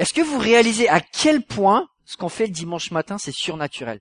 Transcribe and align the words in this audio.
Est-ce 0.00 0.14
que 0.14 0.22
vous 0.22 0.38
réalisez 0.38 0.88
à 0.88 1.00
quel 1.00 1.42
point 1.42 1.86
ce 2.06 2.16
qu'on 2.16 2.30
fait 2.30 2.46
le 2.46 2.54
dimanche 2.54 2.90
matin, 2.90 3.18
c'est 3.18 3.34
surnaturel? 3.34 4.00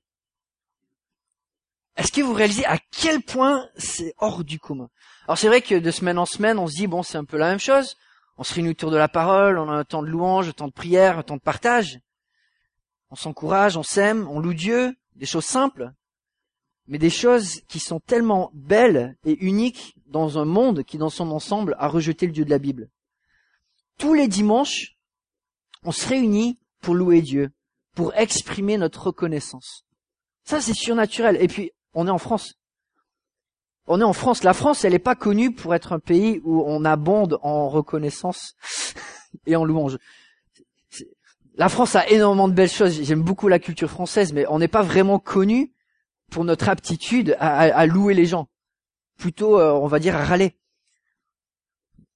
Est-ce 1.97 2.13
que 2.13 2.21
vous 2.21 2.31
réalisez 2.31 2.63
à 2.63 2.77
quel 2.77 3.21
point 3.21 3.67
c'est 3.75 4.13
hors 4.17 4.45
du 4.45 4.59
commun? 4.59 4.87
Alors 5.25 5.37
c'est 5.37 5.49
vrai 5.49 5.61
que 5.61 5.75
de 5.75 5.91
semaine 5.91 6.17
en 6.17 6.25
semaine, 6.25 6.57
on 6.57 6.67
se 6.67 6.75
dit, 6.75 6.87
bon, 6.87 7.03
c'est 7.03 7.17
un 7.17 7.25
peu 7.25 7.35
la 7.35 7.49
même 7.49 7.59
chose. 7.59 7.97
On 8.37 8.45
se 8.45 8.53
réunit 8.53 8.69
autour 8.69 8.91
de 8.91 8.95
la 8.95 9.09
parole, 9.09 9.57
on 9.57 9.69
a 9.69 9.73
un 9.73 9.83
temps 9.83 10.01
de 10.01 10.07
louange, 10.07 10.47
un 10.47 10.53
temps 10.53 10.69
de 10.69 10.73
prière, 10.73 11.17
un 11.17 11.23
temps 11.23 11.35
de 11.35 11.41
partage. 11.41 11.99
On 13.09 13.15
s'encourage, 13.15 13.75
on 13.75 13.83
s'aime, 13.83 14.25
on 14.29 14.39
loue 14.39 14.53
Dieu, 14.53 14.95
des 15.15 15.25
choses 15.25 15.43
simples, 15.43 15.91
mais 16.87 16.97
des 16.97 17.09
choses 17.09 17.59
qui 17.67 17.79
sont 17.81 17.99
tellement 17.99 18.51
belles 18.53 19.17
et 19.25 19.37
uniques 19.43 19.95
dans 20.05 20.39
un 20.39 20.45
monde 20.45 20.85
qui, 20.85 20.97
dans 20.97 21.09
son 21.09 21.29
ensemble, 21.31 21.75
a 21.77 21.89
rejeté 21.89 22.25
le 22.25 22.31
Dieu 22.31 22.45
de 22.45 22.49
la 22.51 22.57
Bible. 22.57 22.89
Tous 23.97 24.13
les 24.13 24.29
dimanches, 24.29 24.95
on 25.83 25.91
se 25.91 26.07
réunit 26.07 26.59
pour 26.81 26.95
louer 26.95 27.21
Dieu, 27.21 27.51
pour 27.95 28.13
exprimer 28.15 28.77
notre 28.77 29.07
reconnaissance. 29.07 29.85
Ça, 30.43 30.61
c'est 30.61 30.73
surnaturel. 30.73 31.37
Et 31.39 31.47
puis, 31.47 31.71
on 31.93 32.07
est 32.07 32.11
en 32.11 32.17
France. 32.17 32.55
On 33.87 33.99
est 34.01 34.05
en 34.05 34.13
France. 34.13 34.43
La 34.43 34.53
France, 34.53 34.85
elle 34.85 34.93
n'est 34.93 34.99
pas 34.99 35.15
connue 35.15 35.53
pour 35.53 35.73
être 35.75 35.93
un 35.93 35.99
pays 35.99 36.41
où 36.43 36.63
on 36.65 36.85
abonde 36.85 37.39
en 37.41 37.69
reconnaissance 37.69 38.55
et 39.45 39.55
en 39.55 39.65
louange. 39.65 39.97
La 41.55 41.69
France 41.69 41.95
a 41.95 42.07
énormément 42.07 42.47
de 42.47 42.53
belles 42.53 42.69
choses. 42.69 43.01
J'aime 43.01 43.21
beaucoup 43.21 43.47
la 43.47 43.59
culture 43.59 43.89
française, 43.89 44.31
mais 44.31 44.45
on 44.47 44.59
n'est 44.59 44.67
pas 44.67 44.81
vraiment 44.81 45.19
connu 45.19 45.73
pour 46.31 46.45
notre 46.45 46.69
aptitude 46.69 47.35
à, 47.39 47.85
louer 47.85 48.13
les 48.13 48.25
gens. 48.25 48.47
Plutôt, 49.17 49.59
euh, 49.59 49.71
on 49.73 49.87
va 49.87 49.99
dire, 49.99 50.15
à 50.15 50.23
râler. 50.23 50.55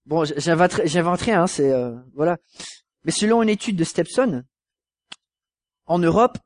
Bon, 0.06 0.24
j'invente 0.26 1.22
rien, 1.22 1.44
hein, 1.44 1.48
c'est 1.48 1.72
euh, 1.72 1.96
voilà. 2.14 2.38
Mais 3.06 3.12
selon 3.12 3.42
une 3.42 3.50
étude 3.50 3.76
de 3.76 3.84
Stepson, 3.84 4.44
en 5.86 6.00
Europe, 6.00 6.38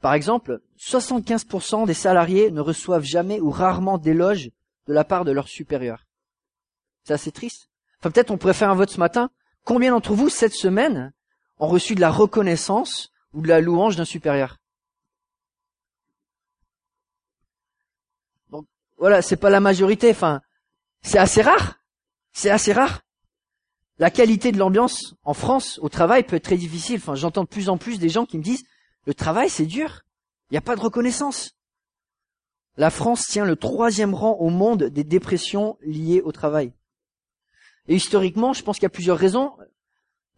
par 0.00 0.14
exemple, 0.14 0.60
75% 0.78 1.86
des 1.86 1.94
salariés 1.94 2.50
ne 2.50 2.60
reçoivent 2.60 3.04
jamais 3.04 3.40
ou 3.40 3.50
rarement 3.50 3.98
d'éloges 3.98 4.50
de 4.86 4.94
la 4.94 5.04
part 5.04 5.24
de 5.24 5.32
leurs 5.32 5.48
supérieurs. 5.48 6.06
C'est 7.04 7.12
assez 7.12 7.32
triste. 7.32 7.68
Enfin, 7.98 8.10
peut-être 8.10 8.30
on 8.30 8.38
pourrait 8.38 8.54
faire 8.54 8.70
un 8.70 8.74
vote 8.74 8.90
ce 8.90 8.98
matin. 8.98 9.30
Combien 9.64 9.92
d'entre 9.92 10.14
vous, 10.14 10.30
cette 10.30 10.54
semaine, 10.54 11.12
ont 11.58 11.68
reçu 11.68 11.94
de 11.94 12.00
la 12.00 12.10
reconnaissance 12.10 13.12
ou 13.34 13.42
de 13.42 13.48
la 13.48 13.60
louange 13.60 13.96
d'un 13.96 14.06
supérieur? 14.06 14.56
Donc, 18.50 18.66
voilà, 18.96 19.20
c'est 19.20 19.36
pas 19.36 19.50
la 19.50 19.60
majorité. 19.60 20.10
Enfin, 20.10 20.40
c'est 21.02 21.18
assez 21.18 21.42
rare. 21.42 21.74
C'est 22.32 22.50
assez 22.50 22.72
rare. 22.72 23.02
La 24.00 24.10
qualité 24.10 24.50
de 24.50 24.56
l'ambiance 24.56 25.14
en 25.24 25.34
France 25.34 25.78
au 25.82 25.90
travail 25.90 26.24
peut 26.24 26.36
être 26.36 26.44
très 26.44 26.56
difficile. 26.56 26.96
Enfin, 26.96 27.14
j'entends 27.14 27.44
de 27.44 27.48
plus 27.48 27.68
en 27.68 27.76
plus 27.76 27.98
des 27.98 28.08
gens 28.08 28.24
qui 28.24 28.38
me 28.38 28.42
disent 28.42 28.64
le 29.04 29.12
travail 29.12 29.50
c'est 29.50 29.66
dur. 29.66 30.00
Il 30.50 30.54
n'y 30.54 30.58
a 30.58 30.62
pas 30.62 30.74
de 30.74 30.80
reconnaissance. 30.80 31.52
La 32.78 32.88
France 32.88 33.26
tient 33.26 33.44
le 33.44 33.56
troisième 33.56 34.14
rang 34.14 34.38
au 34.40 34.48
monde 34.48 34.84
des 34.84 35.04
dépressions 35.04 35.76
liées 35.82 36.22
au 36.22 36.32
travail. 36.32 36.72
Et 37.88 37.94
historiquement, 37.94 38.54
je 38.54 38.62
pense 38.62 38.76
qu'il 38.76 38.84
y 38.84 38.86
a 38.86 38.90
plusieurs 38.90 39.18
raisons. 39.18 39.52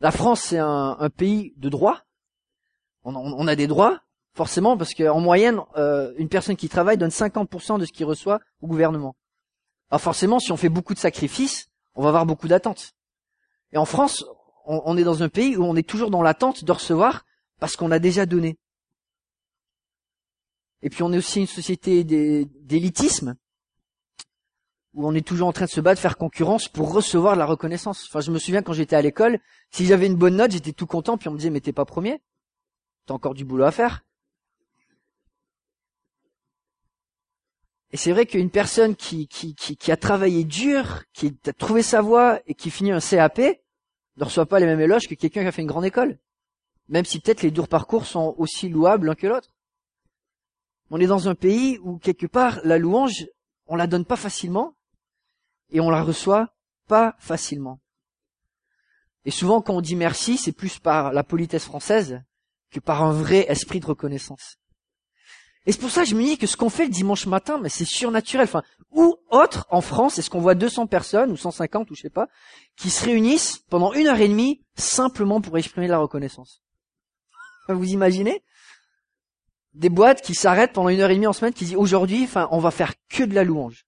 La 0.01 0.11
France, 0.11 0.41
c'est 0.41 0.59
un, 0.59 1.09
pays 1.17 1.55
de 1.57 1.69
droit. 1.69 2.01
On, 3.05 3.47
a 3.47 3.55
des 3.55 3.69
droits, 3.69 4.01
forcément, 4.35 4.77
parce 4.77 4.93
qu'en 4.93 5.21
moyenne, 5.21 5.61
euh, 5.77 6.13
une 6.19 6.29
personne 6.29 6.57
qui 6.57 6.69
travaille 6.69 6.99
donne 6.99 7.11
50% 7.11 7.79
de 7.79 7.85
ce 7.85 7.93
qu'il 7.93 8.07
reçoit 8.07 8.41
au 8.61 8.67
gouvernement. 8.67 9.15
Alors 9.91 10.01
forcément, 10.01 10.41
si 10.41 10.51
on 10.51 10.57
fait 10.57 10.69
beaucoup 10.69 10.95
de 10.95 10.99
sacrifices, 10.99 11.69
on 11.95 12.03
va 12.03 12.09
avoir 12.09 12.27
beaucoup 12.27 12.49
d'attentes. 12.49 12.95
Et 13.73 13.79
en 13.79 13.85
France, 13.85 14.25
on, 14.65 14.97
est 14.97 15.05
dans 15.05 15.23
un 15.23 15.29
pays 15.29 15.57
où 15.57 15.65
on 15.65 15.77
est 15.77 15.89
toujours 15.89 16.11
dans 16.11 16.23
l'attente 16.23 16.65
de 16.65 16.73
recevoir 16.73 17.25
parce 17.59 17.77
qu'on 17.77 17.91
a 17.91 17.99
déjà 17.99 18.27
donné. 18.27 18.59
Et 20.83 20.91
puis 20.91 21.03
on 21.03 21.13
est 21.13 21.19
aussi 21.19 21.41
une 21.41 21.47
société 21.47 22.05
d'élitisme 22.05 23.37
où 24.95 25.07
on 25.07 25.15
est 25.15 25.27
toujours 25.27 25.49
en 25.49 25.53
train 25.53 25.65
de 25.65 25.71
se 25.71 25.81
battre, 25.81 26.01
faire 26.01 26.19
concurrence 26.19 26.69
pour 26.69 26.93
recevoir 26.93 27.35
de 27.35 27.39
la 27.39 27.47
reconnaissance. 27.47 28.07
Enfin, 28.09 28.21
je 28.21 28.31
me 28.31 28.39
souviens 28.39 28.63
quand 28.63 28.75
j'étais 28.75 28.97
à 28.97 29.01
l'école, 29.01 29.39
si 29.71 29.87
j'avais 29.87 30.07
une 30.07 30.17
bonne 30.17 30.37
note, 30.37 30.51
j'étais 30.51 30.73
tout 30.73 30.87
content, 30.87 31.17
puis 31.17 31.29
on 31.29 31.33
me 31.33 31.39
disait 31.39 31.51
mais 31.51 31.61
t'es 31.61 31.73
pas 31.73 31.87
premier, 31.87 32.21
t'as 33.07 33.15
encore 33.15 33.35
du 33.35 33.45
boulot 33.45 33.65
à 33.65 33.71
faire. 33.71 34.05
Et 37.93 37.97
c'est 37.99 38.13
vrai 38.13 38.27
qu'une 38.27 38.51
personne 38.51 38.97
qui, 38.97 39.29
qui, 39.29 39.55
qui, 39.55 39.93
a 39.93 39.97
travaillé 39.99 40.45
dur, 40.45 41.03
qui 41.13 41.37
a 41.47 41.53
trouvé 41.53 41.83
sa 41.83 42.01
voie 42.01 42.41
et 42.47 42.55
qui 42.55 42.71
finit 42.71 42.91
un 42.91 43.01
CAP, 43.01 43.62
ne 44.17 44.25
reçoit 44.25 44.47
pas 44.47 44.61
les 44.61 44.67
mêmes 44.67 44.81
éloges 44.81 45.09
que 45.09 45.15
quelqu'un 45.15 45.43
qui 45.43 45.49
a 45.49 45.53
fait 45.53 45.63
une 45.63 45.69
grande 45.69 45.85
école. 45.85 46.19
Même 46.89 47.05
si 47.05 47.21
peut-être 47.21 47.43
les 47.43 47.51
durs 47.51 47.69
parcours 47.69 48.07
sont 48.07 48.35
aussi 48.39 48.69
louables 48.69 49.07
l'un 49.07 49.15
que 49.15 49.27
l'autre. 49.27 49.55
On 50.91 51.01
est 51.01 51.07
dans 51.07 51.29
un 51.29 51.35
pays 51.35 51.79
où 51.83 51.99
quelque 51.99 52.27
part 52.27 52.61
la 52.65 52.79
louange, 52.79 53.27
on 53.67 53.77
la 53.77 53.87
donne 53.87 54.05
pas 54.05 54.17
facilement 54.17 54.77
et 55.71 55.81
on 55.81 55.91
la 55.91 56.03
reçoit 56.03 56.55
pas 56.87 57.17
facilement. 57.19 57.81
Et 59.25 59.31
souvent 59.31 59.63
quand 59.63 59.75
on 59.75 59.81
dit 59.81 59.97
merci, 59.97 60.37
c'est 60.37 60.53
plus 60.53 60.79
par 60.79 61.13
la 61.13 61.25
politesse 61.25 61.65
française 61.65 62.23
que 62.71 62.81
par 62.81 63.03
un 63.03 63.13
vrai 63.13 63.47
esprit 63.49 63.81
de 63.81 63.87
reconnaissance. 63.87 64.59
Et 65.65 65.73
c'est 65.73 65.81
pour 65.81 65.91
ça 65.91 66.03
que 66.03 66.09
je 66.09 66.17
me 66.17 66.23
dis 66.23 66.39
que 66.39 66.47
ce 66.47 66.57
qu'on 66.57 66.71
fait 66.71 66.87
le 66.87 66.91
dimanche 66.91 67.27
matin, 67.27 67.59
mais 67.59 67.69
c'est 67.69 67.85
surnaturel. 67.85 68.49
Où 68.93 69.17
autre 69.31 69.67
en 69.71 69.81
France, 69.81 70.19
est-ce 70.19 70.31
qu'on 70.31 70.41
voit 70.41 70.55
200 70.55 70.87
personnes 70.87 71.31
ou 71.33 71.37
150 71.37 71.91
ou 71.91 71.95
je 71.95 72.03
sais 72.03 72.11
pas, 72.11 72.29
qui 72.77 72.91
se 72.91 73.05
réunissent 73.05 73.59
pendant 73.71 73.93
une 73.93 74.07
heure 74.07 74.21
et 74.21 74.29
demie 74.29 74.63
simplement 74.75 75.41
pour 75.41 75.57
exprimer 75.59 75.89
la 75.89 75.99
reconnaissance 75.99 76.63
Vous 77.69 77.91
imaginez 77.91 78.43
Des 79.75 79.89
boîtes 79.89 80.23
qui 80.23 80.35
s'arrêtent 80.35 80.73
pendant 80.73 80.91
une 80.91 81.01
heure 81.01 81.11
et 81.11 81.15
demie 81.15 81.27
en 81.27 81.33
semaine, 81.33 81.53
qui 81.53 81.65
disent 81.65 81.77
aujourd'hui, 81.77 82.25
enfin, 82.25 82.49
on 82.51 82.59
va 82.59 82.71
faire 82.71 82.95
que 83.09 83.25
de 83.25 83.35
la 83.35 83.45
louange, 83.45 83.87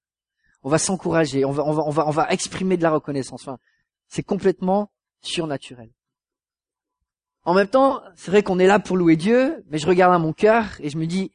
on 0.62 0.70
va 0.70 0.78
s'encourager, 0.78 1.44
on 1.44 1.52
va, 1.52 1.64
on 1.64 1.72
va, 1.72 1.82
on 1.86 1.90
va, 1.90 2.06
on 2.06 2.10
va 2.10 2.30
exprimer 2.30 2.76
de 2.76 2.82
la 2.82 2.90
reconnaissance. 2.90 3.42
Enfin, 3.42 3.58
c'est 4.08 4.22
complètement 4.22 4.90
surnaturel. 5.20 5.90
En 7.44 7.52
même 7.52 7.68
temps, 7.68 8.02
c'est 8.16 8.30
vrai 8.30 8.42
qu'on 8.42 8.58
est 8.58 8.66
là 8.66 8.78
pour 8.78 8.96
louer 8.96 9.16
Dieu, 9.16 9.64
mais 9.68 9.78
je 9.78 9.86
regarde 9.86 10.14
à 10.14 10.18
mon 10.18 10.32
cœur 10.32 10.64
et 10.80 10.88
je 10.88 10.96
me 10.96 11.06
dis, 11.06 11.30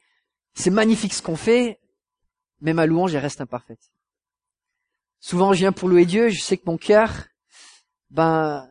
c'est 0.54 0.70
magnifique 0.70 1.14
ce 1.14 1.22
qu'on 1.22 1.36
fait, 1.36 1.79
mais 2.60 2.72
ma 2.72 2.86
louange, 2.86 3.14
elle 3.14 3.22
reste 3.22 3.40
imparfaite. 3.40 3.90
Souvent, 5.18 5.52
je 5.52 5.58
viens 5.58 5.72
pour 5.72 5.88
louer 5.88 6.06
Dieu, 6.06 6.28
je 6.30 6.40
sais 6.40 6.56
que 6.56 6.66
mon 6.66 6.78
cœur, 6.78 7.26
ben, 8.10 8.70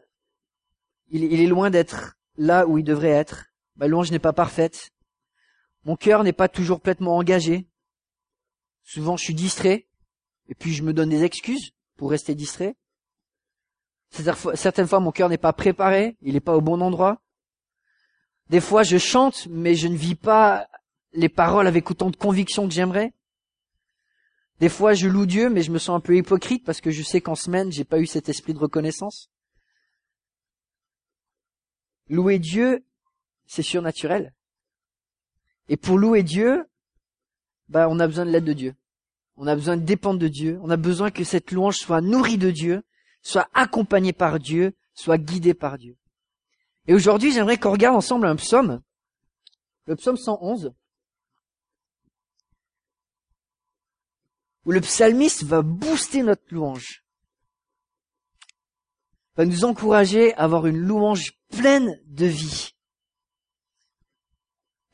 il, 1.10 1.40
est 1.40 1.48
loin 1.48 1.70
d'être 1.70 2.16
là 2.38 2.68
où 2.68 2.78
il 2.78 2.84
devrait 2.84 3.10
être. 3.10 3.46
Ma 3.76 3.88
louange 3.88 4.12
n'est 4.12 4.20
pas 4.20 4.34
parfaite. 4.34 4.92
Mon 5.84 5.96
cœur 5.96 6.24
n'est 6.24 6.34
pas 6.34 6.50
toujours 6.50 6.82
pleinement 6.82 7.18
engagé. 7.18 7.68
Souvent, 8.84 9.18
je 9.18 9.24
suis 9.24 9.36
distrait, 9.36 9.88
et 10.48 10.56
puis 10.56 10.74
je 10.74 10.84
me 10.84 10.94
donne 10.94 11.10
des 11.10 11.24
excuses 11.24 11.72
pour 11.96 12.12
rester 12.12 12.36
distrait. 12.36 12.76
Certaines 14.56 14.88
fois, 14.88 15.00
mon 15.00 15.12
cœur 15.12 15.30
n'est 15.30 15.38
pas 15.38 15.54
préparé, 15.54 16.18
il 16.22 16.34
n'est 16.34 16.40
pas 16.40 16.56
au 16.56 16.62
bon 16.62 16.82
endroit. 16.82 17.22
Des 18.50 18.62
fois, 18.62 18.82
je 18.82 18.98
chante, 18.98 19.46
mais 19.48 19.76
je 19.76 19.88
ne 19.88 19.96
vis 19.96 20.16
pas 20.16 20.68
les 21.14 21.30
paroles 21.30 21.68
avec 21.68 21.90
autant 21.92 22.10
de 22.10 22.16
conviction 22.16 22.68
que 22.68 22.74
j'aimerais. 22.74 23.14
Des 24.60 24.70
fois, 24.70 24.94
je 24.94 25.08
loue 25.08 25.26
Dieu, 25.26 25.50
mais 25.50 25.62
je 25.62 25.72
me 25.72 25.80
sens 25.80 25.96
un 25.96 26.02
peu 26.02 26.18
hypocrite 26.18 26.66
parce 26.66 26.82
que 26.82 26.92
je 26.92 27.02
sais 27.02 27.22
qu'en 27.22 27.36
semaine, 27.36 27.72
j'ai 27.72 27.86
pas 27.86 28.00
eu 28.00 28.06
cet 28.06 28.28
esprit 28.28 28.54
de 28.54 28.60
reconnaissance. 28.60 29.30
Louer 32.10 32.40
Dieu, 32.40 32.84
c'est 33.46 33.62
surnaturel. 33.62 34.34
Et 35.70 35.78
pour 35.78 35.98
louer 35.98 36.24
Dieu, 36.24 36.66
bah, 37.70 37.88
on 37.90 38.00
a 38.00 38.08
besoin 38.08 38.26
de 38.26 38.32
l'aide 38.32 38.46
de 38.46 38.54
Dieu. 38.54 38.76
On 39.38 39.48
a 39.48 39.56
besoin 39.56 39.78
de 39.78 39.84
dépendre 39.84 40.20
de 40.20 40.28
Dieu. 40.28 40.60
On 40.62 40.70
a 40.70 40.78
besoin 40.78 41.12
que 41.12 41.24
cette 41.24 41.52
louange 41.52 41.78
soit 41.78 42.02
nourrie 42.02 42.38
de 42.38 42.52
Dieu, 42.52 42.84
soit 43.22 43.48
accompagnée 43.54 44.12
par 44.12 44.40
Dieu, 44.40 44.76
soit 44.94 45.18
guidée 45.18 45.54
par 45.54 45.78
Dieu. 45.78 45.96
Et 46.88 46.94
aujourd'hui, 46.94 47.32
j'aimerais 47.32 47.58
qu'on 47.58 47.72
regarde 47.72 47.96
ensemble 47.96 48.26
un 48.26 48.36
psaume, 48.36 48.82
le 49.86 49.96
psaume 49.96 50.18
111. 50.18 50.74
Où 54.66 54.72
le 54.72 54.82
psalmiste 54.82 55.44
va 55.44 55.62
booster 55.62 56.24
notre 56.24 56.44
louange, 56.52 57.04
va 59.36 59.46
nous 59.46 59.66
encourager 59.66 60.34
à 60.36 60.44
avoir 60.44 60.68
une 60.68 60.78
louange 60.78 61.34
pleine 61.50 62.00
de 62.06 62.26
vie. 62.26 62.74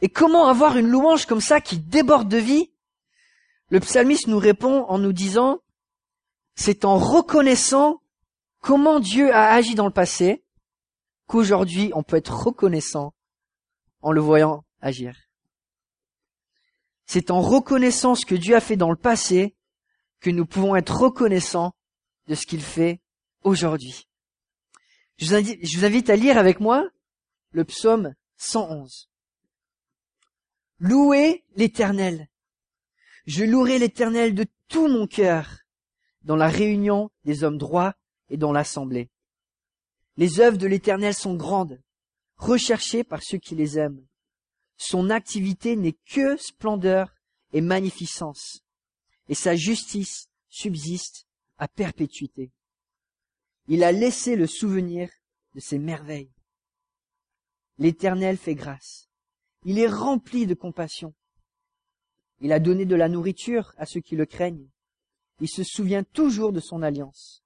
Et 0.01 0.09
comment 0.09 0.47
avoir 0.47 0.77
une 0.77 0.87
louange 0.87 1.25
comme 1.25 1.41
ça 1.41 1.61
qui 1.61 1.79
déborde 1.79 2.29
de 2.29 2.37
vie? 2.37 2.71
Le 3.69 3.79
psalmiste 3.79 4.27
nous 4.27 4.37
répond 4.37 4.85
en 4.87 4.99
nous 4.99 5.13
disant, 5.13 5.61
c'est 6.55 6.85
en 6.85 6.97
reconnaissant 6.97 8.01
comment 8.59 8.99
Dieu 8.99 9.33
a 9.33 9.51
agi 9.51 9.75
dans 9.75 9.85
le 9.85 9.91
passé 9.91 10.43
qu'aujourd'hui 11.27 11.91
on 11.95 12.03
peut 12.03 12.17
être 12.17 12.45
reconnaissant 12.45 13.13
en 14.01 14.11
le 14.11 14.21
voyant 14.21 14.63
agir. 14.81 15.24
C'est 17.15 17.31
en 17.31 17.39
reconnaissant 17.39 18.13
ce 18.13 18.25
que 18.25 18.35
Dieu 18.35 18.57
a 18.57 18.59
fait 18.59 18.75
dans 18.75 18.89
le 18.89 18.97
passé 18.97 19.55
que 20.19 20.29
nous 20.29 20.45
pouvons 20.45 20.75
être 20.75 20.97
reconnaissants 20.97 21.73
de 22.27 22.35
ce 22.35 22.45
qu'il 22.45 22.61
fait 22.61 22.99
aujourd'hui. 23.43 24.09
Je 25.15 25.27
vous, 25.27 25.85
invite, 25.85 26.09
à 26.09 26.17
lire 26.17 26.37
avec 26.37 26.59
moi 26.59 26.89
le 27.51 27.63
psaume 27.63 28.15
111. 28.35 29.09
Louez 30.79 31.45
l'éternel. 31.55 32.27
Je 33.27 33.45
louerai 33.45 33.79
l'éternel 33.79 34.35
de 34.35 34.45
tout 34.67 34.89
mon 34.89 35.07
cœur 35.07 35.59
dans 36.23 36.35
la 36.35 36.49
réunion 36.49 37.11
des 37.23 37.45
hommes 37.45 37.57
droits 37.57 37.95
et 38.27 38.35
dans 38.35 38.51
l'assemblée. 38.51 39.09
Les 40.17 40.41
œuvres 40.41 40.57
de 40.57 40.67
l'éternel 40.67 41.13
sont 41.13 41.35
grandes, 41.35 41.81
recherchées 42.35 43.05
par 43.05 43.23
ceux 43.23 43.37
qui 43.37 43.55
les 43.55 43.79
aiment. 43.79 44.05
Son 44.77 45.09
activité 45.09 45.75
n'est 45.75 45.97
que 46.05 46.37
splendeur 46.37 47.13
et 47.53 47.61
magnificence, 47.61 48.61
et 49.29 49.35
sa 49.35 49.55
justice 49.55 50.27
subsiste 50.49 51.27
à 51.57 51.67
perpétuité. 51.67 52.51
Il 53.67 53.83
a 53.83 53.91
laissé 53.91 54.35
le 54.35 54.47
souvenir 54.47 55.09
de 55.53 55.59
ses 55.59 55.79
merveilles. 55.79 56.31
L'Éternel 57.77 58.37
fait 58.37 58.55
grâce. 58.55 59.09
Il 59.63 59.79
est 59.79 59.87
rempli 59.87 60.45
de 60.45 60.53
compassion. 60.53 61.13
Il 62.39 62.51
a 62.51 62.59
donné 62.59 62.85
de 62.85 62.95
la 62.95 63.09
nourriture 63.09 63.73
à 63.77 63.85
ceux 63.85 64.01
qui 64.01 64.15
le 64.15 64.25
craignent. 64.25 64.69
Il 65.39 65.49
se 65.49 65.63
souvient 65.63 66.03
toujours 66.03 66.53
de 66.53 66.59
son 66.59 66.81
alliance. 66.81 67.43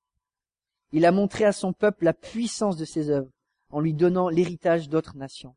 Il 0.91 1.05
a 1.05 1.11
montré 1.11 1.45
à 1.45 1.53
son 1.53 1.73
peuple 1.73 2.05
la 2.05 2.13
puissance 2.13 2.77
de 2.77 2.85
ses 2.85 3.09
œuvres 3.09 3.31
en 3.69 3.79
lui 3.79 3.93
donnant 3.93 4.29
l'héritage 4.29 4.89
d'autres 4.89 5.15
nations. 5.15 5.55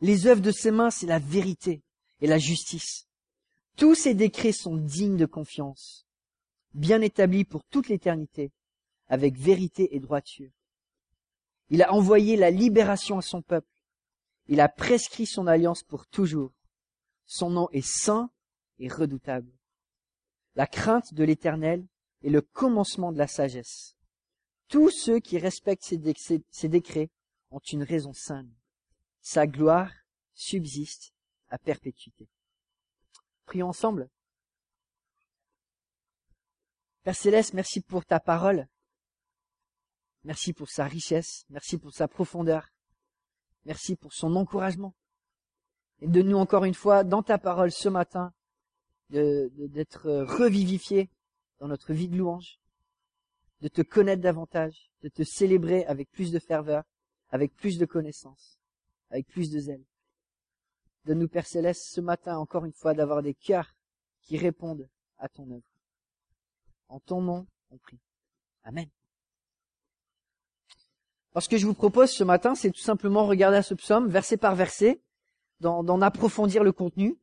Les 0.00 0.26
œuvres 0.26 0.42
de 0.42 0.50
ses 0.50 0.70
mains, 0.70 0.90
c'est 0.90 1.06
la 1.06 1.18
vérité 1.18 1.82
et 2.20 2.26
la 2.26 2.38
justice. 2.38 3.06
Tous 3.76 3.94
ses 3.94 4.14
décrets 4.14 4.52
sont 4.52 4.76
dignes 4.76 5.16
de 5.16 5.26
confiance, 5.26 6.06
bien 6.74 7.00
établis 7.00 7.44
pour 7.44 7.64
toute 7.64 7.88
l'éternité, 7.88 8.52
avec 9.08 9.36
vérité 9.36 9.94
et 9.94 10.00
droiture. 10.00 10.50
Il 11.68 11.82
a 11.82 11.92
envoyé 11.92 12.36
la 12.36 12.50
libération 12.50 13.18
à 13.18 13.22
son 13.22 13.42
peuple. 13.42 13.68
Il 14.48 14.60
a 14.60 14.68
prescrit 14.68 15.26
son 15.26 15.46
alliance 15.46 15.82
pour 15.82 16.06
toujours. 16.06 16.52
Son 17.26 17.50
nom 17.50 17.68
est 17.70 17.86
saint 17.86 18.30
et 18.78 18.88
redoutable. 18.88 19.50
La 20.54 20.66
crainte 20.66 21.12
de 21.12 21.24
l'Éternel 21.24 21.86
est 22.22 22.30
le 22.30 22.40
commencement 22.40 23.12
de 23.12 23.18
la 23.18 23.26
sagesse. 23.26 23.96
Tous 24.68 24.90
ceux 24.90 25.20
qui 25.20 25.38
respectent 25.38 25.84
ses, 25.84 26.68
décrets 26.68 27.10
ont 27.50 27.58
une 27.58 27.82
raison 27.82 28.12
saine. 28.12 28.52
Sa 29.28 29.48
gloire 29.48 29.90
subsiste 30.34 31.12
à 31.48 31.58
perpétuité. 31.58 32.28
Prions 33.44 33.70
ensemble. 33.70 34.08
Père 37.02 37.16
Céleste, 37.16 37.52
merci 37.52 37.80
pour 37.80 38.04
ta 38.04 38.20
parole. 38.20 38.68
Merci 40.22 40.52
pour 40.52 40.68
sa 40.68 40.84
richesse. 40.84 41.44
Merci 41.48 41.76
pour 41.76 41.92
sa 41.92 42.06
profondeur. 42.06 42.68
Merci 43.64 43.96
pour 43.96 44.12
son 44.12 44.36
encouragement. 44.36 44.94
Et 45.98 46.06
de 46.06 46.22
nous 46.22 46.36
encore 46.36 46.62
une 46.62 46.74
fois, 46.74 47.02
dans 47.02 47.24
ta 47.24 47.36
parole 47.36 47.72
ce 47.72 47.88
matin, 47.88 48.32
d'être 49.10 50.08
revivifié 50.22 51.10
dans 51.58 51.66
notre 51.66 51.92
vie 51.92 52.08
de 52.08 52.16
louange, 52.16 52.60
de 53.60 53.66
te 53.66 53.82
connaître 53.82 54.22
davantage, 54.22 54.92
de 55.02 55.08
te 55.08 55.24
célébrer 55.24 55.84
avec 55.86 56.12
plus 56.12 56.30
de 56.30 56.38
ferveur, 56.38 56.84
avec 57.30 57.56
plus 57.56 57.76
de 57.76 57.86
connaissances, 57.86 58.55
avec 59.10 59.26
plus 59.26 59.50
de 59.50 59.58
zèle. 59.58 59.84
De 61.04 61.14
nous, 61.14 61.28
Père 61.28 61.46
Céleste, 61.46 61.84
ce 61.92 62.00
matin 62.00 62.38
encore 62.38 62.64
une 62.64 62.72
fois, 62.72 62.94
d'avoir 62.94 63.22
des 63.22 63.34
cœurs 63.34 63.74
qui 64.22 64.36
répondent 64.36 64.88
à 65.18 65.28
ton 65.28 65.50
œuvre. 65.50 65.62
En 66.88 67.00
ton 67.00 67.20
nom, 67.20 67.46
on 67.70 67.78
prie. 67.78 67.98
Amen. 68.64 68.88
Alors 71.32 71.42
ce 71.42 71.48
que 71.48 71.58
je 71.58 71.66
vous 71.66 71.74
propose 71.74 72.10
ce 72.10 72.24
matin, 72.24 72.54
c'est 72.54 72.70
tout 72.70 72.80
simplement 72.80 73.26
regarder 73.26 73.58
à 73.58 73.62
ce 73.62 73.74
psaume, 73.74 74.08
verset 74.08 74.36
par 74.36 74.54
verset, 74.54 75.00
d'en 75.60 76.00
approfondir 76.00 76.64
le 76.64 76.72
contenu. 76.72 77.18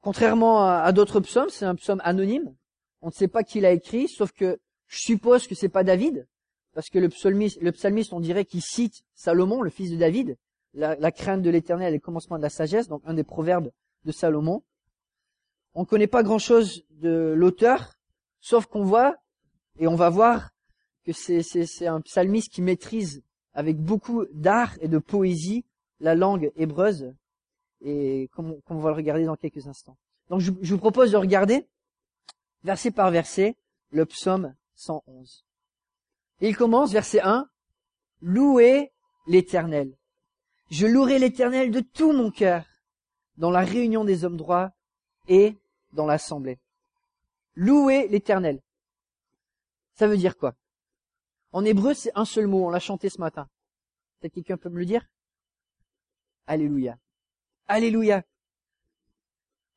Contrairement 0.00 0.66
à, 0.66 0.90
d'autres 0.92 1.20
psaumes, 1.20 1.48
c'est 1.48 1.64
un 1.64 1.74
psaume 1.74 2.00
anonyme. 2.04 2.54
On 3.02 3.08
ne 3.08 3.12
sait 3.12 3.28
pas 3.28 3.42
qui 3.42 3.60
l'a 3.60 3.72
écrit, 3.72 4.08
sauf 4.08 4.32
que 4.32 4.60
je 4.86 4.98
suppose 5.00 5.46
que 5.46 5.54
c'est 5.54 5.68
pas 5.68 5.84
David, 5.84 6.26
parce 6.72 6.88
que 6.88 6.98
le 6.98 7.08
psalmiste, 7.08 7.60
le 7.60 7.72
psalmiste 7.72 8.12
on 8.12 8.20
dirait 8.20 8.44
qu'il 8.44 8.62
cite 8.62 9.04
Salomon, 9.14 9.62
le 9.62 9.70
fils 9.70 9.90
de 9.90 9.96
David, 9.96 10.36
la, 10.74 11.12
crainte 11.12 11.42
de 11.42 11.50
l'éternel 11.50 11.92
et 11.92 11.96
le 11.96 12.00
commencement 12.00 12.38
de 12.38 12.42
la 12.42 12.50
sagesse, 12.50 12.88
donc 12.88 13.02
un 13.04 13.14
des 13.14 13.24
proverbes 13.24 13.70
de 14.04 14.12
Salomon. 14.12 14.62
On 15.74 15.82
ne 15.82 15.86
connaît 15.86 16.06
pas 16.06 16.22
grand-chose 16.22 16.84
de 16.90 17.34
l'auteur, 17.36 17.94
sauf 18.40 18.66
qu'on 18.66 18.84
voit, 18.84 19.16
et 19.78 19.86
on 19.86 19.94
va 19.94 20.10
voir 20.10 20.50
que 21.04 21.12
c'est 21.12 21.86
un 21.86 22.00
psalmiste 22.00 22.52
qui 22.52 22.62
maîtrise 22.62 23.22
avec 23.54 23.78
beaucoup 23.78 24.24
d'art 24.32 24.76
et 24.80 24.88
de 24.88 24.98
poésie 24.98 25.64
la 26.00 26.14
langue 26.14 26.52
hébreuse, 26.56 27.14
et 27.80 28.28
comme, 28.32 28.56
on 28.66 28.78
va 28.78 28.90
le 28.90 28.96
regarder 28.96 29.24
dans 29.24 29.36
quelques 29.36 29.66
instants. 29.66 29.96
Donc 30.28 30.40
je, 30.40 30.50
vous 30.50 30.78
propose 30.78 31.12
de 31.12 31.16
regarder, 31.16 31.66
verset 32.64 32.90
par 32.90 33.10
verset, 33.10 33.56
le 33.90 34.06
psaume 34.06 34.54
111. 34.74 35.44
Et 36.40 36.48
il 36.48 36.56
commence, 36.56 36.92
verset 36.92 37.20
1, 37.20 37.48
Louez 38.20 38.92
l'Éternel. 39.26 39.96
Je 40.72 40.86
louerai 40.86 41.18
l'Éternel 41.18 41.70
de 41.70 41.80
tout 41.80 42.12
mon 42.12 42.30
cœur, 42.30 42.64
dans 43.36 43.50
la 43.50 43.60
réunion 43.60 44.06
des 44.06 44.24
hommes 44.24 44.38
droits 44.38 44.72
et 45.28 45.58
dans 45.92 46.06
l'assemblée. 46.06 46.58
Louez 47.54 48.08
l'Éternel. 48.08 48.62
Ça 49.92 50.06
veut 50.06 50.16
dire 50.16 50.38
quoi? 50.38 50.54
En 51.52 51.62
hébreu, 51.66 51.92
c'est 51.92 52.12
un 52.14 52.24
seul 52.24 52.46
mot, 52.46 52.64
on 52.64 52.70
l'a 52.70 52.80
chanté 52.80 53.10
ce 53.10 53.20
matin. 53.20 53.50
Peut-être 54.18 54.32
quelqu'un 54.32 54.56
peut 54.56 54.70
me 54.70 54.78
le 54.78 54.86
dire? 54.86 55.06
Alléluia. 56.46 56.96
Alléluia. 57.68 58.22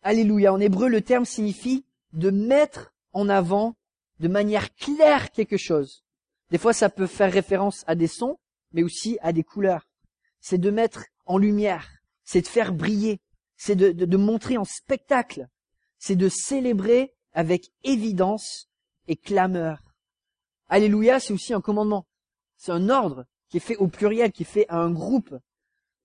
Alléluia. 0.01 0.53
En 0.53 0.62
hébreu, 0.62 0.88
le 0.88 1.01
terme 1.01 1.25
signifie 1.25 1.83
de 2.13 2.30
mettre 2.30 2.94
en 3.12 3.27
avant 3.27 3.75
de 4.21 4.30
manière 4.30 4.74
claire 4.75 5.31
quelque 5.31 5.57
chose. 5.57 6.06
Des 6.51 6.57
fois, 6.57 6.71
ça 6.71 6.89
peut 6.89 7.06
faire 7.06 7.33
référence 7.33 7.83
à 7.86 7.95
des 7.95 8.07
sons, 8.07 8.39
mais 8.71 8.81
aussi 8.81 9.18
à 9.21 9.33
des 9.33 9.44
couleurs. 9.44 9.89
C'est 10.47 10.59
de 10.59 10.69
mettre 10.69 11.06
en 11.25 11.39
lumière, 11.39 11.89
c'est 12.24 12.42
de 12.42 12.47
faire 12.47 12.71
briller, 12.71 13.19
c'est 13.57 13.75
de, 13.75 14.15
montrer 14.15 14.59
en 14.59 14.63
spectacle, 14.63 15.47
c'est 15.97 16.15
de 16.15 16.30
célébrer 16.30 17.15
avec 17.33 17.71
évidence 17.83 18.69
et 19.07 19.15
clameur. 19.15 19.80
Alléluia, 20.68 21.19
c'est 21.19 21.33
aussi 21.33 21.56
un 21.56 21.62
commandement. 21.62 22.06
C'est 22.57 22.71
un 22.71 22.89
ordre 22.89 23.25
qui 23.50 23.57
est 23.57 23.59
fait 23.59 23.77
au 23.77 23.88
pluriel, 23.88 24.31
qui 24.31 24.44
est 24.44 24.45
fait 24.45 24.68
à 24.69 24.77
un 24.77 24.92
groupe. 24.92 25.33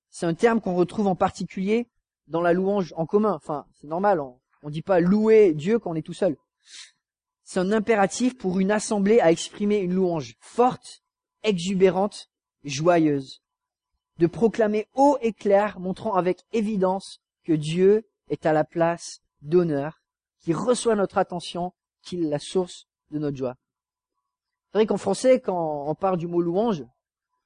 C'est 0.08 0.24
un 0.24 0.32
terme 0.32 0.62
qu'on 0.62 0.74
retrouve 0.74 1.08
en 1.08 1.16
particulier 1.16 1.86
dans 2.26 2.40
la 2.40 2.54
louange 2.54 2.94
en 2.96 3.04
commun. 3.04 3.34
Enfin, 3.34 3.66
c'est 3.78 3.88
normal, 3.88 4.20
on 4.20 4.40
ne 4.64 4.70
dit 4.70 4.80
pas 4.80 5.00
louer 5.00 5.52
Dieu 5.52 5.78
quand 5.78 5.90
on 5.90 5.96
est 5.96 6.00
tout 6.00 6.14
seul. 6.14 6.38
C'est 7.44 7.60
un 7.60 7.72
impératif 7.72 8.38
pour 8.38 8.58
une 8.58 8.70
assemblée 8.70 9.20
à 9.20 9.32
exprimer 9.32 9.80
une 9.80 9.92
louange 9.92 10.36
forte, 10.40 11.02
exubérante, 11.42 12.30
joyeuse. 12.64 13.42
De 14.20 14.26
proclamer 14.26 14.86
haut 14.94 15.16
et 15.22 15.32
clair, 15.32 15.80
montrant 15.80 16.14
avec 16.14 16.44
évidence 16.52 17.20
que 17.44 17.54
Dieu 17.54 18.06
est 18.28 18.44
à 18.44 18.52
la 18.52 18.64
place 18.64 19.22
d'honneur, 19.40 20.02
qui 20.40 20.52
reçoit 20.52 20.94
notre 20.94 21.16
attention, 21.16 21.72
qu'il 22.02 22.24
est 22.24 22.28
la 22.28 22.38
source 22.38 22.86
de 23.10 23.18
notre 23.18 23.38
joie. 23.38 23.56
C'est 24.66 24.78
vrai 24.78 24.86
qu'en 24.86 24.98
français, 24.98 25.40
quand 25.40 25.88
on 25.88 25.94
parle 25.94 26.18
du 26.18 26.26
mot 26.26 26.42
louange, 26.42 26.84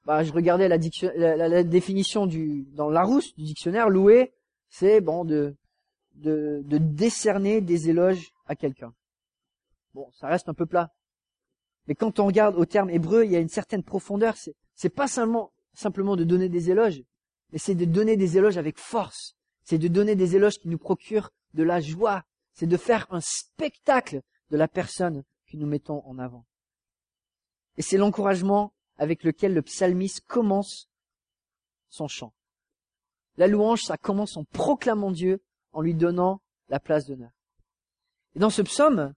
bah, 0.04 0.24
je 0.24 0.32
regardais 0.32 0.68
la, 0.68 1.62
définition 1.62 2.26
du 2.26 2.66
dans 2.72 2.90
Larousse 2.90 3.34
du 3.36 3.44
dictionnaire. 3.44 3.88
Louer, 3.88 4.34
c'est 4.68 5.00
bon 5.00 5.24
de, 5.24 5.54
de, 6.16 6.60
de 6.64 6.78
décerner 6.78 7.60
des 7.60 7.88
éloges 7.88 8.32
à 8.46 8.56
quelqu'un. 8.56 8.92
Bon, 9.94 10.10
ça 10.12 10.26
reste 10.26 10.48
un 10.48 10.54
peu 10.54 10.66
plat. 10.66 10.92
Mais 11.86 11.94
quand 11.94 12.18
on 12.18 12.26
regarde 12.26 12.56
au 12.56 12.66
terme 12.66 12.90
hébreu, 12.90 13.24
il 13.24 13.30
y 13.30 13.36
a 13.36 13.40
une 13.40 13.48
certaine 13.48 13.84
profondeur. 13.84 14.36
C'est, 14.36 14.56
c'est 14.74 14.90
pas 14.90 15.06
seulement 15.06 15.52
simplement 15.74 16.16
de 16.16 16.24
donner 16.24 16.48
des 16.48 16.70
éloges, 16.70 17.02
mais 17.52 17.58
c'est 17.58 17.74
de 17.74 17.84
donner 17.84 18.16
des 18.16 18.36
éloges 18.36 18.58
avec 18.58 18.78
force. 18.78 19.36
C'est 19.64 19.78
de 19.78 19.88
donner 19.88 20.14
des 20.14 20.36
éloges 20.36 20.58
qui 20.58 20.68
nous 20.68 20.78
procurent 20.78 21.30
de 21.54 21.62
la 21.62 21.80
joie. 21.80 22.24
C'est 22.52 22.66
de 22.66 22.76
faire 22.76 23.06
un 23.10 23.20
spectacle 23.20 24.22
de 24.50 24.56
la 24.56 24.68
personne 24.68 25.24
que 25.46 25.56
nous 25.56 25.66
mettons 25.66 26.04
en 26.06 26.18
avant. 26.18 26.46
Et 27.76 27.82
c'est 27.82 27.96
l'encouragement 27.96 28.72
avec 28.96 29.24
lequel 29.24 29.54
le 29.54 29.62
psalmiste 29.62 30.20
commence 30.26 30.88
son 31.88 32.08
chant. 32.08 32.32
La 33.36 33.48
louange, 33.48 33.82
ça 33.82 33.96
commence 33.96 34.36
en 34.36 34.44
proclamant 34.44 35.10
Dieu, 35.10 35.42
en 35.72 35.80
lui 35.80 35.94
donnant 35.94 36.40
la 36.68 36.78
place 36.78 37.06
d'honneur. 37.06 37.32
Et 38.34 38.38
dans 38.38 38.50
ce 38.50 38.62
psaume, 38.62 39.14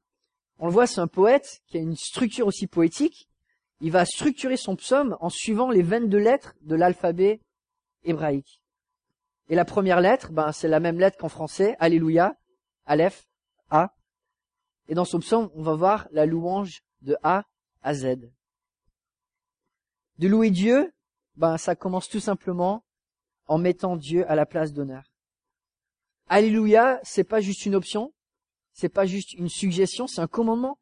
on 0.59 0.67
le 0.67 0.71
voit, 0.71 0.87
c'est 0.87 1.01
un 1.01 1.07
poète 1.07 1.61
qui 1.67 1.77
a 1.77 1.81
une 1.81 1.95
structure 1.95 2.47
aussi 2.47 2.65
poétique. 2.65 3.26
Il 3.79 3.91
va 3.91 4.05
structurer 4.05 4.57
son 4.57 4.75
psaume 4.75 5.15
en 5.19 5.29
suivant 5.29 5.69
les 5.69 5.83
22 5.83 6.17
lettres 6.17 6.55
de 6.61 6.75
l'alphabet 6.75 7.41
hébraïque. 8.03 8.61
Et 9.49 9.55
la 9.55 9.65
première 9.65 10.01
lettre, 10.01 10.31
ben, 10.31 10.51
c'est 10.51 10.67
la 10.67 10.79
même 10.79 10.99
lettre 10.99 11.17
qu'en 11.17 11.29
français, 11.29 11.75
Alléluia, 11.79 12.35
Aleph, 12.85 13.27
A. 13.69 13.93
Et 14.87 14.95
dans 14.95 15.05
son 15.05 15.19
psaume, 15.19 15.49
on 15.53 15.61
va 15.61 15.75
voir 15.75 16.07
la 16.11 16.25
louange 16.25 16.81
de 17.01 17.15
A 17.23 17.43
à 17.81 17.93
Z. 17.93 18.17
De 20.17 20.27
louer 20.27 20.49
Dieu, 20.49 20.91
ben 21.35 21.57
ça 21.57 21.75
commence 21.75 22.09
tout 22.09 22.19
simplement 22.19 22.83
en 23.45 23.59
mettant 23.59 23.95
Dieu 23.95 24.29
à 24.29 24.35
la 24.35 24.45
place 24.45 24.73
d'honneur. 24.73 25.03
Alléluia, 26.27 26.99
c'est 27.03 27.23
pas 27.23 27.39
juste 27.39 27.65
une 27.65 27.75
option, 27.75 28.13
c'est 28.73 28.89
pas 28.89 29.05
juste 29.05 29.33
une 29.33 29.49
suggestion, 29.49 30.07
c'est 30.07 30.21
un 30.21 30.27
commandement. 30.27 30.79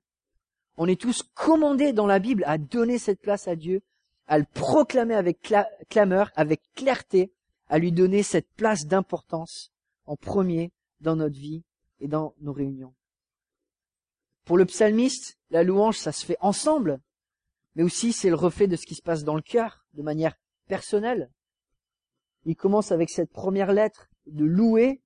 On 0.77 0.87
est 0.87 0.99
tous 0.99 1.23
commandés 1.33 1.93
dans 1.93 2.07
la 2.07 2.19
Bible 2.19 2.43
à 2.45 2.57
donner 2.57 2.97
cette 2.99 3.21
place 3.21 3.47
à 3.47 3.55
Dieu, 3.55 3.81
à 4.27 4.37
le 4.37 4.45
proclamer 4.45 5.15
avec 5.15 5.53
clameur, 5.89 6.31
avec 6.35 6.61
clarté, 6.75 7.31
à 7.67 7.79
lui 7.79 7.91
donner 7.91 8.23
cette 8.23 8.49
place 8.55 8.85
d'importance 8.85 9.71
en 10.05 10.15
premier 10.15 10.71
dans 10.99 11.15
notre 11.15 11.39
vie 11.39 11.63
et 11.99 12.07
dans 12.07 12.35
nos 12.41 12.53
réunions. 12.53 12.93
Pour 14.43 14.57
le 14.57 14.65
psalmiste, 14.65 15.39
la 15.49 15.63
louange, 15.63 15.97
ça 15.97 16.11
se 16.11 16.25
fait 16.25 16.37
ensemble, 16.39 16.99
mais 17.75 17.83
aussi 17.83 18.13
c'est 18.13 18.29
le 18.29 18.35
reflet 18.35 18.67
de 18.67 18.75
ce 18.75 18.85
qui 18.85 18.95
se 18.95 19.01
passe 19.01 19.23
dans 19.23 19.35
le 19.35 19.41
cœur, 19.41 19.85
de 19.93 20.03
manière 20.03 20.37
personnelle. 20.67 21.31
Il 22.45 22.55
commence 22.55 22.91
avec 22.91 23.09
cette 23.09 23.31
première 23.31 23.73
lettre 23.73 24.09
de 24.27 24.45
louer, 24.45 25.01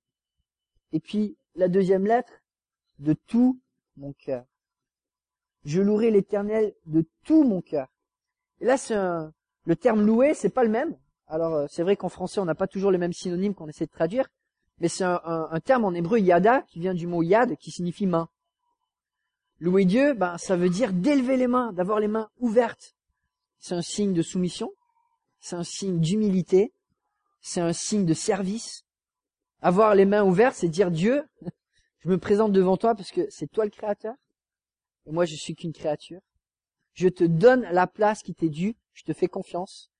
et 0.92 1.00
puis 1.00 1.36
la 1.54 1.68
deuxième 1.68 2.06
lettre 2.06 2.42
de 2.98 3.14
tout 3.14 3.60
mon 3.96 4.12
cœur. 4.12 4.44
Je 5.64 5.80
louerai 5.80 6.10
l'éternel 6.10 6.74
de 6.86 7.04
tout 7.24 7.44
mon 7.44 7.60
cœur. 7.60 7.88
Et 8.60 8.64
là, 8.64 8.76
c'est 8.76 8.94
le 8.94 9.76
terme 9.76 10.04
louer, 10.04 10.34
c'est 10.34 10.50
pas 10.50 10.64
le 10.64 10.70
même. 10.70 10.96
Alors, 11.26 11.54
euh, 11.54 11.66
c'est 11.70 11.82
vrai 11.82 11.96
qu'en 11.96 12.08
français, 12.08 12.40
on 12.40 12.44
n'a 12.44 12.54
pas 12.54 12.66
toujours 12.66 12.90
les 12.90 12.98
mêmes 12.98 13.12
synonymes 13.12 13.54
qu'on 13.54 13.68
essaie 13.68 13.86
de 13.86 13.90
traduire, 13.90 14.28
mais 14.78 14.88
c'est 14.88 15.04
un, 15.04 15.20
un, 15.24 15.60
terme 15.60 15.84
en 15.84 15.92
hébreu 15.92 16.18
yada 16.18 16.62
qui 16.62 16.80
vient 16.80 16.94
du 16.94 17.06
mot 17.06 17.22
yad 17.22 17.56
qui 17.56 17.70
signifie 17.70 18.06
main. 18.06 18.28
Louer 19.60 19.84
Dieu, 19.84 20.14
ben, 20.14 20.38
ça 20.38 20.56
veut 20.56 20.70
dire 20.70 20.92
d'élever 20.92 21.36
les 21.36 21.46
mains, 21.46 21.72
d'avoir 21.72 22.00
les 22.00 22.08
mains 22.08 22.30
ouvertes. 22.38 22.96
C'est 23.58 23.74
un 23.74 23.82
signe 23.82 24.14
de 24.14 24.22
soumission, 24.22 24.72
c'est 25.38 25.54
un 25.54 25.62
signe 25.62 26.00
d'humilité, 26.00 26.72
c'est 27.40 27.60
un 27.60 27.74
signe 27.74 28.06
de 28.06 28.14
service. 28.14 28.84
Avoir 29.60 29.94
les 29.94 30.06
mains 30.06 30.24
ouvertes, 30.24 30.56
c'est 30.56 30.68
dire 30.68 30.90
Dieu, 30.90 31.22
je 32.00 32.08
me 32.08 32.18
présente 32.18 32.52
devant 32.52 32.76
toi 32.76 32.94
parce 32.94 33.12
que 33.12 33.28
c'est 33.28 33.48
toi 33.48 33.64
le 33.64 33.70
créateur, 33.70 34.14
et 35.06 35.12
moi 35.12 35.24
je 35.24 35.34
suis 35.34 35.54
qu'une 35.54 35.72
créature. 35.72 36.20
Je 36.94 37.08
te 37.08 37.24
donne 37.24 37.62
la 37.70 37.86
place 37.86 38.22
qui 38.22 38.34
t'est 38.34 38.48
due, 38.48 38.76
je 38.92 39.04
te 39.04 39.12
fais 39.12 39.28
confiance. 39.28 39.90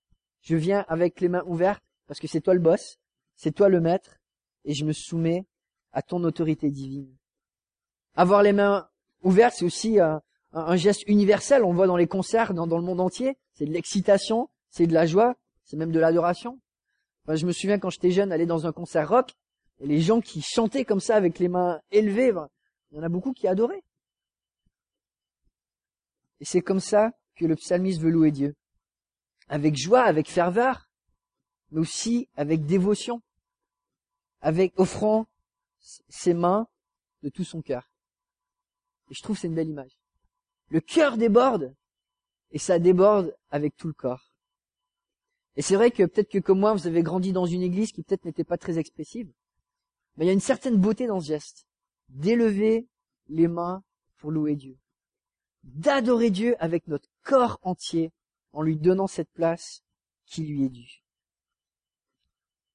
Je 0.43 0.57
viens 0.57 0.85
avec 0.89 1.21
les 1.21 1.29
mains 1.29 1.45
ouvertes 1.47 1.83
parce 2.07 2.21
que 2.21 2.27
c'est 2.27 2.41
toi 2.41 2.55
le 2.55 2.61
boss, 2.61 2.99
c'est 3.37 3.53
toi 3.53 3.69
le 3.69 3.81
maître, 3.81 4.19
et 4.65 4.75
je 4.75 4.85
me 4.85 4.93
soumets 4.93 5.47
à 5.93 6.03
ton 6.03 6.23
autorité 6.25 6.71
divine. 6.71 7.15
Avoir 8.15 8.43
les 8.43 8.53
mains 8.53 8.89
ouvertes, 9.23 9.55
c'est 9.57 9.65
aussi 9.65 9.99
un, 10.01 10.21
geste 10.77 11.05
universel. 11.07 11.65
On 11.65 11.71
le 11.71 11.77
voit 11.77 11.87
dans 11.87 11.97
les 11.97 12.07
concerts 12.07 12.53
dans, 12.55 12.67
le 12.67 12.83
monde 12.83 13.01
entier. 13.01 13.37
C'est 13.55 13.65
de 13.65 13.73
l'excitation, 13.73 14.49
c'est 14.71 14.87
de 14.87 14.93
la 14.93 15.07
joie, 15.07 15.37
c'est 15.65 15.77
même 15.77 15.93
de 15.93 16.01
l'adoration. 16.01 16.61
je 17.29 17.47
me 17.47 17.53
souviens 17.53 17.79
quand 17.79 17.91
j'étais 17.91 18.11
jeune, 18.11 18.33
aller 18.33 18.47
dans 18.47 18.67
un 18.67 18.73
concert 18.73 19.09
rock, 19.09 19.33
et 19.79 19.87
les 19.87 20.01
gens 20.01 20.21
qui 20.21 20.43
chantaient 20.43 20.85
comme 20.85 21.01
ça 21.01 21.17
avec 21.17 21.39
les 21.39 21.49
mains 21.49 21.81
élevées, 21.91 22.33
il 22.91 22.97
y 22.97 23.01
en 23.01 23.03
a 23.03 23.09
beaucoup 23.09 23.33
qui 23.33 23.47
adoraient. 23.47 23.83
Et 26.41 26.45
c'est 26.45 26.63
comme 26.63 26.81
ça 26.81 27.13
que 27.37 27.45
le 27.45 27.57
psalmiste 27.57 28.01
veut 28.01 28.11
louer 28.11 28.31
Dieu. 28.31 28.55
Avec 29.49 29.77
joie, 29.77 30.03
avec 30.03 30.29
ferveur, 30.29 30.89
mais 31.71 31.81
aussi 31.81 32.29
avec 32.37 32.67
dévotion 32.67 33.23
avec 34.41 34.73
offrant 34.79 35.27
ses 36.09 36.35
mains 36.35 36.67
de 37.23 37.29
tout 37.29 37.45
son 37.45 37.63
cœur. 37.63 37.91
Et 39.11 39.15
je 39.15 39.23
trouve 39.23 39.39
c'est 39.39 39.49
une 39.49 39.55
belle 39.55 39.69
image. 39.69 39.99
Le 40.69 40.81
cœur 40.81 41.17
déborde 41.17 41.75
et 42.51 42.59
ça 42.59 42.79
déborde 42.79 43.37
avec 43.51 43.77
tout 43.77 43.89
le 43.89 43.93
corps. 43.93 44.33
Et 45.57 45.63
c'est 45.63 45.75
vrai 45.75 45.91
que 45.91 46.05
peut-être 46.05 46.31
que 46.31 46.39
comme 46.39 46.61
moi, 46.61 46.73
vous 46.73 46.87
avez 46.87 47.03
grandi 47.03 47.33
dans 47.33 47.47
une 47.47 47.63
église 47.63 47.93
qui 47.93 48.03
peut-être 48.03 48.25
n'était 48.25 48.45
pas 48.45 48.57
très 48.57 48.79
expressive, 48.79 49.31
mais 50.17 50.25
il 50.25 50.29
y 50.29 50.31
a 50.31 50.35
une 50.35 50.41
certaine 50.41 50.77
beauté 50.77 51.07
dans 51.07 51.21
ce 51.21 51.27
geste, 51.27 51.67
d'élever 52.09 52.89
les 53.29 53.49
mains 53.49 53.83
pour 54.19 54.31
louer 54.31 54.55
Dieu, 54.55 54.79
d'adorer 55.63 56.31
Dieu 56.31 56.57
avec 56.59 56.89
notre 56.89 57.09
corps 57.23 57.59
entier 57.63 58.13
en 58.53 58.63
lui 58.63 58.77
donnant 58.77 59.07
cette 59.07 59.31
place 59.33 59.83
qui 60.27 60.45
lui 60.45 60.65
est 60.65 60.71
due. 60.71 61.03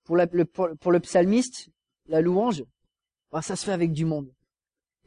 Pour, 0.03 0.17
le, 0.17 0.45
pour, 0.45 1.01
psalmiste, 1.01 1.69
la 2.07 2.21
louange, 2.21 2.63
ben, 3.31 3.41
ça 3.41 3.55
se 3.55 3.65
fait 3.65 3.71
avec 3.71 3.91
du 3.91 4.05
monde. 4.05 4.31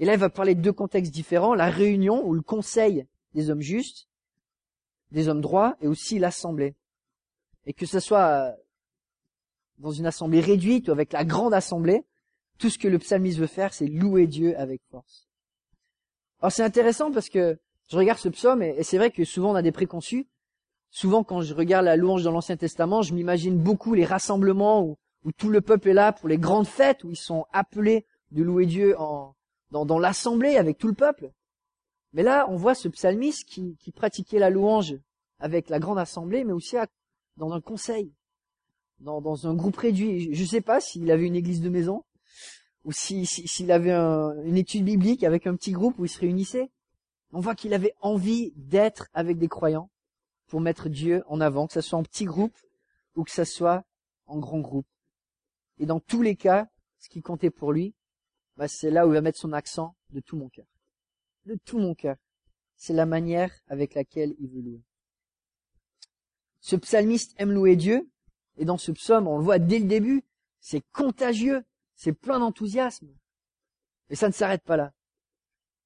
Et 0.01 0.05
là, 0.05 0.15
il 0.15 0.19
va 0.19 0.31
parler 0.31 0.55
de 0.55 0.61
deux 0.61 0.73
contextes 0.73 1.13
différents, 1.13 1.55
la 1.55 1.71
réunion 1.71 2.27
ou 2.27 2.35
le 2.35 2.43
conseil 2.43 3.07
des 3.35 3.51
hommes 3.51 3.61
justes, 3.61 4.09
des 5.11 5.29
hommes 5.29 5.41
droits, 5.41 5.77
et 5.81 5.87
aussi 5.87 6.19
l'assemblée. 6.19 6.75
Et 7.67 7.73
que 7.73 7.87
ce 7.87 8.01
soit 8.01 8.27
euh, 8.27 8.53
dans 9.79 9.93
une 9.93 10.07
assemblée 10.07 10.41
réduite 10.41 10.89
ou 10.89 10.93
avec 10.93 11.13
la 11.13 11.25
grande 11.25 11.55
assemblée, 11.55 12.05
tout 12.59 12.71
ce 12.71 12.79
que 12.79 12.89
le 12.89 12.99
psalmiste 12.99 13.39
veut 13.39 13.47
faire, 13.47 13.73
c'est 13.73 13.87
louer 13.87 14.27
Dieu 14.27 14.59
avec 14.59 14.83
force. 14.91 15.29
Alors 16.41 16.53
c'est 16.53 16.63
intéressant 16.63 17.11
parce 17.11 17.29
que 17.29 17.59
je 17.89 17.97
regarde 17.97 18.19
ce 18.19 18.29
psaume 18.29 18.63
et 18.63 18.83
c'est 18.83 18.99
vrai 18.99 19.11
que 19.11 19.25
souvent 19.25 19.53
on 19.53 19.55
a 19.55 19.63
des 19.63 19.73
préconçus. 19.73 20.27
Souvent, 20.91 21.23
quand 21.23 21.43
je 21.43 21.55
regarde 21.55 21.85
la 21.85 21.97
louange 21.97 22.23
dans 22.23 22.33
l'Ancien 22.33 22.57
Testament, 22.57 23.03
je 23.03 23.15
m'imagine 23.15 23.59
beaucoup 23.59 23.95
les 23.95 24.05
rassemblements 24.05 24.83
où, 24.85 24.97
tout 25.37 25.51
le 25.51 25.61
peuple 25.61 25.91
est 25.91 25.95
là 25.95 26.13
pour 26.13 26.29
les 26.29 26.39
grandes 26.39 26.67
fêtes, 26.67 27.05
où 27.05 27.11
ils 27.11 27.17
sont 27.17 27.45
appelés 27.53 28.07
de 28.31 28.43
louer 28.43 28.65
Dieu 28.65 28.99
en, 28.99 29.35
dans, 29.71 29.99
l'assemblée 29.99 30.57
avec 30.57 30.79
tout 30.79 30.87
le 30.87 30.95
peuple. 30.95 31.31
Mais 32.15 32.23
là, 32.23 32.47
on 32.49 32.57
voit 32.57 32.75
ce 32.75 32.89
psalmiste 32.89 33.47
qui, 33.47 33.93
pratiquait 33.95 34.39
la 34.39 34.49
louange 34.49 34.97
avec 35.39 35.69
la 35.69 35.79
grande 35.79 35.99
assemblée, 35.99 36.45
mais 36.45 36.55
aussi 36.55 36.77
dans 37.37 37.53
un 37.53 37.61
conseil, 37.61 38.15
dans, 39.01 39.47
un 39.47 39.55
groupe 39.55 39.77
réduit. 39.77 40.35
Je 40.35 40.43
ne 40.43 40.49
sais 40.49 40.63
pas 40.63 40.81
s'il 40.81 41.11
avait 41.11 41.27
une 41.27 41.37
église 41.37 41.61
de 41.61 41.69
maison, 41.69 42.05
ou 42.85 42.93
s'il 42.93 43.71
avait 43.71 43.93
une 43.93 44.57
étude 44.57 44.85
biblique 44.85 45.25
avec 45.25 45.47
un 45.47 45.55
petit 45.57 45.73
groupe 45.73 45.99
où 45.99 46.07
il 46.07 46.09
se 46.09 46.21
réunissait. 46.21 46.71
On 47.33 47.41
voit 47.41 47.55
qu'il 47.55 47.75
avait 47.75 47.95
envie 48.01 48.53
d'être 48.57 49.09
avec 49.13 49.39
des 49.39 49.49
croyants, 49.49 49.91
pour 50.49 50.61
mettre 50.61 50.89
Dieu 50.89 51.23
en 51.27 51.41
avant, 51.41 51.67
que 51.67 51.75
ce 51.75 51.81
soit 51.81 51.99
en 51.99 52.03
petit 52.03 52.25
groupe 52.25 52.57
ou 53.15 53.23
que 53.23 53.31
ce 53.31 53.45
soit 53.45 53.85
en 54.27 54.39
grand 54.39 54.61
groupe. 54.61 54.87
Et 55.79 55.87
dans 55.87 56.01
tous 56.01 56.23
les 56.23 56.37
cas, 56.37 56.69
ce 56.99 57.09
qui 57.09 57.23
comptait 57.23 57.51
pour 57.51 57.73
lui, 57.73 57.95
bah, 58.57 58.67
c'est 58.67 58.91
là 58.91 59.07
où 59.07 59.11
il 59.11 59.15
va 59.15 59.21
mettre 59.21 59.39
son 59.39 59.53
accent 59.53 59.95
de 60.11 60.21
tout 60.21 60.37
mon 60.37 60.49
cœur. 60.49 60.67
De 61.45 61.55
tout 61.55 61.79
mon 61.79 61.95
cœur. 61.95 62.17
C'est 62.77 62.95
la 62.95 63.07
manière 63.07 63.53
avec 63.69 63.95
laquelle 63.95 64.35
il 64.39 64.49
veut 64.49 64.63
louer. 64.63 64.83
Ce 66.61 66.77
psalmiste 66.77 67.35
aime 67.39 67.53
louer 67.53 67.77
Dieu, 67.77 68.11
et 68.57 68.65
dans 68.65 68.79
ce 68.79 68.91
psaume, 68.91 69.29
on 69.29 69.39
le 69.39 69.45
voit 69.45 69.59
dès 69.59 69.79
le 69.79 69.87
début, 69.87 70.25
c'est 70.61 70.83
contagieux, 70.93 71.65
c'est 71.95 72.13
plein 72.13 72.41
d'enthousiasme. 72.41 73.09
Mais 74.11 74.17
ça 74.17 74.29
ne 74.29 74.33
s'arrête 74.33 74.65
pas 74.65 74.77
là. 74.77 74.93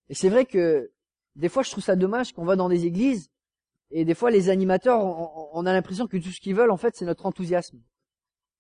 Et 0.09 0.15
c'est 0.15 0.31
vrai 0.31 0.47
que 0.47 0.93
des 1.37 1.49
fois, 1.49 1.63
je 1.63 1.71
trouve 1.71 1.85
ça 1.85 1.97
dommage 1.97 2.33
qu'on 2.33 2.45
va 2.45 2.57
dans 2.57 2.69
des 2.69 2.85
églises 2.87 3.31
et 3.95 4.07
des 4.07 4.15
fois, 4.15 4.31
les 4.31 4.49
animateurs, 4.49 5.05
on, 5.55 5.67
a 5.67 5.73
l'impression 5.73 6.07
que 6.07 6.17
tout 6.17 6.31
ce 6.31 6.41
qu'ils 6.41 6.55
veulent, 6.55 6.71
en 6.71 6.79
fait, 6.79 6.97
c'est 6.97 7.05
notre 7.05 7.27
enthousiasme. 7.27 7.79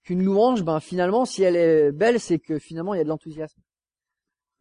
Qu'une 0.04 0.22
louange, 0.22 0.62
ben 0.62 0.78
finalement, 0.78 1.24
si 1.24 1.42
elle 1.42 1.56
est 1.56 1.90
belle, 1.90 2.20
c'est 2.20 2.38
que 2.38 2.58
finalement, 2.58 2.92
il 2.92 2.98
y 2.98 3.00
a 3.00 3.04
de 3.04 3.08
l'enthousiasme. 3.08 3.60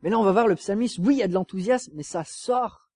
Mais 0.01 0.09
là, 0.09 0.17
on 0.17 0.23
va 0.23 0.31
voir 0.31 0.47
le 0.47 0.55
psalmiste. 0.55 0.97
Oui, 0.99 1.15
il 1.15 1.17
y 1.17 1.23
a 1.23 1.27
de 1.27 1.33
l'enthousiasme, 1.33 1.91
mais 1.93 2.03
ça 2.03 2.23
sort 2.23 2.89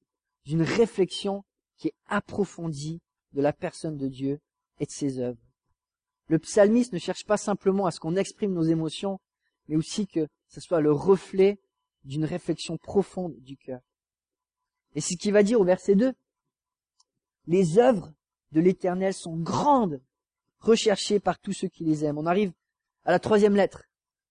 d'une 0.46 0.62
réflexion 0.62 1.44
qui 1.78 1.90
est 1.90 1.96
approfondie 2.08 3.02
de 3.34 3.42
la 3.42 3.52
personne 3.52 3.98
de 3.98 4.08
Dieu 4.08 4.40
et 4.80 4.86
de 4.86 4.92
ses 4.92 5.20
œuvres. 5.20 5.42
Le 6.28 6.40
psalmiste 6.40 6.94
ne 6.94 7.00
cherche 7.00 7.26
pas 7.26 7.38
simplement 7.38 7.88
à 7.88 7.92
ce 7.92 8.00
qu'on 8.00 8.16
exprime 8.16 8.54
nos 8.54 8.64
émotions, 8.64 9.20
mais 9.68 9.76
aussi 9.76 10.08
que 10.08 10.28
ce 10.48 10.62
soit 10.62 10.80
le 10.80 10.94
reflet 10.94 11.60
d'une 12.06 12.26
réflexion 12.26 12.78
profonde 12.78 13.36
du 13.42 13.58
cœur. 13.58 13.82
Et 14.96 15.02
c'est 15.02 15.14
ce 15.14 15.20
qu'il 15.20 15.34
va 15.34 15.44
dire 15.44 15.60
au 15.60 15.66
verset 15.66 15.96
2. 15.96 16.14
Les 17.48 17.78
œuvres 17.78 18.14
de 18.52 18.62
l'Éternel 18.62 19.14
sont 19.14 19.38
grandes, 19.38 20.02
recherchées 20.60 21.20
par 21.20 21.40
tous 21.40 21.54
ceux 21.54 21.68
qui 21.68 21.84
les 21.84 22.06
aiment. 22.06 22.18
On 22.18 22.26
arrive 22.26 22.54
à 23.04 23.12
la 23.12 23.20
troisième 23.20 23.56
lettre. 23.56 23.84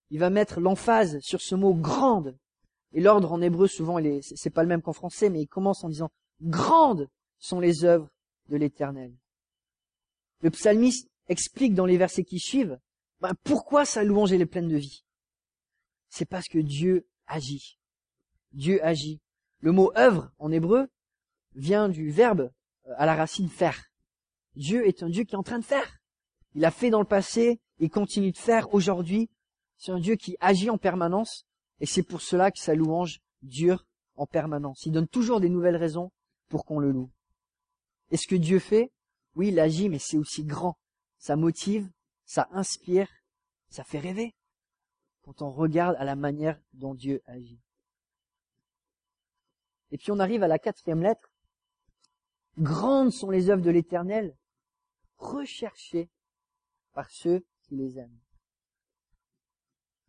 Il 0.09 0.19
va 0.19 0.29
mettre 0.29 0.59
l'emphase 0.59 1.19
sur 1.21 1.41
ce 1.41 1.55
mot 1.55 1.73
grande. 1.73 2.37
Et 2.91 3.01
l'ordre 3.01 3.31
en 3.31 3.41
hébreu, 3.41 3.67
souvent, 3.67 3.99
c'est 4.21 4.49
pas 4.49 4.63
le 4.63 4.69
même 4.69 4.81
qu'en 4.81 4.93
français, 4.93 5.29
mais 5.29 5.41
il 5.41 5.47
commence 5.47 5.83
en 5.83 5.89
disant 5.89 6.11
grandes 6.41 7.09
sont 7.39 7.59
les 7.59 7.83
œuvres 7.83 8.09
de 8.49 8.57
l'Éternel. 8.57 9.13
Le 10.41 10.49
psalmiste 10.49 11.09
explique 11.27 11.73
dans 11.73 11.85
les 11.85 11.97
versets 11.97 12.23
qui 12.23 12.39
suivent 12.39 12.79
ben, 13.21 13.33
pourquoi 13.43 13.85
sa 13.85 14.03
louange 14.03 14.33
est 14.33 14.45
pleine 14.45 14.67
de 14.67 14.77
vie? 14.77 15.03
C'est 16.09 16.25
parce 16.25 16.47
que 16.47 16.59
Dieu 16.59 17.07
agit. 17.27 17.79
Dieu 18.51 18.83
agit. 18.83 19.21
Le 19.65 19.71
mot 19.71 19.91
œuvre 19.97 20.31
en 20.37 20.51
hébreu 20.51 20.89
vient 21.55 21.89
du 21.89 22.11
verbe 22.11 22.51
à 22.97 23.07
la 23.07 23.15
racine 23.15 23.49
faire. 23.49 23.89
Dieu 24.53 24.87
est 24.87 25.01
un 25.01 25.09
Dieu 25.09 25.23
qui 25.23 25.33
est 25.33 25.39
en 25.39 25.41
train 25.41 25.57
de 25.57 25.65
faire. 25.65 25.97
Il 26.53 26.63
a 26.65 26.69
fait 26.69 26.91
dans 26.91 26.99
le 26.99 27.07
passé, 27.07 27.59
il 27.79 27.89
continue 27.89 28.31
de 28.31 28.37
faire 28.37 28.71
aujourd'hui. 28.75 29.27
C'est 29.77 29.91
un 29.91 29.99
Dieu 29.99 30.17
qui 30.17 30.37
agit 30.39 30.69
en 30.69 30.77
permanence 30.77 31.47
et 31.79 31.87
c'est 31.87 32.03
pour 32.03 32.21
cela 32.21 32.51
que 32.51 32.59
sa 32.59 32.75
louange 32.75 33.21
dure 33.41 33.87
en 34.13 34.27
permanence. 34.27 34.85
Il 34.85 34.91
donne 34.91 35.07
toujours 35.07 35.39
des 35.39 35.49
nouvelles 35.49 35.77
raisons 35.77 36.11
pour 36.47 36.63
qu'on 36.63 36.77
le 36.77 36.91
loue. 36.91 37.09
Et 38.11 38.17
ce 38.17 38.27
que 38.27 38.35
Dieu 38.35 38.59
fait, 38.59 38.91
oui, 39.33 39.47
il 39.47 39.59
agit, 39.59 39.89
mais 39.89 39.97
c'est 39.97 40.17
aussi 40.17 40.43
grand. 40.43 40.77
Ça 41.17 41.35
motive, 41.35 41.89
ça 42.25 42.47
inspire 42.51 43.09
Ça 43.69 43.83
fait 43.83 43.97
rêver 43.97 44.35
quand 45.23 45.41
on 45.41 45.49
regarde 45.49 45.95
à 45.97 46.03
la 46.03 46.15
manière 46.15 46.61
dont 46.73 46.93
Dieu 46.93 47.23
agit. 47.25 47.64
Et 49.91 49.97
puis 49.97 50.11
on 50.11 50.19
arrive 50.19 50.43
à 50.43 50.47
la 50.47 50.59
quatrième 50.59 51.01
lettre. 51.01 51.31
Grandes 52.57 53.11
sont 53.11 53.29
les 53.29 53.49
œuvres 53.49 53.61
de 53.61 53.71
l'Éternel, 53.71 54.35
recherchées 55.17 56.09
par 56.93 57.09
ceux 57.11 57.45
qui 57.63 57.75
les 57.75 57.99
aiment. 57.99 58.19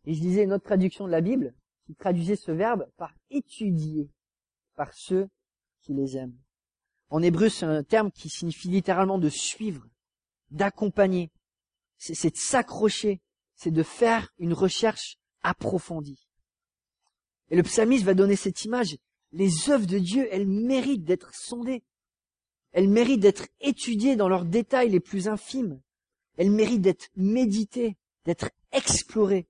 Et 0.05 0.13
je 0.13 0.21
disais 0.21 0.43
une 0.43 0.53
autre 0.53 0.63
traduction 0.63 1.05
de 1.05 1.11
la 1.11 1.21
Bible 1.21 1.53
qui 1.85 1.95
traduisait 1.95 2.37
ce 2.37 2.51
verbe 2.51 2.89
par 2.97 3.13
étudier 3.29 4.09
par 4.75 4.93
ceux 4.93 5.29
qui 5.81 5.93
les 5.93 6.17
aiment. 6.17 6.37
En 7.09 7.21
hébreu, 7.21 7.49
c'est 7.49 7.65
un 7.65 7.83
terme 7.83 8.11
qui 8.11 8.29
signifie 8.29 8.69
littéralement 8.69 9.17
de 9.17 9.29
suivre, 9.29 9.85
d'accompagner. 10.49 11.31
C'est 11.97 12.31
de 12.31 12.37
s'accrocher, 12.37 13.21
c'est 13.55 13.71
de 13.71 13.83
faire 13.83 14.29
une 14.37 14.53
recherche 14.53 15.17
approfondie. 15.41 16.27
Et 17.49 17.55
le 17.55 17.63
psalmiste 17.63 18.05
va 18.05 18.13
donner 18.13 18.35
cette 18.35 18.63
image. 18.65 18.97
Les 19.31 19.69
œuvres 19.69 19.85
de 19.85 19.99
Dieu, 19.99 20.27
elles 20.31 20.47
méritent 20.47 21.03
d'être 21.03 21.33
sondées. 21.33 21.83
Elles 22.71 22.89
méritent 22.89 23.21
d'être 23.21 23.47
étudiées 23.59 24.15
dans 24.15 24.29
leurs 24.29 24.45
détails 24.45 24.89
les 24.89 24.99
plus 24.99 25.27
infimes. 25.27 25.81
Elles 26.37 26.51
méritent 26.51 26.81
d'être 26.81 27.09
méditées, 27.15 27.97
d'être 28.25 28.51
explorées. 28.71 29.47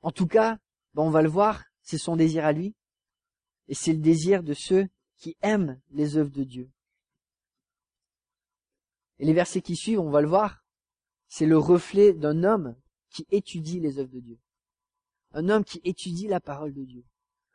En 0.00 0.10
tout 0.10 0.26
cas, 0.26 0.58
ben 0.94 1.02
on 1.02 1.10
va 1.10 1.22
le 1.22 1.28
voir, 1.28 1.64
c'est 1.82 1.98
son 1.98 2.16
désir 2.16 2.44
à 2.44 2.52
lui. 2.52 2.74
Et 3.68 3.74
c'est 3.74 3.92
le 3.92 4.00
désir 4.00 4.42
de 4.42 4.54
ceux 4.54 4.88
qui 5.16 5.36
aiment 5.42 5.80
les 5.90 6.16
œuvres 6.16 6.30
de 6.30 6.44
Dieu. 6.44 6.70
Et 9.18 9.24
les 9.24 9.32
versets 9.32 9.62
qui 9.62 9.76
suivent, 9.76 10.00
on 10.00 10.10
va 10.10 10.20
le 10.20 10.28
voir, 10.28 10.64
c'est 11.28 11.46
le 11.46 11.56
reflet 11.56 12.12
d'un 12.12 12.42
homme 12.42 12.76
qui 13.10 13.26
étudie 13.30 13.78
les 13.78 13.98
œuvres 13.98 14.12
de 14.12 14.20
Dieu. 14.20 14.38
Un 15.32 15.48
homme 15.48 15.64
qui 15.64 15.80
étudie 15.84 16.26
la 16.26 16.40
parole 16.40 16.74
de 16.74 16.84
Dieu. 16.84 17.04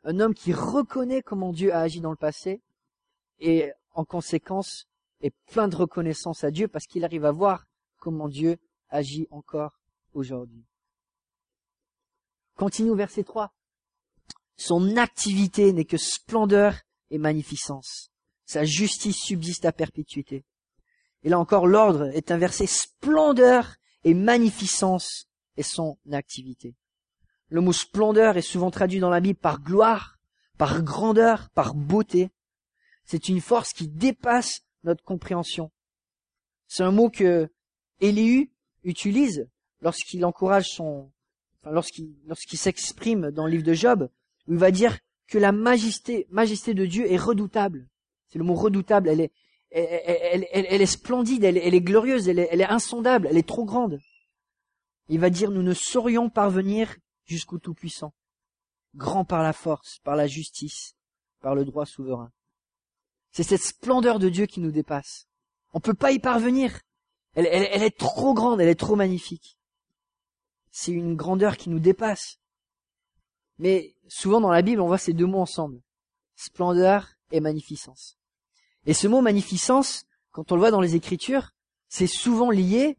Un 0.04 0.20
homme 0.20 0.34
qui 0.34 0.52
reconnaît 0.52 1.22
comment 1.22 1.52
Dieu 1.52 1.72
a 1.72 1.80
agi 1.80 2.00
dans 2.00 2.10
le 2.10 2.16
passé 2.16 2.62
et 3.40 3.72
en 3.92 4.04
conséquence 4.04 4.86
est 5.20 5.34
plein 5.46 5.68
de 5.68 5.76
reconnaissance 5.76 6.44
à 6.44 6.50
Dieu 6.50 6.68
parce 6.68 6.86
qu'il 6.86 7.04
arrive 7.04 7.24
à 7.24 7.32
voir 7.32 7.66
comment 7.98 8.28
Dieu 8.28 8.58
agit 8.88 9.26
encore 9.30 9.78
aujourd'hui. 10.14 10.64
Continue 12.56 12.90
au 12.90 12.96
verset 12.96 13.24
3. 13.24 13.52
Son 14.56 14.96
activité 14.96 15.72
n'est 15.72 15.84
que 15.84 15.96
splendeur 15.96 16.74
et 17.10 17.18
magnificence. 17.18 18.10
Sa 18.44 18.64
justice 18.64 19.16
subsiste 19.16 19.64
à 19.64 19.72
perpétuité. 19.72 20.44
Et 21.22 21.28
là 21.28 21.38
encore, 21.38 21.66
l'ordre 21.66 22.08
est 22.14 22.30
inversé. 22.30 22.66
Splendeur 22.66 23.76
et 24.04 24.14
magnificence 24.14 25.28
est 25.56 25.62
son 25.62 25.98
activité. 26.12 26.74
Le 27.48 27.60
mot 27.60 27.72
splendeur 27.72 28.36
est 28.36 28.42
souvent 28.42 28.70
traduit 28.70 29.00
dans 29.00 29.10
la 29.10 29.20
Bible 29.20 29.38
par 29.38 29.60
gloire, 29.60 30.18
par 30.58 30.82
grandeur, 30.82 31.48
par 31.50 31.74
beauté. 31.74 32.30
C'est 33.04 33.28
une 33.28 33.40
force 33.40 33.72
qui 33.72 33.88
dépasse 33.88 34.62
notre 34.84 35.02
compréhension. 35.02 35.70
C'est 36.66 36.82
un 36.82 36.90
mot 36.90 37.08
que 37.08 37.48
Élihu 38.00 38.50
utilise 38.84 39.48
lorsqu'il 39.80 40.24
encourage 40.24 40.66
son, 40.68 41.10
enfin, 41.60 41.72
lorsqu'il, 41.72 42.14
lorsqu'il 42.26 42.58
s'exprime 42.58 43.30
dans 43.30 43.46
le 43.46 43.52
livre 43.52 43.64
de 43.64 43.72
Job, 43.72 44.10
où 44.46 44.52
il 44.52 44.58
va 44.58 44.70
dire 44.70 44.98
que 45.26 45.38
la 45.38 45.52
majesté, 45.52 46.26
majesté 46.30 46.74
de 46.74 46.84
Dieu 46.84 47.10
est 47.10 47.16
redoutable. 47.16 47.88
C'est 48.28 48.38
le 48.38 48.44
mot 48.44 48.54
redoutable. 48.54 49.08
Elle 49.08 49.20
est, 49.20 49.32
elle, 49.70 50.82
est 50.82 50.86
splendide, 50.86 51.44
elle, 51.44 51.56
est 51.56 51.80
glorieuse, 51.80 52.28
elle 52.28 52.38
est, 52.38 52.48
elle 52.50 52.60
est 52.60 52.68
insondable, 52.68 53.28
elle 53.30 53.36
est 53.36 53.46
trop 53.46 53.64
grande. 53.64 54.00
Il 55.08 55.20
va 55.20 55.30
dire, 55.30 55.50
nous 55.50 55.62
ne 55.62 55.74
saurions 55.74 56.30
parvenir 56.30 56.94
jusqu'au 57.28 57.58
Tout-Puissant, 57.58 58.12
grand 58.96 59.24
par 59.24 59.42
la 59.42 59.52
force, 59.52 60.00
par 60.02 60.16
la 60.16 60.26
justice, 60.26 60.96
par 61.40 61.54
le 61.54 61.64
droit 61.64 61.86
souverain. 61.86 62.32
C'est 63.30 63.42
cette 63.42 63.62
splendeur 63.62 64.18
de 64.18 64.28
Dieu 64.28 64.46
qui 64.46 64.60
nous 64.60 64.72
dépasse. 64.72 65.28
On 65.72 65.78
ne 65.78 65.82
peut 65.82 65.94
pas 65.94 66.12
y 66.12 66.18
parvenir. 66.18 66.80
Elle, 67.34 67.46
est 67.46 67.96
trop 67.96 68.34
grande, 68.34 68.60
elle 68.60 68.68
est 68.68 68.74
trop 68.74 68.96
magnifique. 68.96 69.58
C'est 70.70 70.92
une 70.92 71.14
grandeur 71.14 71.56
qui 71.56 71.70
nous 71.70 71.78
dépasse. 71.78 72.38
Mais 73.58 73.94
souvent 74.08 74.40
dans 74.40 74.50
la 74.50 74.62
Bible, 74.62 74.80
on 74.80 74.86
voit 74.86 74.98
ces 74.98 75.12
deux 75.12 75.26
mots 75.26 75.40
ensemble. 75.40 75.80
Splendeur 76.34 77.14
et 77.30 77.40
magnificence. 77.40 78.18
Et 78.86 78.94
ce 78.94 79.06
mot 79.06 79.20
magnificence, 79.20 80.04
quand 80.32 80.50
on 80.50 80.54
le 80.54 80.60
voit 80.60 80.70
dans 80.70 80.80
les 80.80 80.96
Écritures, 80.96 81.50
c'est 81.88 82.06
souvent 82.06 82.50
lié 82.50 82.96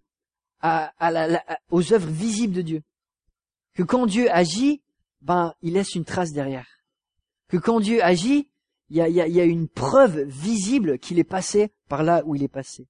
aux 0.61 1.93
œuvres 1.93 2.09
visibles 2.09 2.53
de 2.53 2.61
Dieu. 2.61 2.83
Que 3.79 3.85
quand 3.85 4.07
Dieu 4.07 4.29
agit, 4.29 4.81
ben, 5.21 5.53
il 5.61 5.75
laisse 5.75 5.95
une 5.95 6.03
trace 6.03 6.33
derrière. 6.33 6.67
Que 7.47 7.55
quand 7.55 7.79
Dieu 7.79 8.03
agit, 8.03 8.49
il 8.89 8.97
y 8.97 9.39
a, 9.39 9.45
une 9.45 9.69
preuve 9.69 10.19
visible 10.23 10.99
qu'il 10.99 11.17
est 11.17 11.23
passé 11.23 11.71
par 11.87 12.03
là 12.03 12.21
où 12.25 12.35
il 12.35 12.43
est 12.43 12.49
passé. 12.49 12.89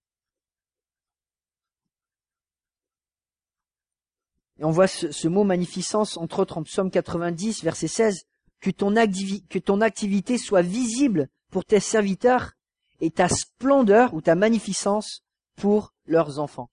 Et 4.58 4.64
on 4.64 4.72
voit 4.72 4.88
ce, 4.88 5.28
mot 5.28 5.44
magnificence, 5.44 6.18
entre 6.18 6.40
autres 6.40 6.58
en 6.58 6.64
psaume 6.64 6.90
90, 6.90 7.64
verset 7.64 7.88
16, 7.88 8.26
que 8.60 8.72
ton, 8.72 8.92
que 8.96 9.60
ton 9.60 9.82
activité 9.82 10.40
soit 10.40 10.64
visible 10.64 11.30
pour 11.52 11.66
tes 11.66 11.80
serviteurs 11.80 12.54
et 13.00 13.12
ta 13.12 13.30
splendeur 13.30 14.16
ou 14.16 14.22
ta 14.22 14.34
magnificence 14.34 15.24
pour 15.56 15.94
leurs 16.08 16.40
enfants. 16.40 16.72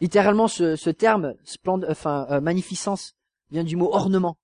Littéralement, 0.00 0.48
ce, 0.48 0.88
terme, 0.88 1.34
splendeur, 1.44 1.90
enfin 1.90 2.26
euh, 2.30 2.40
magnificence, 2.40 3.12
vient 3.50 3.64
du 3.64 3.76
mot 3.76 3.92
ornement. 3.92 4.38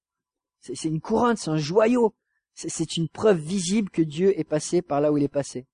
C'est 0.60 0.84
une 0.84 1.00
couronne, 1.00 1.36
c'est 1.36 1.50
un 1.50 1.56
joyau. 1.56 2.14
C'est 2.54 2.96
une 2.96 3.08
preuve 3.08 3.38
visible 3.38 3.90
que 3.90 4.02
Dieu 4.02 4.38
est 4.38 4.44
passé 4.44 4.82
par 4.82 5.00
là 5.00 5.10
où 5.10 5.16
il 5.16 5.24
est 5.24 5.28
passé. 5.28 5.66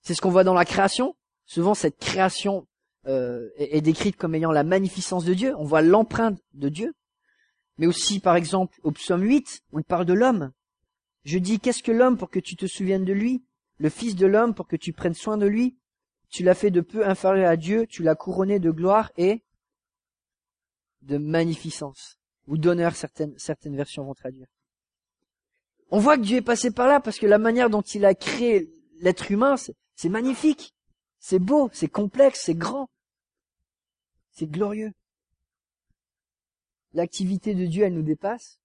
C'est 0.00 0.14
ce 0.14 0.20
qu'on 0.20 0.30
voit 0.30 0.44
dans 0.44 0.54
la 0.54 0.64
création. 0.64 1.16
Souvent, 1.44 1.74
cette 1.74 1.98
création 1.98 2.66
euh, 3.06 3.50
est, 3.56 3.76
est, 3.76 3.80
décrite 3.80 4.16
comme 4.16 4.34
ayant 4.34 4.52
la 4.52 4.62
magnificence 4.62 5.24
de 5.24 5.34
Dieu. 5.34 5.54
On 5.58 5.64
voit 5.64 5.82
l'empreinte 5.82 6.40
de 6.54 6.68
Dieu. 6.68 6.94
Mais 7.76 7.86
aussi, 7.86 8.20
par 8.20 8.36
exemple, 8.36 8.78
au 8.84 8.92
psaume 8.92 9.22
8, 9.22 9.64
où 9.72 9.80
il 9.80 9.84
parle 9.84 10.06
de 10.06 10.12
l'homme. 10.12 10.52
Je 11.24 11.38
dis, 11.38 11.58
qu'est-ce 11.58 11.82
que 11.82 11.92
l'homme 11.92 12.16
pour 12.16 12.30
que 12.30 12.40
tu 12.40 12.56
te 12.56 12.66
souviennes 12.66 13.04
de 13.04 13.12
lui? 13.12 13.44
Le 13.78 13.90
Fils 13.90 14.14
de 14.14 14.26
l'homme 14.26 14.54
pour 14.54 14.68
que 14.68 14.76
tu 14.76 14.92
prennes 14.92 15.14
soin 15.14 15.36
de 15.36 15.46
lui. 15.46 15.76
Tu 16.30 16.42
l'as 16.42 16.54
fait 16.54 16.70
de 16.70 16.80
peu 16.80 17.06
inférieur 17.06 17.50
à 17.50 17.56
Dieu, 17.56 17.86
tu 17.86 18.02
l'as 18.02 18.14
couronné 18.14 18.58
de 18.58 18.70
gloire 18.70 19.12
et 19.16 19.44
de 21.02 21.18
magnificence, 21.18 22.18
ou 22.46 22.58
d'honneur, 22.58 22.96
certaines, 22.96 23.38
certaines 23.38 23.76
versions 23.76 24.04
vont 24.04 24.14
traduire. 24.14 24.46
On 25.90 25.98
voit 25.98 26.16
que 26.16 26.22
Dieu 26.22 26.38
est 26.38 26.42
passé 26.42 26.70
par 26.70 26.88
là 26.88 27.00
parce 27.00 27.18
que 27.18 27.26
la 27.26 27.38
manière 27.38 27.70
dont 27.70 27.82
il 27.82 28.04
a 28.04 28.14
créé 28.14 28.72
l'être 29.00 29.30
humain, 29.30 29.56
c'est 29.56 30.08
magnifique, 30.08 30.74
c'est 31.18 31.38
beau, 31.38 31.70
c'est 31.72 31.88
complexe, 31.88 32.42
c'est 32.44 32.54
grand, 32.54 32.88
c'est 34.30 34.50
glorieux. 34.50 34.92
L'activité 36.94 37.54
de 37.54 37.66
Dieu, 37.66 37.84
elle 37.84 37.94
nous 37.94 38.02
dépasse, 38.02 38.60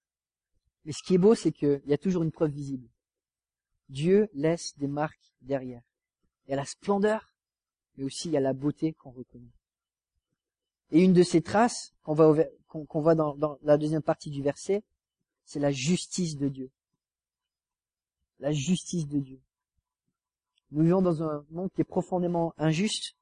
mais 0.85 0.91
ce 0.93 1.03
qui 1.03 1.15
est 1.15 1.19
beau, 1.19 1.35
c'est 1.35 1.51
qu'il 1.51 1.81
y 1.85 1.93
a 1.93 1.97
toujours 1.97 2.23
une 2.23 2.31
preuve 2.31 2.51
visible. 2.51 2.87
Dieu 3.89 4.29
laisse 4.33 4.77
des 4.77 4.87
marques 4.87 5.33
derrière. 5.41 5.81
Il 6.45 6.51
y 6.51 6.53
a 6.53 6.57
la 6.57 6.65
splendeur, 6.65 7.33
mais 7.95 8.03
aussi 8.05 8.29
il 8.29 8.31
y 8.31 8.37
a 8.37 8.41
la 8.41 8.53
beauté 8.53 8.93
qu'on 8.93 9.11
reconnaît. 9.11 9.53
Et 10.91 11.03
une 11.03 11.13
de 11.13 11.23
ces 11.23 11.41
traces 11.41 11.93
qu'on 12.03 12.15
voit 12.73 13.15
dans, 13.15 13.35
dans 13.35 13.57
la 13.63 13.77
deuxième 13.77 14.01
partie 14.01 14.29
du 14.29 14.41
verset, 14.41 14.83
c'est 15.45 15.59
la 15.59 15.71
justice 15.71 16.37
de 16.37 16.49
Dieu. 16.49 16.69
La 18.39 18.51
justice 18.51 19.07
de 19.07 19.19
Dieu. 19.19 19.41
Nous 20.71 20.83
vivons 20.83 21.01
dans 21.01 21.23
un 21.23 21.45
monde 21.49 21.71
qui 21.73 21.81
est 21.81 21.85
profondément 21.85 22.53
injuste. 22.57 23.15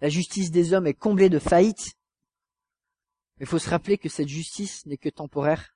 La 0.00 0.08
justice 0.08 0.50
des 0.50 0.72
hommes 0.72 0.86
est 0.86 0.94
comblée 0.94 1.28
de 1.28 1.38
faillites. 1.38 1.96
Mais 3.38 3.44
il 3.44 3.46
faut 3.46 3.58
se 3.58 3.70
rappeler 3.70 3.98
que 3.98 4.08
cette 4.08 4.28
justice 4.28 4.84
n'est 4.86 4.98
que 4.98 5.08
temporaire. 5.08 5.74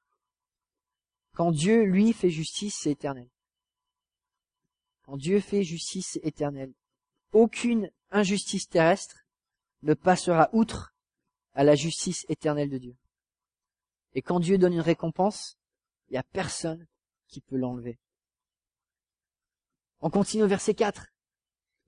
Quand 1.33 1.51
Dieu, 1.51 1.85
lui, 1.85 2.13
fait 2.13 2.31
justice, 2.31 2.79
c'est 2.83 2.91
éternel. 2.91 3.29
Quand 5.03 5.17
Dieu 5.17 5.41
fait 5.41 5.65
justice 5.65 6.19
éternelle, 6.23 6.73
aucune 7.33 7.91
injustice 8.11 8.69
terrestre 8.69 9.27
ne 9.83 9.95
passera 9.95 10.49
outre 10.53 10.94
à 11.55 11.65
la 11.65 11.75
justice 11.75 12.25
éternelle 12.29 12.71
de 12.71 12.79
Dieu. 12.79 12.97
Et 14.15 14.23
quand 14.23 14.41
Dieu 14.41 14.59
donne 14.59 14.75
une 14.75 14.81
récompense, 14.81 15.57
il 16.09 16.13
n'y 16.13 16.19
a 16.19 16.23
personne 16.23 16.87
qui 17.29 17.41
peut 17.41 17.57
l'enlever. 17.57 17.99
On 20.01 20.11
continue 20.11 20.43
au 20.43 20.49
verset 20.49 20.75
4. 20.75 21.07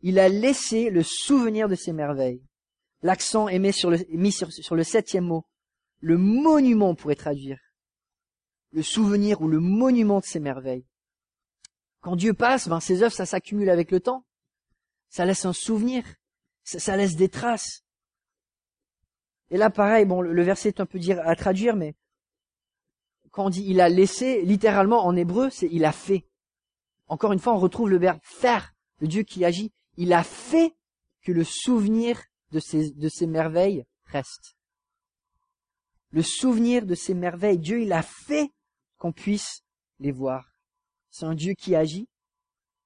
Il 0.01 0.19
a 0.19 0.29
laissé 0.29 0.91
le 0.91 1.03
souvenir 1.03 1.69
de 1.69 1.75
ses 1.75 1.93
merveilles. 1.93 2.43
L'accent 3.03 3.49
est 3.49 3.59
mis 3.59 3.73
sur 3.73 3.91
le, 3.91 4.83
septième 4.83 5.25
mot. 5.25 5.47
Le 6.01 6.17
monument 6.17 6.95
pourrait 6.95 7.15
traduire. 7.15 7.59
Le 8.73 8.83
souvenir 8.83 9.41
ou 9.43 9.49
le 9.49 9.61
monument 9.61 10.21
de 10.21 10.25
ses 10.25 10.41
merveilles. 10.41 10.87
Quand 12.01 12.17
Dieu 12.17 12.35
passe, 12.35 12.69
ben, 12.69 12.81
ses 12.81 13.03
œuvres, 13.03 13.15
ça 13.15 13.27
s'accumule 13.27 13.71
avec 13.71 13.91
le 13.91 14.01
temps. 14.01 14.25
Ça 15.09 15.25
laisse 15.25 15.45
un 15.45 15.53
souvenir. 15.53 16.05
Ça, 16.65 16.97
laisse 16.97 17.17
des 17.17 17.29
traces. 17.29 17.85
Et 19.51 19.57
là, 19.57 19.71
pareil, 19.71 20.05
bon, 20.05 20.21
le 20.21 20.43
verset 20.43 20.69
est 20.69 20.81
un 20.81 20.87
peu 20.87 20.99
dire 20.99 21.21
à 21.27 21.37
traduire, 21.37 21.77
mais 21.77 21.95
quand 23.31 23.47
on 23.47 23.51
dit 23.51 23.65
il 23.67 23.81
a 23.83 23.89
laissé, 23.89 24.43
littéralement 24.43 25.05
en 25.05 25.15
hébreu, 25.15 25.51
c'est 25.51 25.69
il 25.71 25.85
a 25.85 25.93
fait. 25.93 26.25
Encore 27.07 27.33
une 27.33 27.39
fois, 27.39 27.55
on 27.55 27.59
retrouve 27.59 27.91
le 27.91 27.99
verbe 27.99 28.19
faire, 28.23 28.75
le 28.99 29.07
Dieu 29.07 29.23
qui 29.23 29.45
agit. 29.45 29.73
Il 29.97 30.13
a 30.13 30.25
fait 30.25 30.75
que 31.23 31.33
le 31.33 31.45
souvenir 31.45 32.23
de 32.51 32.61
ces, 32.61 32.93
de 32.93 33.09
ces 33.09 33.27
merveilles 33.27 33.85
reste. 34.07 34.57
Le 36.11 36.23
souvenir 36.23 36.87
de 36.87 36.95
ces 36.95 37.15
merveilles, 37.15 37.59
Dieu, 37.59 37.83
il 37.83 37.93
a 37.93 38.03
fait 38.03 38.51
qu'on 38.97 39.13
puisse 39.13 39.63
les 40.01 40.13
voir. 40.13 40.53
C'est 41.11 41.27
un 41.27 41.35
Dieu 41.35 41.53
qui 41.53 41.75
agit, 41.75 42.09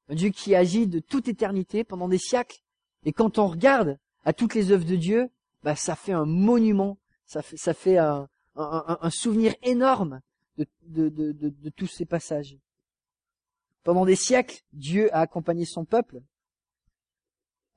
un 0.09 0.14
Dieu 0.14 0.31
qui 0.31 0.55
agit 0.55 0.87
de 0.87 0.99
toute 0.99 1.29
éternité 1.29 1.85
pendant 1.85 2.09
des 2.09 2.18
siècles. 2.18 2.59
Et 3.05 3.12
quand 3.12 3.38
on 3.38 3.46
regarde 3.46 3.99
à 4.25 4.33
toutes 4.33 4.55
les 4.55 4.73
œuvres 4.73 4.85
de 4.85 4.96
Dieu, 4.96 5.31
bah, 5.62 5.77
ça 5.77 5.94
fait 5.94 6.12
un 6.12 6.27
monument, 6.27 6.99
ça 7.27 7.42
fait, 7.42 7.99
un, 7.99 8.29
souvenir 9.11 9.55
énorme 9.62 10.20
de, 10.57 11.70
tous 11.77 11.87
ces 11.87 12.07
passages. 12.07 12.57
Pendant 13.83 14.05
des 14.05 14.16
siècles, 14.16 14.62
Dieu 14.73 15.14
a 15.14 15.20
accompagné 15.20 15.64
son 15.64 15.85
peuple. 15.85 16.20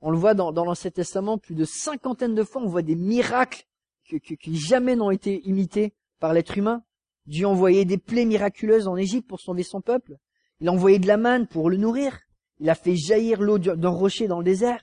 On 0.00 0.10
le 0.10 0.18
voit 0.18 0.34
dans, 0.34 0.52
dans 0.52 0.64
l'Ancien 0.64 0.90
Testament, 0.90 1.38
plus 1.38 1.54
de 1.54 1.64
cinquantaine 1.64 2.34
de 2.34 2.44
fois, 2.44 2.62
on 2.62 2.68
voit 2.68 2.82
des 2.82 2.96
miracles 2.96 3.64
qui 4.04 4.56
jamais 4.56 4.96
n'ont 4.96 5.10
été 5.10 5.46
imités 5.48 5.94
par 6.20 6.32
l'être 6.32 6.58
humain. 6.58 6.84
Dieu 7.26 7.46
a 7.46 7.48
envoyé 7.48 7.84
des 7.84 7.98
plaies 7.98 8.26
miraculeuses 8.26 8.86
en 8.86 8.96
Égypte 8.96 9.28
pour 9.28 9.40
sauver 9.40 9.62
son 9.62 9.80
peuple. 9.80 10.16
Il 10.60 10.68
a 10.68 10.72
envoyé 10.72 10.98
de 10.98 11.06
la 11.06 11.16
manne 11.16 11.46
pour 11.46 11.70
le 11.70 11.76
nourrir. 11.76 12.20
Il 12.60 12.70
a 12.70 12.74
fait 12.74 12.96
jaillir 12.96 13.40
l'eau 13.40 13.58
d'un 13.58 13.88
rocher 13.88 14.28
dans 14.28 14.38
le 14.38 14.44
désert. 14.44 14.82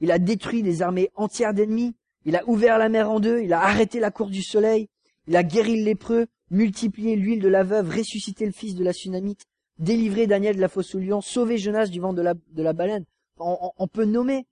Il 0.00 0.10
a 0.10 0.18
détruit 0.18 0.62
des 0.62 0.82
armées 0.82 1.10
entières 1.14 1.52
d'ennemis. 1.52 1.94
Il 2.24 2.36
a 2.36 2.48
ouvert 2.48 2.78
la 2.78 2.88
mer 2.88 3.10
en 3.10 3.20
deux. 3.20 3.40
Il 3.40 3.52
a 3.52 3.62
arrêté 3.62 4.00
la 4.00 4.10
course 4.10 4.30
du 4.30 4.42
soleil. 4.42 4.88
Il 5.26 5.36
a 5.36 5.42
guéri 5.42 5.78
le 5.78 5.84
lépreux, 5.84 6.26
multiplié 6.50 7.16
l'huile 7.16 7.40
de 7.40 7.48
la 7.48 7.62
veuve, 7.62 7.88
ressuscité 7.88 8.46
le 8.46 8.52
fils 8.52 8.74
de 8.74 8.84
la 8.84 8.92
Sunamite, 8.92 9.44
délivré 9.78 10.26
Daniel 10.26 10.56
de 10.56 10.60
la 10.60 10.68
fosse 10.68 10.94
au 10.94 10.98
lion, 10.98 11.20
sauvé 11.20 11.58
Jonas 11.58 11.86
du 11.86 12.00
vent 12.00 12.12
de 12.12 12.22
la 12.22 12.72
baleine. 12.72 13.04
on 13.38 13.88
peut 13.88 14.04
nommer 14.04 14.46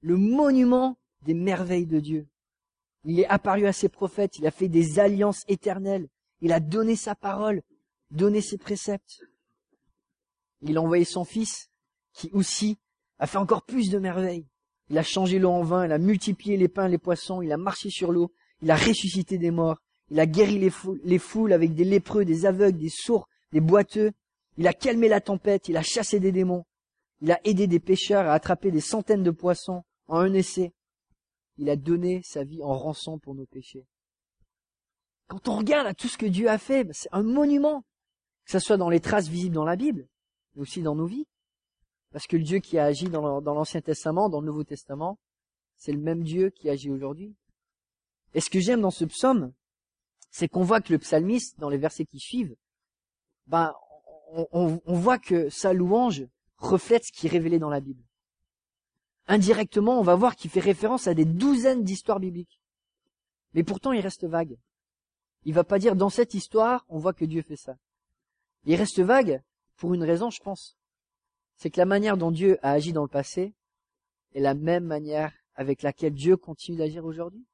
le 0.00 0.16
monument 0.16 0.96
des 1.22 1.34
merveilles 1.34 1.86
de 1.86 2.00
Dieu. 2.00 2.26
Il 3.04 3.18
est 3.18 3.26
apparu 3.26 3.66
à 3.66 3.72
ses 3.72 3.88
prophètes, 3.88 4.38
il 4.38 4.46
a 4.46 4.50
fait 4.50 4.68
des 4.68 4.98
alliances 4.98 5.44
éternelles, 5.48 6.08
il 6.40 6.52
a 6.52 6.60
donné 6.60 6.96
sa 6.96 7.14
parole, 7.14 7.62
donné 8.10 8.40
ses 8.40 8.58
préceptes. 8.58 9.20
Il 10.60 10.76
a 10.76 10.82
envoyé 10.82 11.04
son 11.04 11.24
fils, 11.24 11.70
qui 12.12 12.30
aussi 12.32 12.78
a 13.18 13.26
fait 13.26 13.38
encore 13.38 13.62
plus 13.62 13.90
de 13.90 13.98
merveilles. 13.98 14.46
Il 14.92 14.98
a 14.98 15.02
changé 15.02 15.38
l'eau 15.38 15.48
en 15.48 15.62
vin, 15.62 15.86
il 15.86 15.92
a 15.92 15.96
multiplié 15.96 16.58
les 16.58 16.68
pains 16.68 16.86
les 16.86 16.98
poissons, 16.98 17.40
il 17.40 17.50
a 17.50 17.56
marché 17.56 17.88
sur 17.88 18.12
l'eau, 18.12 18.30
il 18.60 18.70
a 18.70 18.76
ressuscité 18.76 19.38
des 19.38 19.50
morts, 19.50 19.78
il 20.10 20.20
a 20.20 20.26
guéri 20.26 20.58
les, 20.58 20.70
les 21.02 21.18
foules 21.18 21.54
avec 21.54 21.74
des 21.74 21.84
lépreux, 21.84 22.26
des 22.26 22.44
aveugles, 22.44 22.76
des 22.76 22.90
sourds, 22.90 23.26
des 23.52 23.62
boiteux, 23.62 24.12
il 24.58 24.66
a 24.66 24.74
calmé 24.74 25.08
la 25.08 25.22
tempête, 25.22 25.70
il 25.70 25.78
a 25.78 25.82
chassé 25.82 26.20
des 26.20 26.30
démons, 26.30 26.66
il 27.22 27.32
a 27.32 27.40
aidé 27.44 27.66
des 27.66 27.80
pêcheurs 27.80 28.26
à 28.26 28.34
attraper 28.34 28.70
des 28.70 28.82
centaines 28.82 29.22
de 29.22 29.30
poissons 29.30 29.82
en 30.08 30.18
un 30.18 30.34
essai. 30.34 30.74
Il 31.56 31.70
a 31.70 31.76
donné 31.76 32.20
sa 32.22 32.44
vie 32.44 32.62
en 32.62 32.76
rançon 32.76 33.18
pour 33.18 33.34
nos 33.34 33.46
péchés. 33.46 33.86
Quand 35.26 35.48
on 35.48 35.56
regarde 35.56 35.86
à 35.86 35.94
tout 35.94 36.08
ce 36.08 36.18
que 36.18 36.26
Dieu 36.26 36.50
a 36.50 36.58
fait, 36.58 36.84
ben, 36.84 36.92
c'est 36.92 37.08
un 37.12 37.22
monument, 37.22 37.82
que 38.44 38.52
ce 38.52 38.58
soit 38.58 38.76
dans 38.76 38.90
les 38.90 39.00
traces 39.00 39.28
visibles 39.28 39.54
dans 39.54 39.64
la 39.64 39.76
Bible, 39.76 40.06
mais 40.54 40.60
aussi 40.60 40.82
dans 40.82 40.94
nos 40.94 41.06
vies. 41.06 41.26
Parce 42.12 42.26
que 42.26 42.36
le 42.36 42.42
Dieu 42.42 42.58
qui 42.58 42.78
a 42.78 42.84
agi 42.84 43.08
dans 43.08 43.40
l'Ancien 43.40 43.80
Testament, 43.80 44.28
dans 44.28 44.40
le 44.40 44.46
Nouveau 44.46 44.64
Testament, 44.64 45.18
c'est 45.76 45.92
le 45.92 45.98
même 45.98 46.22
Dieu 46.22 46.50
qui 46.50 46.68
agit 46.68 46.90
aujourd'hui. 46.90 47.34
Et 48.34 48.40
ce 48.40 48.50
que 48.50 48.60
j'aime 48.60 48.80
dans 48.80 48.90
ce 48.90 49.04
psaume, 49.04 49.52
c'est 50.30 50.48
qu'on 50.48 50.62
voit 50.62 50.80
que 50.80 50.92
le 50.92 50.98
psalmiste, 50.98 51.58
dans 51.58 51.68
les 51.68 51.78
versets 51.78 52.04
qui 52.04 52.18
suivent, 52.18 52.54
ben, 53.46 53.74
on, 54.52 54.80
voit 54.86 55.18
que 55.18 55.50
sa 55.50 55.72
louange 55.72 56.24
reflète 56.58 57.04
ce 57.04 57.12
qui 57.12 57.26
est 57.26 57.30
révélé 57.30 57.58
dans 57.58 57.68
la 57.68 57.80
Bible 57.80 58.02
indirectement, 59.26 59.98
on 59.98 60.02
va 60.02 60.14
voir 60.14 60.36
qu'il 60.36 60.50
fait 60.50 60.60
référence 60.60 61.06
à 61.06 61.14
des 61.14 61.24
douzaines 61.24 61.84
d'histoires 61.84 62.20
bibliques. 62.20 62.60
Mais 63.54 63.64
pourtant, 63.64 63.92
il 63.92 64.00
reste 64.00 64.24
vague. 64.24 64.56
Il 65.44 65.54
va 65.54 65.64
pas 65.64 65.78
dire 65.78 65.96
dans 65.96 66.10
cette 66.10 66.34
histoire, 66.34 66.84
on 66.88 66.98
voit 66.98 67.12
que 67.12 67.24
Dieu 67.24 67.42
fait 67.42 67.56
ça. 67.56 67.76
Il 68.64 68.76
reste 68.76 69.00
vague 69.00 69.42
pour 69.76 69.94
une 69.94 70.04
raison, 70.04 70.30
je 70.30 70.40
pense. 70.40 70.76
C'est 71.62 71.70
que 71.70 71.78
la 71.78 71.86
manière 71.86 72.16
dont 72.16 72.32
Dieu 72.32 72.58
a 72.62 72.72
agi 72.72 72.92
dans 72.92 73.04
le 73.04 73.08
passé 73.08 73.54
est 74.34 74.40
la 74.40 74.54
même 74.54 74.82
manière 74.82 75.32
avec 75.54 75.82
laquelle 75.82 76.12
Dieu 76.12 76.36
continue 76.36 76.76
d'agir 76.76 77.04
aujourd'hui. 77.04 77.46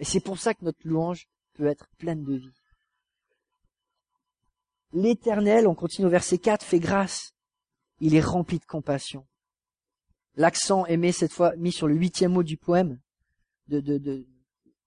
Et 0.00 0.04
c'est 0.04 0.20
pour 0.20 0.38
ça 0.38 0.52
que 0.52 0.66
notre 0.66 0.86
louange 0.86 1.26
peut 1.54 1.64
être 1.64 1.88
pleine 1.96 2.24
de 2.24 2.34
vie. 2.34 2.52
L'éternel, 4.92 5.66
on 5.66 5.74
continue 5.74 6.08
au 6.08 6.10
verset 6.10 6.36
4, 6.36 6.62
fait 6.62 6.78
grâce. 6.78 7.32
Il 8.00 8.14
est 8.14 8.20
rempli 8.20 8.58
de 8.58 8.66
compassion. 8.66 9.26
L'accent 10.34 10.84
est 10.84 11.12
cette 11.12 11.32
fois 11.32 11.56
mis 11.56 11.72
sur 11.72 11.88
le 11.88 11.94
huitième 11.94 12.32
mot 12.32 12.42
du 12.42 12.58
poème, 12.58 13.00
de, 13.68 13.80
de, 13.80 13.96
de, 13.96 14.26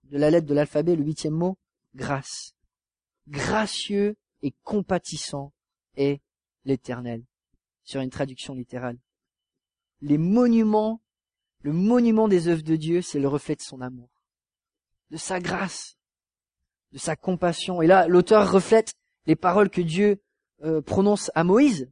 de 0.03 0.17
la 0.19 0.29
lettre 0.29 0.45
de 0.45 0.53
l'alphabet, 0.53 0.95
le 0.95 1.03
huitième 1.03 1.33
mot, 1.33 1.57
grâce. 1.95 2.53
Gracieux 3.27 4.17
et 4.43 4.51
compatissant 4.61 5.51
est 5.95 6.21
l'Éternel, 6.63 7.23
sur 7.85 8.01
une 8.01 8.09
traduction 8.09 8.53
littérale. 8.53 8.97
Les 10.01 10.17
monuments, 10.17 11.01
le 11.61 11.71
monument 11.71 12.27
des 12.27 12.47
œuvres 12.47 12.63
de 12.63 12.75
Dieu, 12.75 13.01
c'est 13.01 13.19
le 13.19 13.27
reflet 13.27 13.55
de 13.55 13.61
son 13.61 13.79
amour, 13.79 14.09
de 15.11 15.17
sa 15.17 15.39
grâce, 15.39 15.97
de 16.91 16.97
sa 16.97 17.15
compassion. 17.15 17.81
Et 17.81 17.87
là, 17.87 18.07
l'auteur 18.07 18.51
reflète 18.51 18.93
les 19.25 19.35
paroles 19.35 19.69
que 19.69 19.81
Dieu 19.81 20.21
euh, 20.63 20.81
prononce 20.81 21.31
à 21.35 21.43
Moïse. 21.43 21.89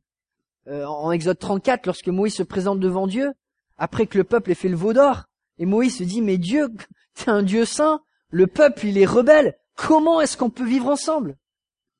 Euh, 0.68 0.86
en 0.86 1.12
Exode 1.12 1.40
34, 1.40 1.86
lorsque 1.86 2.08
Moïse 2.08 2.36
se 2.36 2.44
présente 2.44 2.80
devant 2.80 3.08
Dieu, 3.08 3.34
après 3.78 4.08
que 4.08 4.18
le 4.18 4.24
peuple 4.24 4.52
ait 4.52 4.56
fait 4.56 4.70
le 4.70 4.76
veau 4.76 4.94
d'or. 4.94 5.26
Et 5.58 5.66
Moïse 5.66 5.98
se 5.98 6.04
dit, 6.04 6.22
mais 6.22 6.38
Dieu, 6.38 6.70
t'es 7.14 7.30
un 7.30 7.44
Dieu 7.44 7.66
saint, 7.66 8.02
le 8.30 8.48
peuple, 8.48 8.88
il 8.88 8.98
est 8.98 9.06
rebelle, 9.06 9.56
comment 9.76 10.22
est-ce 10.22 10.38
qu'on 10.38 10.50
peut 10.50 10.66
vivre 10.66 10.88
ensemble? 10.88 11.38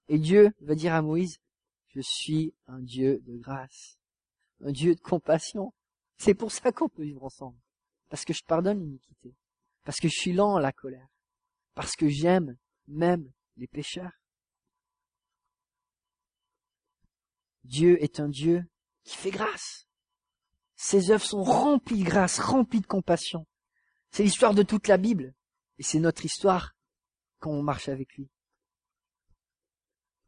Et 0.08 0.18
Dieu 0.18 0.52
va 0.62 0.76
dire 0.76 0.94
à 0.94 1.02
Moïse, 1.02 1.40
je 1.94 2.02
suis 2.02 2.54
un 2.68 2.80
Dieu 2.80 3.20
de 3.26 3.38
grâce, 3.38 3.98
un 4.62 4.72
Dieu 4.72 4.96
de 4.96 5.00
compassion. 5.00 5.74
C'est 6.18 6.34
pour 6.34 6.52
ça 6.52 6.72
qu'on 6.72 6.90
peut 6.90 7.04
vivre 7.04 7.24
ensemble. 7.24 7.58
Parce 8.10 8.26
que 8.26 8.34
je 8.34 8.44
pardonne 8.44 8.80
l'iniquité. 8.80 9.36
Parce 9.84 10.00
que 10.00 10.08
je 10.08 10.20
suis 10.20 10.34
lent 10.34 10.56
à 10.56 10.62
la 10.62 10.72
colère. 10.72 11.08
Parce 11.76 11.96
que 11.96 12.08
j'aime 12.08 12.58
même 12.88 13.32
les 13.58 13.68
pécheurs. 13.68 14.12
Dieu 17.64 18.02
est 18.04 18.20
un 18.20 18.30
Dieu 18.30 18.66
qui 19.04 19.16
fait 19.16 19.32
grâce. 19.32 19.88
Ses 20.76 21.12
œuvres 21.12 21.26
sont 21.26 21.44
remplies 21.44 22.00
de 22.00 22.10
grâce, 22.10 22.40
remplies 22.40 22.82
de 22.82 22.88
compassion. 22.88 23.46
C'est 24.12 24.24
l'histoire 24.24 24.54
de 24.54 24.64
toute 24.64 24.88
la 24.88 24.98
Bible. 24.98 25.34
Et 25.78 25.84
c'est 25.84 26.00
notre 26.00 26.26
histoire 26.26 26.76
quand 27.40 27.52
on 27.52 27.64
marche 27.64 27.90
avec 27.90 28.14
lui. 28.16 28.30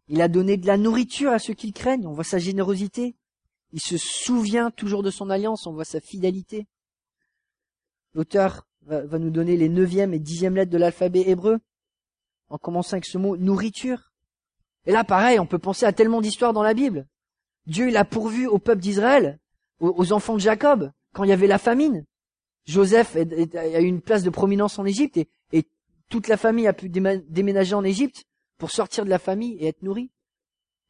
Il 0.07 0.21
a 0.21 0.27
donné 0.27 0.57
de 0.57 0.67
la 0.67 0.77
nourriture 0.77 1.31
à 1.31 1.39
ceux 1.39 1.53
qui 1.53 1.67
le 1.67 1.73
craignent. 1.73 2.07
On 2.07 2.13
voit 2.13 2.23
sa 2.23 2.37
générosité. 2.37 3.15
Il 3.71 3.81
se 3.81 3.97
souvient 3.97 4.71
toujours 4.71 5.03
de 5.03 5.09
son 5.09 5.29
alliance. 5.29 5.65
On 5.65 5.73
voit 5.73 5.85
sa 5.85 5.99
fidélité. 5.99 6.67
L'auteur 8.13 8.67
va, 8.85 9.19
nous 9.19 9.31
donner 9.31 9.57
les 9.57 9.67
neuvième 9.67 10.13
et 10.13 10.19
dixième 10.19 10.55
lettres 10.55 10.71
de 10.71 10.77
l'alphabet 10.77 11.23
hébreu, 11.27 11.59
en 12.49 12.57
commençant 12.57 12.93
avec 12.93 13.05
ce 13.05 13.17
mot 13.17 13.35
nourriture. 13.35 14.13
Et 14.85 14.91
là, 14.91 15.03
pareil, 15.03 15.39
on 15.39 15.47
peut 15.47 15.59
penser 15.59 15.85
à 15.85 15.91
tellement 15.91 16.21
d'histoires 16.21 16.53
dans 16.53 16.63
la 16.63 16.73
Bible. 16.73 17.07
Dieu, 17.65 17.89
il 17.89 17.97
a 17.97 18.05
pourvu 18.05 18.47
au 18.47 18.59
peuple 18.59 18.81
d'Israël 18.81 19.39
aux, 19.79 20.13
enfants 20.13 20.35
de 20.35 20.39
Jacob, 20.39 20.91
quand 21.13 21.23
il 21.23 21.29
y 21.29 21.33
avait 21.33 21.47
la 21.47 21.57
famine. 21.57 22.05
Joseph 22.65 23.15
a 23.15 23.81
eu 23.81 23.85
une 23.85 24.01
place 24.01 24.23
de 24.23 24.29
prominence 24.29 24.79
en 24.79 24.85
Égypte 24.85 25.19
et 25.51 25.65
toute 26.09 26.27
la 26.27 26.37
famille 26.37 26.67
a 26.67 26.73
pu 26.73 26.89
déménager 26.89 27.73
en 27.75 27.83
Égypte 27.83 28.25
pour 28.57 28.71
sortir 28.71 29.05
de 29.05 29.09
la 29.09 29.19
famille 29.19 29.57
et 29.59 29.67
être 29.67 29.81
nourri. 29.81 30.11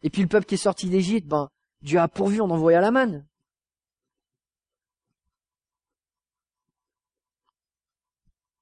Et 0.02 0.10
puis 0.10 0.22
le 0.22 0.28
peuple 0.28 0.46
qui 0.46 0.56
est 0.56 0.58
sorti 0.58 0.90
d'Égypte, 0.90 1.28
ben, 1.28 1.50
Dieu 1.82 2.00
a 2.00 2.08
pourvu 2.08 2.42
en 2.42 2.50
envoyant 2.50 2.82
la 2.82 2.92
manne. 2.92 3.28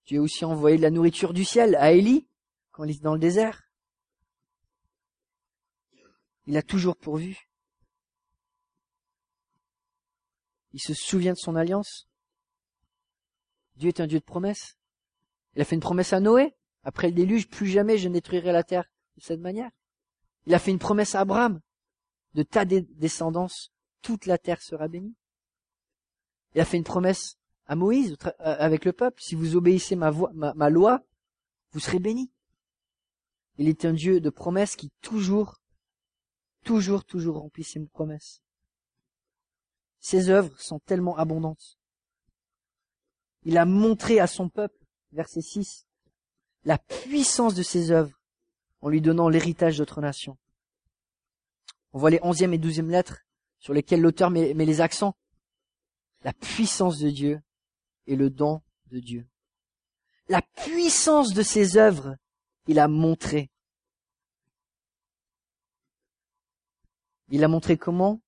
Dieu 0.05 0.19
a 0.19 0.21
aussi 0.21 0.45
envoyé 0.45 0.77
de 0.77 0.81
la 0.81 0.91
nourriture 0.91 1.33
du 1.33 1.45
ciel 1.45 1.75
à 1.75 1.91
Élie 1.91 2.27
quand 2.71 2.83
il 2.83 2.91
est 2.91 3.01
dans 3.01 3.13
le 3.13 3.19
désert. 3.19 3.63
Il 6.45 6.57
a 6.57 6.61
toujours 6.61 6.97
pourvu. 6.97 7.49
Il 10.73 10.81
se 10.81 10.93
souvient 10.93 11.33
de 11.33 11.37
son 11.37 11.55
alliance. 11.55 12.07
Dieu 13.75 13.89
est 13.89 14.01
un 14.01 14.07
Dieu 14.07 14.19
de 14.19 14.25
promesses. 14.25 14.77
Il 15.55 15.61
a 15.61 15.65
fait 15.65 15.75
une 15.75 15.81
promesse 15.81 16.13
à 16.13 16.19
Noé. 16.19 16.55
Après 16.83 17.07
le 17.07 17.13
déluge, 17.13 17.47
plus 17.47 17.67
jamais 17.67 17.97
je 17.97 18.09
détruirai 18.09 18.51
la 18.51 18.63
terre 18.63 18.89
de 19.17 19.21
cette 19.21 19.39
manière. 19.39 19.71
Il 20.45 20.53
a 20.53 20.59
fait 20.59 20.71
une 20.71 20.79
promesse 20.79 21.15
à 21.15 21.21
Abraham. 21.21 21.61
De 22.33 22.43
ta 22.43 22.65
descendance, 22.65 23.71
toute 24.01 24.25
la 24.25 24.37
terre 24.37 24.61
sera 24.61 24.87
bénie. 24.87 25.15
Il 26.55 26.61
a 26.61 26.65
fait 26.65 26.77
une 26.77 26.83
promesse 26.83 27.37
à 27.67 27.75
Moïse 27.75 28.17
euh, 28.25 28.31
avec 28.39 28.85
le 28.85 28.93
peuple. 28.93 29.21
Si 29.21 29.35
vous 29.35 29.55
obéissez 29.55 29.95
ma, 29.95 30.11
ma, 30.33 30.69
loi, 30.69 31.03
vous 31.71 31.79
serez 31.79 31.99
bénis. 31.99 32.31
Il 33.57 33.67
est 33.67 33.85
un 33.85 33.93
Dieu 33.93 34.19
de 34.19 34.29
promesses 34.29 34.75
qui 34.75 34.91
toujours, 35.01 35.61
toujours, 36.63 37.05
toujours 37.05 37.37
remplit 37.37 37.63
ses 37.63 37.79
promesses. 37.85 38.41
Ses 39.99 40.29
œuvres 40.29 40.59
sont 40.59 40.79
tellement 40.79 41.17
abondantes. 41.17 41.77
Il 43.43 43.57
a 43.57 43.65
montré 43.65 44.19
à 44.19 44.27
son 44.27 44.49
peuple, 44.49 44.85
verset 45.11 45.41
6, 45.41 45.85
la 46.65 46.77
puissance 46.77 47.55
de 47.55 47.63
ses 47.63 47.91
œuvres 47.91 48.19
en 48.83 48.89
lui 48.89 49.01
donnant 49.01 49.29
l'héritage 49.29 49.77
d'autres 49.77 50.01
nations. 50.01 50.37
On 51.93 51.99
voit 51.99 52.09
les 52.09 52.19
onzième 52.21 52.53
et 52.53 52.57
douzième 52.57 52.89
lettres 52.89 53.21
sur 53.57 53.73
lesquelles 53.73 54.01
l'auteur 54.01 54.29
met, 54.29 54.53
les 54.53 54.81
accents. 54.81 55.15
La 56.23 56.33
puissance 56.33 56.99
de 56.99 57.09
Dieu 57.09 57.41
et 58.07 58.17
le 58.17 58.29
don 58.29 58.61
de 58.91 58.99
Dieu. 58.99 59.25
La 60.27 60.41
puissance 60.41 61.33
de 61.33 61.41
ses 61.43 61.77
œuvres, 61.77 62.17
il 62.67 62.77
a 62.77 62.89
montré. 62.89 63.49
Il 67.29 67.43
a 67.43 67.47
montré 67.47 67.77
comment? 67.77 68.21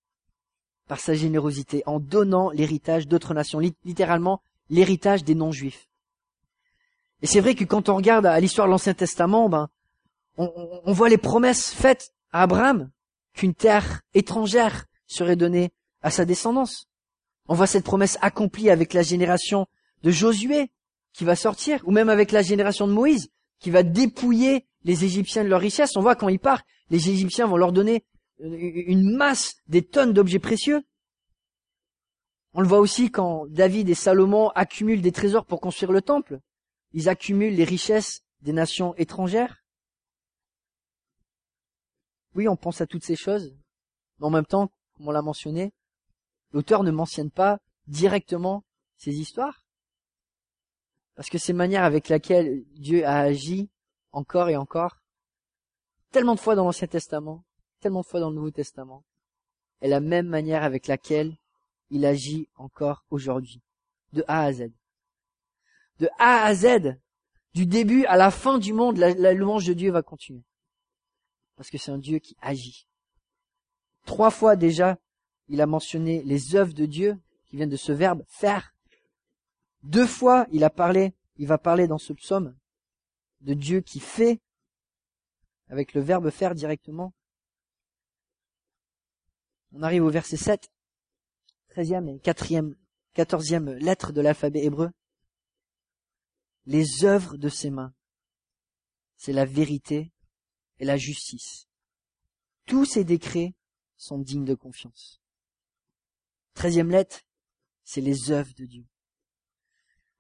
Par 0.87 0.99
sa 1.01 1.15
générosité, 1.15 1.83
en 1.85 1.99
donnant 1.99 2.49
l'héritage 2.51 3.07
d'autres 3.07 3.33
nations, 3.33 3.59
littéralement 3.59 4.41
l'héritage 4.69 5.25
des 5.25 5.35
non-juifs. 5.35 5.89
Et 7.21 7.27
c'est 7.27 7.41
vrai 7.41 7.55
que 7.55 7.65
quand 7.65 7.89
on 7.89 7.95
regarde 7.95 8.25
à 8.25 8.39
l'histoire 8.39 8.67
de 8.67 8.71
l'Ancien 8.71 8.93
Testament, 8.93 9.49
ben, 9.49 9.69
on, 10.37 10.93
voit 10.93 11.09
les 11.09 11.17
promesses 11.17 11.73
faites 11.73 12.11
à 12.31 12.43
Abraham 12.43 12.89
qu'une 13.33 13.53
terre 13.53 14.01
étrangère 14.13 14.85
serait 15.07 15.35
donnée 15.35 15.71
à 16.01 16.11
sa 16.11 16.25
descendance. 16.25 16.87
On 17.47 17.53
voit 17.53 17.67
cette 17.67 17.83
promesse 17.83 18.17
accomplie 18.21 18.69
avec 18.69 18.93
la 18.93 19.01
génération 19.01 19.67
de 20.03 20.11
Josué 20.11 20.71
qui 21.13 21.23
va 21.23 21.35
sortir, 21.35 21.81
ou 21.85 21.91
même 21.91 22.09
avec 22.09 22.31
la 22.31 22.41
génération 22.41 22.87
de 22.87 22.93
Moïse 22.93 23.29
qui 23.59 23.69
va 23.69 23.83
dépouiller 23.83 24.65
les 24.83 25.05
Égyptiens 25.05 25.43
de 25.43 25.49
leur 25.49 25.61
richesse. 25.61 25.95
On 25.95 26.01
voit 26.01 26.15
quand 26.15 26.29
il 26.29 26.39
part, 26.39 26.63
les 26.89 27.09
Égyptiens 27.09 27.47
vont 27.47 27.57
leur 27.57 27.71
donner 27.71 28.03
une 28.39 29.15
masse, 29.15 29.55
des 29.67 29.81
tonnes 29.81 30.13
d'objets 30.13 30.39
précieux. 30.39 30.83
On 32.53 32.61
le 32.61 32.67
voit 32.67 32.79
aussi 32.79 33.11
quand 33.11 33.47
David 33.47 33.89
et 33.89 33.95
Salomon 33.95 34.49
accumulent 34.49 35.01
des 35.01 35.11
trésors 35.11 35.45
pour 35.45 35.61
construire 35.61 35.91
le 35.91 36.01
temple. 36.01 36.39
Ils 36.93 37.09
accumulent 37.09 37.55
les 37.55 37.63
richesses 37.63 38.21
des 38.41 38.53
nations 38.53 38.93
étrangères. 38.95 39.64
Oui, 42.35 42.49
on 42.49 42.57
pense 42.57 42.81
à 42.81 42.85
toutes 42.85 43.05
ces 43.05 43.15
choses, 43.15 43.55
mais 44.19 44.27
en 44.27 44.29
même 44.29 44.45
temps, 44.45 44.69
comme 44.95 45.07
on 45.07 45.11
l'a 45.11 45.21
mentionné, 45.21 45.73
l'auteur 46.51 46.83
ne 46.83 46.91
mentionne 46.91 47.31
pas 47.31 47.59
directement 47.87 48.65
ces 48.97 49.15
histoires. 49.15 49.65
Parce 51.15 51.29
que 51.29 51.37
ces 51.37 51.53
manières 51.53 51.85
avec 51.85 52.09
lesquelles 52.09 52.65
Dieu 52.73 53.05
a 53.05 53.19
agi 53.19 53.69
encore 54.11 54.49
et 54.49 54.57
encore, 54.57 55.01
tellement 56.11 56.35
de 56.35 56.39
fois 56.39 56.55
dans 56.55 56.65
l'Ancien 56.65 56.87
Testament, 56.87 57.45
tellement 57.79 58.01
de 58.01 58.05
fois 58.05 58.19
dans 58.19 58.29
le 58.29 58.35
Nouveau 58.35 58.51
Testament, 58.51 59.05
est 59.81 59.87
la 59.87 60.01
même 60.01 60.27
manière 60.27 60.63
avec 60.63 60.87
laquelle 60.87 61.37
il 61.89 62.05
agit 62.05 62.49
encore 62.55 63.05
aujourd'hui, 63.11 63.61
de 64.11 64.25
A 64.27 64.43
à 64.43 64.51
Z. 64.51 64.71
De 65.99 66.09
A 66.19 66.43
à 66.43 66.53
Z, 66.53 66.97
du 67.53 67.65
début 67.65 68.05
à 68.05 68.17
la 68.17 68.29
fin 68.29 68.57
du 68.57 68.73
monde, 68.73 68.97
la, 68.97 69.13
la 69.13 69.33
louange 69.33 69.65
de 69.67 69.73
Dieu 69.73 69.91
va 69.91 70.01
continuer. 70.01 70.43
Parce 71.55 71.69
que 71.69 71.77
c'est 71.77 71.91
un 71.91 71.97
Dieu 71.97 72.19
qui 72.19 72.35
agit. 72.41 72.87
Trois 74.05 74.29
fois 74.29 74.55
déjà, 74.55 74.97
il 75.47 75.61
a 75.61 75.65
mentionné 75.65 76.23
les 76.23 76.55
œuvres 76.55 76.73
de 76.73 76.85
Dieu 76.85 77.19
qui 77.45 77.55
viennent 77.55 77.69
de 77.69 77.77
ce 77.77 77.91
verbe 77.91 78.23
faire. 78.27 78.73
Deux 79.83 80.07
fois, 80.07 80.47
il 80.51 80.63
a 80.63 80.69
parlé, 80.69 81.13
il 81.37 81.47
va 81.47 81.57
parler 81.57 81.87
dans 81.87 81.97
ce 81.97 82.13
psaume 82.13 82.55
de 83.41 83.53
Dieu 83.53 83.81
qui 83.81 83.99
fait 83.99 84.41
avec 85.67 85.93
le 85.93 86.01
verbe 86.01 86.29
faire 86.29 86.55
directement. 86.55 87.13
On 89.71 89.83
arrive 89.83 90.03
au 90.03 90.09
verset 90.09 90.37
7, 90.37 90.71
treizième 91.69 92.07
et 92.07 92.19
quatrième, 92.19 92.75
quatorzième 93.13 93.71
lettre 93.73 94.11
de 94.11 94.21
l'alphabet 94.21 94.63
hébreu. 94.63 94.89
Les 96.65 97.03
œuvres 97.03 97.37
de 97.37 97.49
ses 97.49 97.69
mains, 97.69 97.93
c'est 99.17 99.33
la 99.33 99.45
vérité 99.45 100.11
et 100.79 100.85
la 100.85 100.97
justice. 100.97 101.67
Tous 102.65 102.85
ces 102.85 103.03
décrets 103.03 103.53
sont 103.97 104.17
dignes 104.17 104.45
de 104.45 104.55
confiance. 104.55 105.21
Treizième 106.53 106.89
lettre, 106.89 107.21
c'est 107.83 108.01
les 108.01 108.31
œuvres 108.31 108.53
de 108.57 108.65
Dieu. 108.65 108.85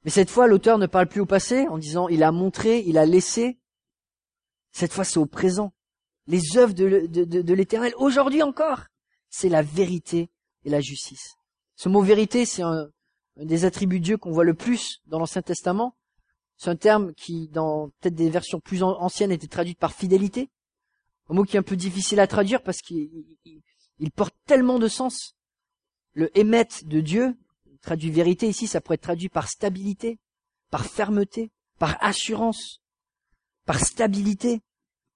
Mais 0.03 0.11
cette 0.11 0.29
fois, 0.29 0.47
l'auteur 0.47 0.77
ne 0.77 0.85
parle 0.85 1.07
plus 1.07 1.21
au 1.21 1.25
passé 1.25 1.67
en 1.67 1.79
disant 1.79 2.07
il 2.07 2.23
a 2.23 2.31
montré, 2.31 2.83
il 2.85 2.97
a 2.97 3.05
laissé. 3.05 3.57
Cette 4.71 4.93
fois, 4.93 5.03
c'est 5.03 5.17
au 5.17 5.25
présent. 5.25 5.73
Les 6.27 6.57
œuvres 6.57 6.73
de, 6.73 7.07
de, 7.07 7.53
l'éternel, 7.53 7.93
aujourd'hui 7.97 8.43
encore, 8.43 8.83
c'est 9.29 9.49
la 9.49 9.61
vérité 9.61 10.29
et 10.63 10.69
la 10.69 10.81
justice. 10.81 11.35
Ce 11.75 11.89
mot 11.89 12.01
vérité, 12.01 12.45
c'est 12.45 12.61
un, 12.61 12.89
des 13.35 13.65
attributs 13.65 13.99
de 13.99 14.05
Dieu 14.05 14.17
qu'on 14.17 14.31
voit 14.31 14.43
le 14.43 14.53
plus 14.53 15.01
dans 15.05 15.19
l'Ancien 15.19 15.41
Testament. 15.41 15.95
C'est 16.57 16.69
un 16.69 16.75
terme 16.75 17.13
qui, 17.13 17.47
dans 17.49 17.89
peut-être 17.99 18.15
des 18.15 18.29
versions 18.29 18.59
plus 18.59 18.83
anciennes, 18.83 19.31
était 19.31 19.47
traduit 19.47 19.75
par 19.75 19.93
fidélité. 19.93 20.49
Un 21.29 21.35
mot 21.35 21.43
qui 21.43 21.57
est 21.57 21.59
un 21.59 21.63
peu 21.63 21.75
difficile 21.75 22.19
à 22.19 22.27
traduire 22.27 22.63
parce 22.63 22.81
qu'il 22.81 23.25
porte 24.15 24.35
tellement 24.45 24.79
de 24.79 24.87
sens. 24.87 25.35
Le 26.13 26.35
émet 26.37 26.67
de 26.83 27.01
Dieu, 27.01 27.35
traduit 27.81 28.09
vérité 28.09 28.47
ici, 28.47 28.67
ça 28.67 28.81
pourrait 28.81 28.95
être 28.95 29.01
traduit 29.01 29.29
par 29.29 29.49
stabilité, 29.49 30.17
par 30.69 30.85
fermeté, 30.85 31.51
par 31.77 31.97
assurance, 32.03 32.81
par 33.65 33.79
stabilité. 33.79 34.61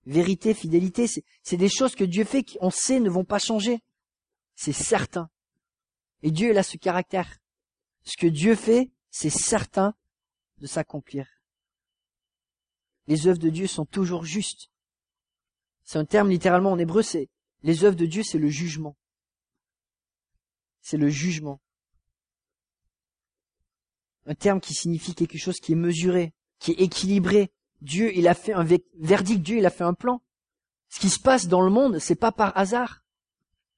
Vérité, 0.05 0.53
fidélité, 0.53 1.07
c'est 1.07 1.57
des 1.57 1.69
choses 1.69 1.93
que 1.93 2.03
Dieu 2.03 2.23
fait 2.23 2.43
qu'on 2.43 2.71
sait 2.71 2.99
ne 2.99 3.09
vont 3.09 3.25
pas 3.25 3.37
changer. 3.37 3.79
C'est 4.55 4.73
certain. 4.73 5.29
Et 6.23 6.31
Dieu, 6.31 6.51
il 6.51 6.57
a 6.57 6.63
ce 6.63 6.77
caractère. 6.77 7.37
Ce 8.03 8.17
que 8.17 8.27
Dieu 8.27 8.55
fait, 8.55 8.89
c'est 9.11 9.29
certain 9.29 9.93
de 10.59 10.67
s'accomplir. 10.67 11.27
Les 13.07 13.27
œuvres 13.27 13.39
de 13.39 13.49
Dieu 13.49 13.67
sont 13.67 13.85
toujours 13.85 14.25
justes. 14.25 14.69
C'est 15.83 15.97
un 15.97 16.05
terme 16.05 16.29
littéralement 16.29 16.71
en 16.71 16.79
hébreu, 16.79 17.01
c'est 17.01 17.29
les 17.63 17.83
œuvres 17.83 17.95
de 17.95 18.05
Dieu, 18.05 18.23
c'est 18.23 18.37
le 18.37 18.49
jugement. 18.49 18.95
C'est 20.81 20.97
le 20.97 21.09
jugement 21.09 21.59
un 24.29 24.35
terme 24.35 24.59
qui 24.59 24.75
signifie 24.75 25.15
quelque 25.15 25.39
chose 25.39 25.59
qui 25.59 25.71
est 25.71 25.75
mesuré, 25.75 26.33
qui 26.59 26.71
est 26.71 26.81
équilibré. 26.81 27.49
Dieu, 27.81 28.15
il 28.15 28.27
a 28.27 28.35
fait 28.35 28.53
un 28.53 28.63
verdict, 28.63 29.41
Dieu, 29.41 29.57
il 29.57 29.65
a 29.65 29.71
fait 29.71 29.83
un 29.83 29.95
plan. 29.95 30.21
Ce 30.89 30.99
qui 30.99 31.09
se 31.09 31.19
passe 31.19 31.47
dans 31.47 31.61
le 31.61 31.71
monde, 31.71 31.97
c'est 31.97 32.15
pas 32.15 32.31
par 32.31 32.55
hasard. 32.55 33.03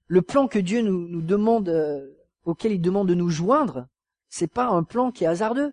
Le 0.07 0.21
plan 0.21 0.49
que 0.49 0.59
Dieu 0.59 0.81
nous, 0.81 1.21
demande, 1.21 1.69
euh, 1.69 2.05
auquel 2.43 2.73
il 2.73 2.81
demande 2.81 3.07
de 3.07 3.13
nous 3.13 3.29
joindre, 3.29 3.87
c'est 4.27 4.51
pas 4.51 4.67
un 4.67 4.83
plan 4.83 5.11
qui 5.11 5.23
est 5.23 5.27
hasardeux. 5.27 5.71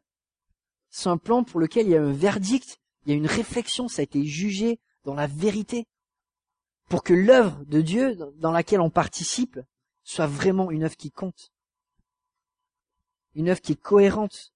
C'est 0.91 1.09
un 1.09 1.19
plan 1.19 1.45
pour 1.45 1.61
lequel 1.61 1.87
il 1.87 1.91
y 1.91 1.97
a 1.97 2.03
un 2.03 2.13
verdict, 2.13 2.79
il 3.05 3.11
y 3.11 3.13
a 3.13 3.17
une 3.17 3.27
réflexion, 3.27 3.89
ça 3.89 4.01
a 4.01 4.05
été 4.05 4.25
jugé 4.25 4.81
dans 5.05 5.15
la 5.15 5.27
vérité. 5.27 5.87
Pour 6.89 7.03
que 7.03 7.13
l'œuvre 7.13 7.65
de 7.67 7.81
Dieu 7.83 8.17
dans 8.37 8.53
laquelle 8.53 8.81
on 8.81 8.91
participe 8.91 9.61
soit 10.03 10.27
vraiment 10.27 10.71
une 10.71 10.85
œuvre 10.85 10.97
qui 10.97 11.11
compte. 11.11 11.53
Une 13.35 13.51
œuvre 13.51 13.61
qui 13.61 13.73
est 13.73 13.81
cohérente 13.81 14.53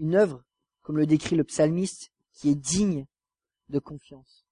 une 0.00 0.16
œuvre, 0.16 0.42
comme 0.82 0.96
le 0.96 1.06
décrit 1.06 1.36
le 1.36 1.44
psalmiste, 1.44 2.10
qui 2.32 2.48
est 2.48 2.54
digne 2.54 3.06
de 3.68 3.78
confiance. 3.78 4.46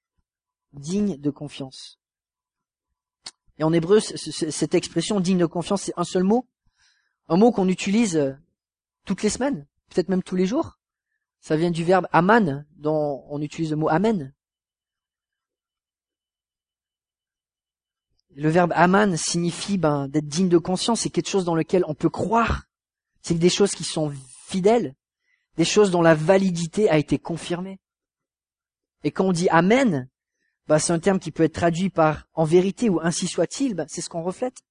Digne 0.74 1.16
de 1.16 1.30
confiance. 1.30 1.98
Et 3.58 3.64
en 3.64 3.72
hébreu, 3.72 3.98
cette 3.98 4.74
expression 4.74 5.18
digne 5.18 5.38
de 5.38 5.46
confiance, 5.46 5.82
c'est 5.82 5.94
un 5.96 6.04
seul 6.04 6.22
mot. 6.22 6.46
Un 7.28 7.36
mot 7.36 7.50
qu'on 7.50 7.68
utilise 7.68 8.16
euh, 8.16 8.34
toutes 9.04 9.22
les 9.22 9.30
semaines, 9.30 9.66
peut-être 9.88 10.08
même 10.08 10.22
tous 10.22 10.36
les 10.36 10.46
jours. 10.46 10.77
Ça 11.40 11.56
vient 11.56 11.70
du 11.70 11.84
verbe 11.84 12.06
aman, 12.12 12.64
dont 12.76 13.24
on 13.28 13.40
utilise 13.40 13.70
le 13.70 13.76
mot 13.76 13.88
amen. 13.88 14.32
Le 18.34 18.50
verbe 18.50 18.72
aman 18.74 19.16
signifie 19.16 19.78
ben, 19.78 20.08
d'être 20.08 20.28
digne 20.28 20.48
de 20.48 20.58
conscience, 20.58 21.00
c'est 21.00 21.10
quelque 21.10 21.28
chose 21.28 21.44
dans 21.44 21.54
lequel 21.56 21.84
on 21.88 21.94
peut 21.94 22.10
croire. 22.10 22.64
C'est 23.22 23.34
des 23.34 23.48
choses 23.48 23.72
qui 23.72 23.84
sont 23.84 24.12
fidèles, 24.46 24.94
des 25.56 25.64
choses 25.64 25.90
dont 25.90 26.02
la 26.02 26.14
validité 26.14 26.88
a 26.88 26.98
été 26.98 27.18
confirmée. 27.18 27.80
Et 29.04 29.10
quand 29.10 29.26
on 29.26 29.32
dit 29.32 29.48
Amen, 29.48 30.08
bah, 30.66 30.78
c'est 30.78 30.92
un 30.92 30.98
terme 30.98 31.18
qui 31.18 31.30
peut 31.32 31.42
être 31.44 31.54
traduit 31.54 31.90
par 31.90 32.28
en 32.34 32.44
vérité 32.44 32.88
ou 32.88 33.00
ainsi 33.00 33.26
soit-il, 33.26 33.74
bah, 33.74 33.86
c'est 33.88 34.02
ce 34.02 34.08
qu'on 34.08 34.22
reflète. 34.22 34.62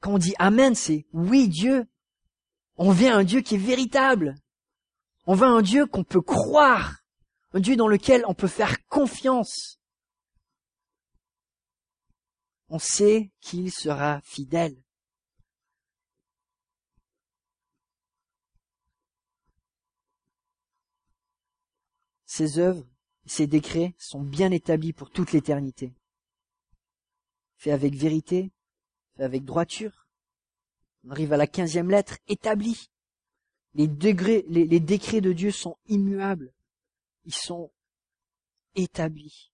Quand 0.00 0.14
on 0.14 0.18
dit 0.18 0.34
Amen, 0.38 0.74
c'est 0.74 1.06
oui 1.12 1.48
Dieu. 1.48 1.86
On 2.76 2.90
vient 2.90 3.16
à 3.16 3.20
un 3.20 3.24
Dieu 3.24 3.40
qui 3.40 3.54
est 3.54 3.58
véritable. 3.58 4.34
On 5.26 5.34
veut 5.34 5.46
un 5.46 5.62
Dieu 5.62 5.86
qu'on 5.86 6.04
peut 6.04 6.22
croire. 6.22 7.02
Un 7.52 7.60
Dieu 7.60 7.76
dans 7.76 7.88
lequel 7.88 8.24
on 8.26 8.34
peut 8.34 8.48
faire 8.48 8.86
confiance. 8.86 9.78
On 12.68 12.78
sait 12.78 13.30
qu'il 13.40 13.70
sera 13.70 14.20
fidèle. 14.22 14.76
ses 22.36 22.58
œuvres, 22.58 22.86
ses 23.24 23.46
décrets 23.46 23.94
sont 23.96 24.20
bien 24.20 24.50
établis 24.50 24.92
pour 24.92 25.10
toute 25.10 25.32
l'éternité. 25.32 25.94
Fait 27.56 27.70
avec 27.70 27.94
vérité, 27.94 28.52
fait 29.16 29.22
avec 29.22 29.44
droiture. 29.44 30.06
On 31.04 31.12
arrive 31.12 31.32
à 31.32 31.38
la 31.38 31.46
quinzième 31.46 31.88
lettre, 31.88 32.18
établi. 32.28 32.90
Les, 33.76 33.88
degrés, 33.88 34.44
les 34.48 34.80
décrets 34.80 35.20
de 35.20 35.32
Dieu 35.32 35.50
sont 35.50 35.76
immuables. 35.86 36.52
Ils 37.24 37.34
sont 37.34 37.70
établis. 38.74 39.52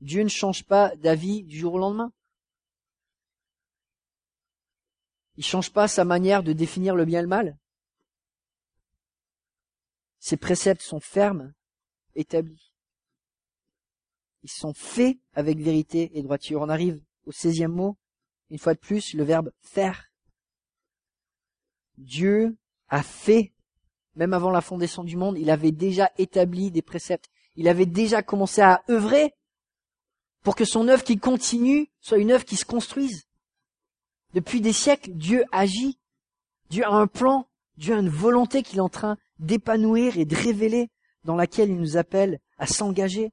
Dieu 0.00 0.22
ne 0.22 0.28
change 0.28 0.64
pas 0.64 0.94
d'avis 0.96 1.44
du 1.44 1.58
jour 1.58 1.74
au 1.74 1.78
lendemain. 1.78 2.12
Il 5.36 5.44
change 5.44 5.72
pas 5.72 5.88
sa 5.88 6.04
manière 6.04 6.42
de 6.42 6.52
définir 6.52 6.94
le 6.94 7.04
bien 7.04 7.20
et 7.20 7.22
le 7.22 7.28
mal. 7.28 7.58
Ses 10.18 10.36
préceptes 10.36 10.82
sont 10.82 11.00
fermes, 11.00 11.52
établis. 12.14 12.72
Ils 14.42 14.50
sont 14.50 14.74
faits 14.74 15.18
avec 15.32 15.58
vérité 15.58 16.16
et 16.16 16.22
droiture. 16.22 16.60
On 16.60 16.68
arrive 16.68 17.02
au 17.24 17.32
seizième 17.32 17.72
mot, 17.72 17.96
une 18.50 18.58
fois 18.58 18.74
de 18.74 18.78
plus, 18.78 19.14
le 19.14 19.24
verbe 19.24 19.52
faire. 19.60 20.10
Dieu 21.96 22.56
a 22.88 23.02
fait, 23.02 23.52
même 24.16 24.32
avant 24.32 24.50
la 24.50 24.60
fondation 24.60 25.04
du 25.04 25.16
monde, 25.16 25.38
il 25.38 25.50
avait 25.50 25.72
déjà 25.72 26.10
établi 26.18 26.70
des 26.70 26.82
préceptes. 26.82 27.28
Il 27.56 27.68
avait 27.68 27.86
déjà 27.86 28.22
commencé 28.22 28.60
à 28.60 28.82
œuvrer 28.90 29.34
pour 30.42 30.56
que 30.56 30.64
son 30.64 30.88
œuvre 30.88 31.04
qui 31.04 31.18
continue 31.18 31.88
soit 32.00 32.18
une 32.18 32.30
œuvre 32.30 32.44
qui 32.44 32.56
se 32.56 32.64
construise. 32.64 33.24
Depuis 34.34 34.60
des 34.60 34.72
siècles, 34.72 35.12
Dieu 35.12 35.44
agit. 35.52 35.98
Dieu 36.70 36.84
a 36.84 36.90
un 36.90 37.06
plan. 37.06 37.48
Dieu 37.76 37.94
a 37.94 38.00
une 38.00 38.08
volonté 38.08 38.62
qu'il 38.62 38.78
est 38.78 38.82
en 38.82 38.88
train 38.88 39.16
d'épanouir 39.38 40.18
et 40.18 40.24
de 40.24 40.36
révéler, 40.36 40.90
dans 41.24 41.36
laquelle 41.36 41.70
il 41.70 41.76
nous 41.76 41.96
appelle 41.96 42.40
à 42.58 42.66
s'engager. 42.66 43.32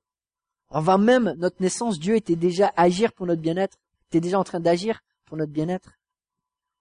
Avant 0.69 0.97
même 0.97 1.35
notre 1.37 1.61
naissance, 1.61 1.99
Dieu 1.99 2.15
était 2.15 2.35
déjà 2.35 2.71
agir 2.77 3.11
pour 3.13 3.27
notre 3.27 3.41
bien-être, 3.41 3.77
était 4.09 4.21
déjà 4.21 4.39
en 4.39 4.43
train 4.43 4.59
d'agir 4.59 5.01
pour 5.25 5.37
notre 5.37 5.51
bien-être, 5.51 5.99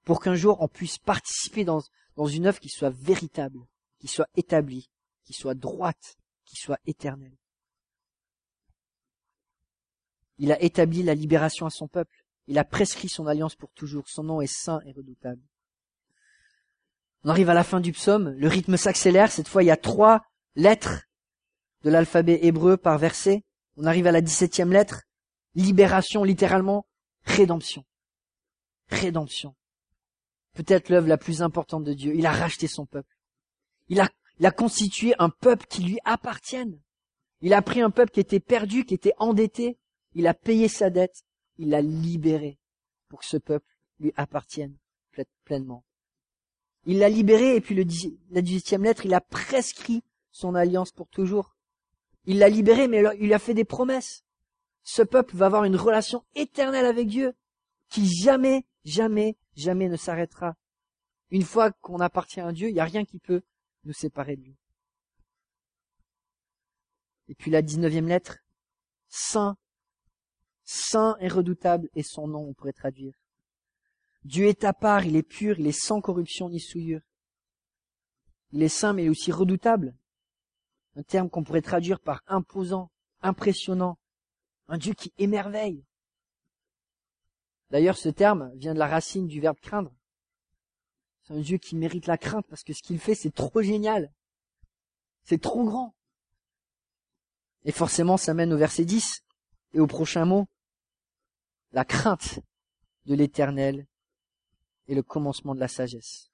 pour 0.05 0.21
qu'un 0.21 0.35
jour 0.35 0.59
on 0.61 0.69
puisse 0.69 0.99
participer 0.99 1.65
dans, 1.65 1.83
dans 2.21 2.27
une 2.27 2.45
œuvre 2.45 2.61
qui 2.61 2.69
soit 2.69 2.91
véritable, 2.91 3.61
qui 3.99 4.07
soit 4.07 4.29
établie, 4.37 4.91
qui 5.25 5.33
soit 5.33 5.55
droite, 5.55 6.19
qui 6.45 6.57
soit 6.57 6.79
éternelle. 6.85 7.35
Il 10.37 10.53
a 10.53 10.61
établi 10.61 11.03
la 11.03 11.15
libération 11.15 11.65
à 11.65 11.71
son 11.71 11.89
peuple. 11.89 12.23
Il 12.47 12.59
a 12.59 12.65
prescrit 12.65 13.09
son 13.09 13.27
alliance 13.27 13.57
pour 13.57 13.73
toujours. 13.73 14.07
Son 14.07 14.23
nom 14.23 14.43
est 14.43 14.53
saint 14.53 14.83
et 14.85 14.93
redoutable. 14.93 15.41
On 17.25 17.31
arrive 17.31 17.49
à 17.49 17.55
la 17.55 17.65
fin 17.65 17.81
du 17.81 17.93
psaume. 17.93 18.35
Le 18.37 18.49
rythme 18.49 18.77
s'accélère. 18.77 19.33
Cette 19.33 19.49
fois, 19.49 19.63
il 19.63 19.69
y 19.69 19.71
a 19.71 19.79
trois 19.79 20.21
lettres 20.57 21.09
de 21.85 21.89
l'alphabet 21.89 22.41
hébreu 22.43 22.77
par 22.77 22.99
verset. 22.99 23.45
On 23.79 23.87
arrive 23.87 24.07
à 24.07 24.13
la 24.13 24.21
dix-septième 24.21 24.75
lettre. 24.75 25.05
Libération, 25.55 26.23
littéralement. 26.23 26.85
Rédemption. 27.25 27.83
Rédemption. 28.89 29.55
Peut-être 30.55 30.89
l'œuvre 30.89 31.09
la 31.09 31.19
plus 31.19 31.43
importante 31.43 31.85
de 31.85 31.95
Dieu. 31.95 32.15
Il 32.15 32.27
a 32.27 32.33
racheté 32.33 32.67
son 32.67 32.87
peuple. 32.87 33.17
Il 33.89 34.01
a, 34.01 34.51
constitué 34.51 35.15
un 35.19 35.31
peuple 35.31 35.67
qui 35.69 35.83
lui 35.83 35.99
appartienne. 36.05 36.81
Il 37.41 37.55
a 37.55 37.63
pris 37.63 37.81
un 37.81 37.91
peuple 37.91 38.13
qui 38.13 38.21
était 38.21 38.41
perdu, 38.41 38.85
qui 38.85 38.95
était 38.95 39.15
endetté, 39.19 39.79
il 40.15 40.27
a 40.27 40.35
payé 40.35 40.69
sa 40.69 40.91
dette, 40.91 41.25
il 41.59 41.71
l'a 41.71 41.81
libéré 41.81 42.59
pour 43.09 43.21
que 43.21 43.27
ce 43.27 43.37
peuple 43.37 43.67
lui 43.99 44.13
appartienne 44.17 44.77
pleinement. 45.45 45.85
Il 46.87 46.99
l'a 46.99 47.09
libéré 47.09 47.57
et 47.57 47.61
puis 47.61 47.75
la 47.75 48.43
dix-huitième 48.43 48.85
lettre, 48.85 49.05
il 49.05 49.15
a 49.15 49.21
prescrit 49.21 50.03
son 50.33 50.55
alliance 50.55 50.93
pour 50.93 51.09
toujours. 51.09 51.57
Il 52.25 52.39
l'a 52.39 52.49
libéré, 52.49 52.89
mais 52.89 53.03
il 53.21 53.35
a 53.35 53.39
fait 53.39 53.55
des 53.55 53.65
promesses. 53.65 54.25
Ce 54.83 55.03
peuple 55.03 55.37
va 55.37 55.47
avoir 55.47 55.65
une 55.65 55.77
relation 55.77 56.25
éternelle 56.35 56.87
avec 56.87 57.09
Dieu 57.09 57.35
qui 57.91 58.07
jamais, 58.07 58.65
jamais, 58.85 59.37
jamais 59.61 59.89
ne 59.89 59.97
s'arrêtera. 59.97 60.57
Une 61.31 61.43
fois 61.43 61.71
qu'on 61.71 62.01
appartient 62.01 62.41
à 62.41 62.53
Dieu, 62.53 62.69
il 62.69 62.75
n'y 62.75 62.81
a 62.81 62.85
rien 62.85 63.05
qui 63.05 63.19
peut 63.19 63.43
nous 63.85 63.93
séparer 63.93 64.37
de 64.37 64.43
lui. 64.43 64.57
Et 67.29 67.35
puis 67.35 67.51
la 67.51 67.63
dix-neuvième 67.63 68.09
lettre, 68.09 68.39
Saint 69.09 69.57
Saint 70.65 71.17
et 71.21 71.29
redoutable 71.29 71.89
est 71.95 72.03
son 72.03 72.29
nom, 72.29 72.49
on 72.49 72.55
pourrait 72.55 72.73
traduire. 72.73 73.15
Dieu 74.25 74.47
est 74.47 74.65
à 74.65 74.73
part, 74.73 75.05
il 75.05 75.17
est 75.17 75.23
pur, 75.23 75.59
il 75.59 75.67
est 75.67 75.73
sans 75.73 76.01
corruption 76.01 76.49
ni 76.49 76.61
souillure. 76.61 77.01
Il 78.53 78.63
est 78.63 78.69
saint, 78.69 78.93
mais 78.93 79.05
est 79.05 79.09
aussi 79.09 79.33
redoutable. 79.33 79.97
Un 80.97 81.03
terme 81.03 81.31
qu'on 81.31 81.45
pourrait 81.45 81.63
traduire 81.63 82.01
par 82.01 82.23
imposant, 82.27 82.91
impressionnant. 83.23 83.99
Un 84.69 84.79
Dieu 84.79 84.95
qui 84.95 85.13
émerveille. 85.19 85.85
D'ailleurs, 87.71 87.97
ce 87.97 88.09
terme 88.09 88.53
vient 88.57 88.75
de 88.75 88.79
la 88.79 88.89
racine 88.89 89.27
du 89.27 89.41
verbe 89.41 89.59
craindre. 89.61 89.93
C'est 91.23 91.35
un 91.35 91.41
Dieu 91.41 91.59
qui 91.59 91.77
mérite 91.77 92.07
la 92.07 92.19
crainte 92.19 92.47
parce 92.49 92.65
que 92.65 92.73
ce 92.73 92.83
qu'il 92.83 92.99
fait, 92.99 93.15
c'est 93.15 93.35
trop 93.35 93.63
génial. 93.63 94.13
C'est 95.23 95.41
trop 95.41 95.65
grand. 95.65 95.95
Et 97.65 97.73
forcément, 97.73 98.17
ça 98.17 98.35
mène 98.35 98.53
au 98.53 98.57
verset 98.57 98.85
10 98.85 99.23
et 99.75 99.81
au 99.81 99.87
prochain 99.87 100.25
mot 100.25 100.49
la 101.73 101.85
crainte 101.85 102.41
de 103.07 103.15
l'éternel 103.15 103.87
est 104.89 104.95
le 104.95 105.03
commencement 105.03 105.55
de 105.55 105.61
la 105.61 105.69
sagesse. 105.69 106.31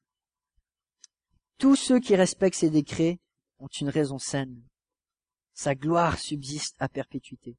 Tous 1.58 1.76
ceux 1.76 2.00
qui 2.00 2.16
respectent 2.16 2.58
ses 2.58 2.70
décrets 2.70 3.18
ont 3.58 3.68
une 3.68 3.88
raison 3.88 4.18
saine. 4.18 4.62
Sa 5.52 5.74
gloire 5.74 6.18
subsiste 6.18 6.76
à 6.78 6.88
perpétuité. 6.88 7.56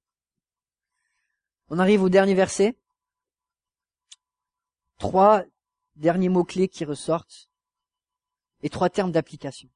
On 1.70 1.80
arrive 1.80 2.04
au 2.04 2.10
dernier 2.10 2.36
verset. 2.36 2.76
Trois 4.98 5.44
derniers 5.96 6.30
mots-clés 6.30 6.68
qui 6.68 6.86
ressortent 6.86 7.50
et 8.62 8.70
trois 8.70 8.90
termes 8.90 9.12
d'application. 9.12 9.70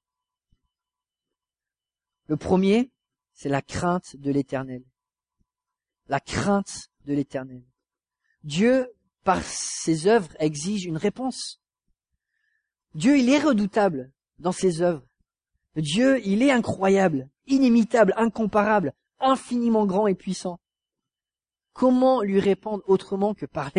Le 2.27 2.37
premier, 2.37 2.91
c'est 3.33 3.49
la 3.49 3.61
crainte 3.61 4.15
de 4.15 4.31
l'éternel. 4.31 4.83
La 6.07 6.19
crainte 6.19 6.89
de 7.05 7.13
l'éternel. 7.13 7.63
Dieu, 8.43 8.91
par 9.23 9.41
ses 9.43 10.07
œuvres, 10.07 10.35
exige 10.39 10.85
une 10.85 10.97
réponse. 10.97 11.61
Dieu, 12.95 13.17
il 13.17 13.29
est 13.29 13.39
redoutable 13.39 14.11
dans 14.39 14.51
ses 14.51 14.81
œuvres. 14.81 15.05
Dieu, 15.75 16.19
il 16.25 16.41
est 16.41 16.51
incroyable, 16.51 17.29
inimitable, 17.47 18.13
incomparable, 18.17 18.93
infiniment 19.19 19.85
grand 19.85 20.07
et 20.07 20.15
puissant. 20.15 20.59
Comment 21.73 22.21
lui 22.21 22.39
répondre 22.39 22.83
autrement 22.87 23.33
que 23.33 23.45
par 23.45 23.71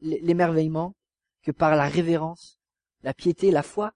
l'émerveillement, 0.00 0.94
que 1.42 1.50
par 1.50 1.76
la 1.76 1.88
révérence, 1.88 2.58
la 3.02 3.14
piété, 3.14 3.50
la 3.50 3.62
foi? 3.62 3.92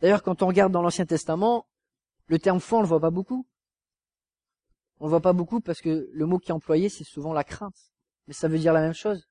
D'ailleurs, 0.00 0.22
quand 0.22 0.42
on 0.42 0.46
regarde 0.46 0.72
dans 0.72 0.82
l'Ancien 0.82 1.06
Testament, 1.06 1.66
le 2.26 2.38
terme 2.38 2.60
foi, 2.60 2.80
on 2.80 2.82
le 2.82 2.88
voit 2.88 3.00
pas 3.00 3.10
beaucoup. 3.10 3.46
On 4.98 5.06
le 5.06 5.10
voit 5.10 5.20
pas 5.20 5.32
beaucoup 5.32 5.60
parce 5.60 5.80
que 5.80 6.08
le 6.12 6.26
mot 6.26 6.38
qui 6.38 6.50
est 6.50 6.54
employé, 6.54 6.88
c'est 6.88 7.04
souvent 7.04 7.32
la 7.32 7.44
crainte 7.44 7.92
mais 8.26 8.34
ça 8.34 8.48
veut 8.48 8.58
dire 8.58 8.72
la 8.72 8.80
même 8.80 8.94
chose. 8.94 9.28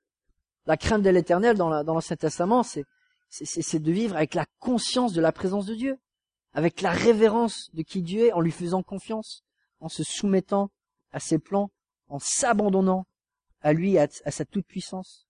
La 0.65 0.77
crainte 0.77 1.03
de 1.03 1.09
l'éternel 1.09 1.57
dans 1.57 1.69
l'Ancien 1.69 2.15
Testament, 2.15 2.63
c'est, 2.63 2.85
c'est, 3.29 3.79
de 3.79 3.91
vivre 3.91 4.15
avec 4.15 4.33
la 4.33 4.45
conscience 4.59 5.13
de 5.13 5.21
la 5.21 5.31
présence 5.31 5.65
de 5.65 5.75
Dieu, 5.75 5.97
avec 6.53 6.81
la 6.81 6.91
révérence 6.91 7.69
de 7.73 7.83
qui 7.83 8.01
Dieu 8.01 8.27
est, 8.27 8.31
en 8.31 8.39
lui 8.39 8.51
faisant 8.51 8.81
confiance, 8.81 9.43
en 9.79 9.89
se 9.89 10.03
soumettant 10.03 10.71
à 11.11 11.19
ses 11.19 11.37
plans, 11.37 11.69
en 12.07 12.19
s'abandonnant 12.19 13.05
à 13.61 13.73
lui, 13.73 13.97
à, 13.97 14.07
sa 14.09 14.45
toute 14.45 14.67
puissance, 14.67 15.27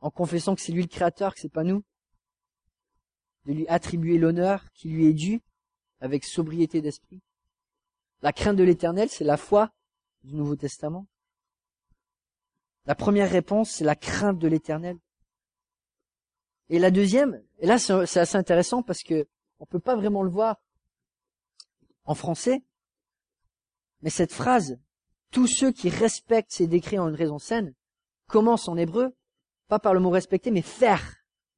en 0.00 0.10
confessant 0.10 0.54
que 0.54 0.60
c'est 0.60 0.72
lui 0.72 0.82
le 0.82 0.88
créateur, 0.88 1.34
que 1.34 1.40
c'est 1.40 1.52
pas 1.52 1.64
nous, 1.64 1.84
de 3.44 3.52
lui 3.52 3.68
attribuer 3.68 4.18
l'honneur 4.18 4.70
qui 4.72 4.88
lui 4.88 5.06
est 5.06 5.14
dû 5.14 5.42
avec 6.00 6.24
sobriété 6.24 6.80
d'esprit. 6.80 7.22
La 8.22 8.32
crainte 8.32 8.56
de 8.56 8.64
l'éternel, 8.64 9.10
c'est 9.10 9.24
la 9.24 9.36
foi 9.36 9.70
du 10.22 10.34
Nouveau 10.34 10.56
Testament. 10.56 11.06
La 12.86 12.94
première 12.94 13.30
réponse, 13.30 13.70
c'est 13.70 13.84
la 13.84 13.96
crainte 13.96 14.38
de 14.38 14.48
l'éternel. 14.48 14.98
Et 16.70 16.78
la 16.78 16.90
deuxième, 16.90 17.42
et 17.58 17.66
là 17.66 17.78
c'est 17.78 18.18
assez 18.18 18.36
intéressant 18.36 18.82
parce 18.82 19.02
que 19.02 19.26
on 19.58 19.66
peut 19.66 19.80
pas 19.80 19.96
vraiment 19.96 20.22
le 20.22 20.30
voir 20.30 20.60
en 22.04 22.14
français, 22.14 22.62
mais 24.00 24.10
cette 24.10 24.32
phrase, 24.32 24.78
tous 25.30 25.46
ceux 25.46 25.72
qui 25.72 25.88
respectent 25.88 26.52
ces 26.52 26.66
décrets 26.66 26.98
en 26.98 27.08
une 27.08 27.14
raison 27.14 27.38
saine, 27.38 27.74
commence 28.26 28.68
en 28.68 28.76
hébreu, 28.76 29.14
pas 29.68 29.78
par 29.78 29.94
le 29.94 30.00
mot 30.00 30.10
respecter, 30.10 30.50
mais 30.50 30.62
faire. 30.62 31.16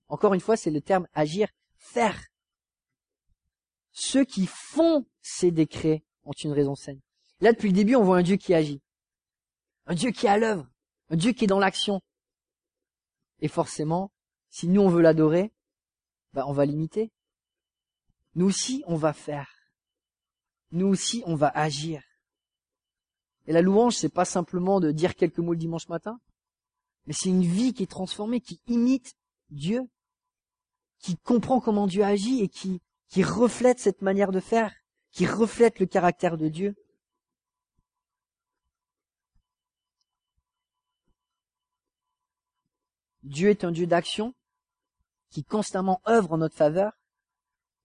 Encore 0.08 0.34
une 0.34 0.40
fois, 0.40 0.56
c'est 0.56 0.70
le 0.70 0.80
terme 0.80 1.06
agir, 1.14 1.48
faire. 1.76 2.18
Ceux 3.92 4.24
qui 4.24 4.46
font 4.46 5.06
ces 5.22 5.50
décrets 5.50 6.04
ont 6.24 6.32
une 6.32 6.52
raison 6.52 6.74
saine. 6.74 7.00
Là, 7.40 7.52
depuis 7.52 7.68
le 7.68 7.74
début, 7.74 7.96
on 7.96 8.04
voit 8.04 8.18
un 8.18 8.22
Dieu 8.22 8.36
qui 8.36 8.54
agit. 8.54 8.82
Un 9.86 9.94
Dieu 9.94 10.10
qui 10.10 10.26
est 10.26 10.30
à 10.30 10.38
l'œuvre. 10.38 10.66
Un 11.10 11.16
Dieu 11.16 11.32
qui 11.32 11.44
est 11.44 11.48
dans 11.48 11.58
l'action. 11.58 12.00
Et 13.40 13.48
forcément, 13.48 14.10
si 14.48 14.68
nous 14.68 14.80
on 14.80 14.88
veut 14.88 15.02
l'adorer, 15.02 15.52
bah 16.32 16.44
on 16.46 16.52
va 16.52 16.64
l'imiter. 16.64 17.12
Nous 18.34 18.46
aussi, 18.46 18.82
on 18.86 18.96
va 18.96 19.12
faire. 19.12 19.50
nous 20.72 20.86
aussi, 20.86 21.22
on 21.26 21.36
va 21.36 21.48
agir. 21.48 22.02
Et 23.46 23.52
la 23.52 23.62
louange, 23.62 23.96
c'est 23.96 24.12
pas 24.12 24.24
simplement 24.24 24.80
de 24.80 24.90
dire 24.90 25.14
quelques 25.14 25.38
mots 25.38 25.52
le 25.52 25.58
dimanche 25.58 25.88
matin, 25.88 26.20
mais 27.06 27.12
c'est 27.12 27.28
une 27.28 27.42
vie 27.42 27.72
qui 27.72 27.84
est 27.84 27.90
transformée, 27.90 28.40
qui 28.40 28.60
imite 28.66 29.14
Dieu, 29.50 29.88
qui 30.98 31.16
comprend 31.16 31.60
comment 31.60 31.86
Dieu 31.86 32.02
agit 32.02 32.42
et 32.42 32.48
qui, 32.48 32.82
qui 33.08 33.22
reflète 33.22 33.78
cette 33.78 34.02
manière 34.02 34.32
de 34.32 34.40
faire, 34.40 34.74
qui 35.12 35.26
reflète 35.26 35.78
le 35.78 35.86
caractère 35.86 36.36
de 36.36 36.48
Dieu. 36.48 36.74
Dieu 43.22 43.50
est 43.50 43.64
un 43.64 43.72
Dieu 43.72 43.86
d'action 43.86 44.34
qui 45.30 45.44
constamment 45.44 46.00
œuvre 46.08 46.32
en 46.32 46.38
notre 46.38 46.54
faveur, 46.56 46.92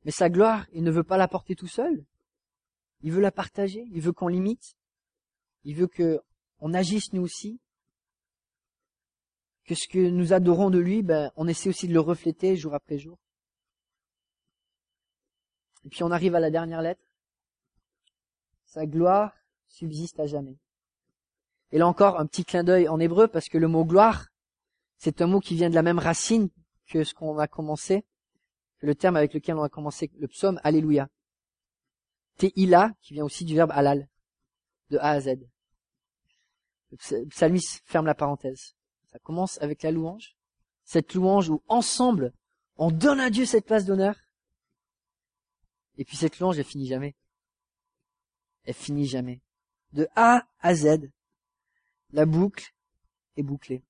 mais 0.04 0.12
sa 0.12 0.30
gloire, 0.30 0.66
il 0.74 0.84
ne 0.84 0.92
veut 0.92 1.04
pas 1.04 1.18
la 1.18 1.28
porter 1.28 1.56
tout 1.56 1.68
seul. 1.68 2.06
Il 3.02 3.12
veut 3.12 3.22
la 3.22 3.32
partager, 3.32 3.88
il 3.92 4.02
veut 4.02 4.14
qu'on 4.14 4.28
l'imite, 4.28 4.76
il 5.64 5.76
veut 5.76 5.88
que 5.88 6.22
on 6.60 6.74
agisse 6.74 7.14
nous 7.14 7.24
aussi, 7.24 7.60
que 9.66 9.76
ce 9.76 9.88
que 9.88 10.10
nous 10.10 10.34
adorons 10.34 10.70
de 10.70 10.80
lui, 10.80 11.02
ben, 11.02 11.32
on 11.36 11.48
essaie 11.48 11.70
aussi 11.70 11.88
de 11.88 11.94
le 11.94 12.00
refléter 12.00 12.56
jour 12.56 12.74
après 12.74 12.98
jour. 12.98 13.18
Et 15.84 15.90
puis 15.90 16.04
on 16.04 16.12
arrive 16.12 16.36
à 16.36 16.40
la 16.40 16.52
dernière 16.52 16.82
lettre. 16.82 17.02
Sa 18.66 18.86
gloire 18.86 19.34
subsiste 19.68 20.20
à 20.20 20.28
jamais. 20.28 20.58
Et 21.72 21.78
là 21.78 21.88
encore, 21.88 22.20
un 22.20 22.26
petit 22.26 22.46
clin 22.46 22.64
d'œil 22.64 22.88
en 22.88 23.00
hébreu, 23.00 23.28
parce 23.28 23.50
que 23.50 23.58
le 23.58 23.68
mot 23.68 23.86
gloire, 23.86 24.28
c'est 24.98 25.22
un 25.22 25.28
mot 25.28 25.40
qui 25.40 25.56
vient 25.56 25.70
de 25.70 25.76
la 25.76 25.84
même 25.84 26.00
racine 26.00 26.50
que 26.88 27.04
ce 27.04 27.14
qu'on 27.14 27.38
a 27.40 27.48
commencé, 27.48 28.06
le 28.80 28.94
terme 28.94 29.16
avec 29.16 29.34
lequel 29.34 29.56
on 29.56 29.64
a 29.64 29.70
commencé 29.70 30.12
le 30.20 30.28
psaume, 30.28 30.60
Alléluia. 30.64 31.08
Te'ila, 32.38 32.94
qui 33.02 33.14
vient 33.14 33.24
aussi 33.24 33.46
du 33.46 33.56
verbe 33.56 33.72
halal, 33.72 34.08
de 34.90 34.98
A 34.98 35.12
à 35.12 35.20
Z. 35.22 35.51
Le 36.92 37.26
psalmiste 37.28 37.82
ferme 37.86 38.06
la 38.06 38.16
parenthèse. 38.16 38.76
Ça 39.12 39.20
commence 39.20 39.62
avec 39.62 39.82
la 39.84 39.92
louange. 39.92 40.36
Cette 40.84 41.14
louange 41.14 41.50
où 41.50 41.64
ensemble, 41.68 42.34
on 42.76 42.92
donne 42.92 43.20
à 43.20 43.30
Dieu 43.30 43.46
cette 43.46 43.66
place 43.66 43.86
d'honneur. 43.86 44.16
Et 45.98 46.06
puis 46.06 46.18
cette 46.18 46.40
louange, 46.40 46.58
elle 46.58 46.66
finit 46.66 46.88
jamais. 46.88 47.16
Elle 48.64 48.74
finit 48.74 49.06
jamais. 49.06 49.42
De 49.94 50.08
A 50.16 50.48
à 50.60 50.76
Z, 50.76 51.10
la 52.12 52.26
boucle 52.26 52.74
est 53.38 53.44
bouclée. 53.44 53.84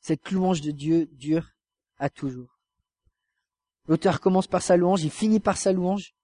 Cette 0.00 0.30
louange 0.30 0.60
de 0.60 0.70
Dieu 0.70 1.06
dure 1.12 1.50
à 1.98 2.08
toujours. 2.10 2.60
L'auteur 3.88 4.20
commence 4.20 4.46
par 4.46 4.62
sa 4.62 4.76
louange, 4.76 5.02
il 5.02 5.10
finit 5.10 5.40
par 5.40 5.56
sa 5.56 5.72
louange. 5.72 6.14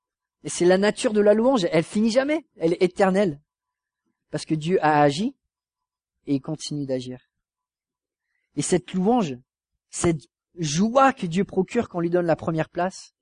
Et 0.45 0.49
c'est 0.49 0.65
la 0.65 0.79
nature 0.79 1.13
de 1.13 1.21
la 1.21 1.35
louange, 1.35 1.67
elle 1.71 1.85
finit 1.85 2.11
jamais, 2.11 2.47
elle 2.57 2.73
est 2.73 2.83
éternelle. 2.83 3.41
Parce 4.31 4.45
que 4.45 4.55
Dieu 4.55 4.79
a 4.85 5.01
agi 5.01 5.37
et 6.27 6.35
il 6.35 6.41
continue 6.41 6.87
d'agir. 6.87 7.21
Et 8.55 8.63
cette 8.63 8.93
louange, 8.93 9.37
cette 9.91 10.23
joie 10.57 11.13
que 11.13 11.27
Dieu 11.27 11.45
procure 11.45 11.89
quand 11.89 11.99
on 11.99 12.03
lui 12.03 12.11
donne 12.11 12.27
la 12.27 12.37
première 12.37 12.69
place, 12.69 13.15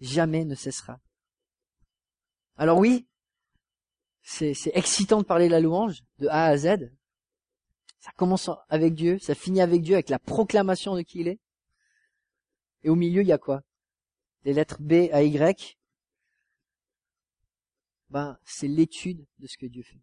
jamais 0.00 0.44
ne 0.44 0.54
cessera. 0.54 1.00
Alors 2.56 2.78
oui, 2.78 3.06
c'est 4.22 4.54
excitant 4.74 5.18
de 5.18 5.26
parler 5.26 5.46
de 5.46 5.52
la 5.52 5.60
louange, 5.60 6.02
de 6.18 6.28
A 6.28 6.46
à 6.46 6.56
Z. 6.56 6.90
Ça 8.00 8.12
commence 8.16 8.50
avec 8.68 8.94
Dieu, 8.94 9.18
ça 9.18 9.34
finit 9.34 9.60
avec 9.60 9.82
Dieu, 9.82 9.94
avec 9.94 10.08
la 10.08 10.18
proclamation 10.18 10.94
de 10.94 11.02
qui 11.02 11.20
il 11.20 11.28
est. 11.28 11.40
Et 12.84 12.90
au 12.90 12.94
milieu, 12.94 13.22
il 13.22 13.28
y 13.28 13.32
a 13.32 13.38
quoi? 13.38 13.62
Les 14.44 14.52
lettres 14.52 14.80
B 14.80 15.08
à 15.12 15.22
Y. 15.22 15.78
Ben, 18.10 18.38
c'est 18.44 18.68
l'étude 18.68 19.26
de 19.38 19.46
ce 19.46 19.58
que 19.58 19.66
Dieu 19.66 19.82
fait. 19.82 20.00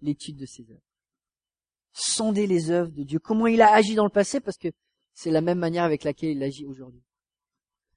L'étude 0.00 0.36
de 0.36 0.46
ses 0.46 0.68
œuvres 0.70 0.91
sonder 1.92 2.46
les 2.46 2.70
œuvres 2.70 2.90
de 2.90 3.02
Dieu, 3.02 3.18
comment 3.18 3.46
il 3.46 3.62
a 3.62 3.72
agi 3.72 3.94
dans 3.94 4.04
le 4.04 4.10
passé, 4.10 4.40
parce 4.40 4.56
que 4.56 4.68
c'est 5.14 5.30
la 5.30 5.40
même 5.40 5.58
manière 5.58 5.84
avec 5.84 6.04
laquelle 6.04 6.30
il 6.30 6.42
agit 6.42 6.66
aujourd'hui. 6.66 7.02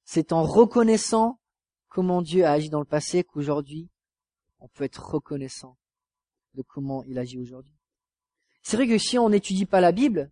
C'est 0.04 0.34
en 0.34 0.44
reconnaissant 0.44 1.40
comment 1.88 2.22
Dieu 2.22 2.46
a 2.46 2.52
agi 2.52 2.70
dans 2.70 2.80
le 2.80 2.86
passé 2.86 3.24
qu'aujourd'hui, 3.24 3.90
on 4.60 4.68
peut 4.68 4.84
être 4.84 5.14
reconnaissant 5.14 5.78
de 6.54 6.62
comment 6.62 7.04
il 7.04 7.18
agit 7.18 7.40
aujourd'hui. 7.40 7.74
C'est 8.64 8.78
vrai 8.78 8.88
que 8.88 8.98
si 8.98 9.18
on 9.18 9.30
n'étudie 9.30 9.66
pas 9.66 9.82
la 9.82 9.92
Bible, 9.92 10.32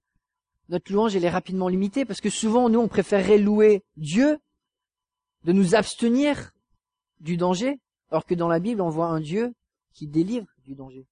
notre 0.70 0.92
louange 0.92 1.16
elle 1.16 1.26
est 1.26 1.30
rapidement 1.30 1.68
limitée 1.68 2.06
parce 2.06 2.22
que 2.22 2.30
souvent 2.30 2.70
nous 2.70 2.80
on 2.80 2.88
préférerait 2.88 3.38
louer 3.38 3.84
Dieu, 3.96 4.40
de 5.44 5.52
nous 5.52 5.76
abstenir 5.76 6.54
du 7.20 7.38
danger, 7.38 7.80
alors 8.10 8.26
que 8.26 8.34
dans 8.34 8.48
la 8.48 8.60
Bible 8.60 8.82
on 8.82 8.90
voit 8.90 9.08
un 9.08 9.20
Dieu 9.20 9.54
qui 9.94 10.08
délivre 10.08 10.48
du 10.64 10.76
danger 10.76 11.06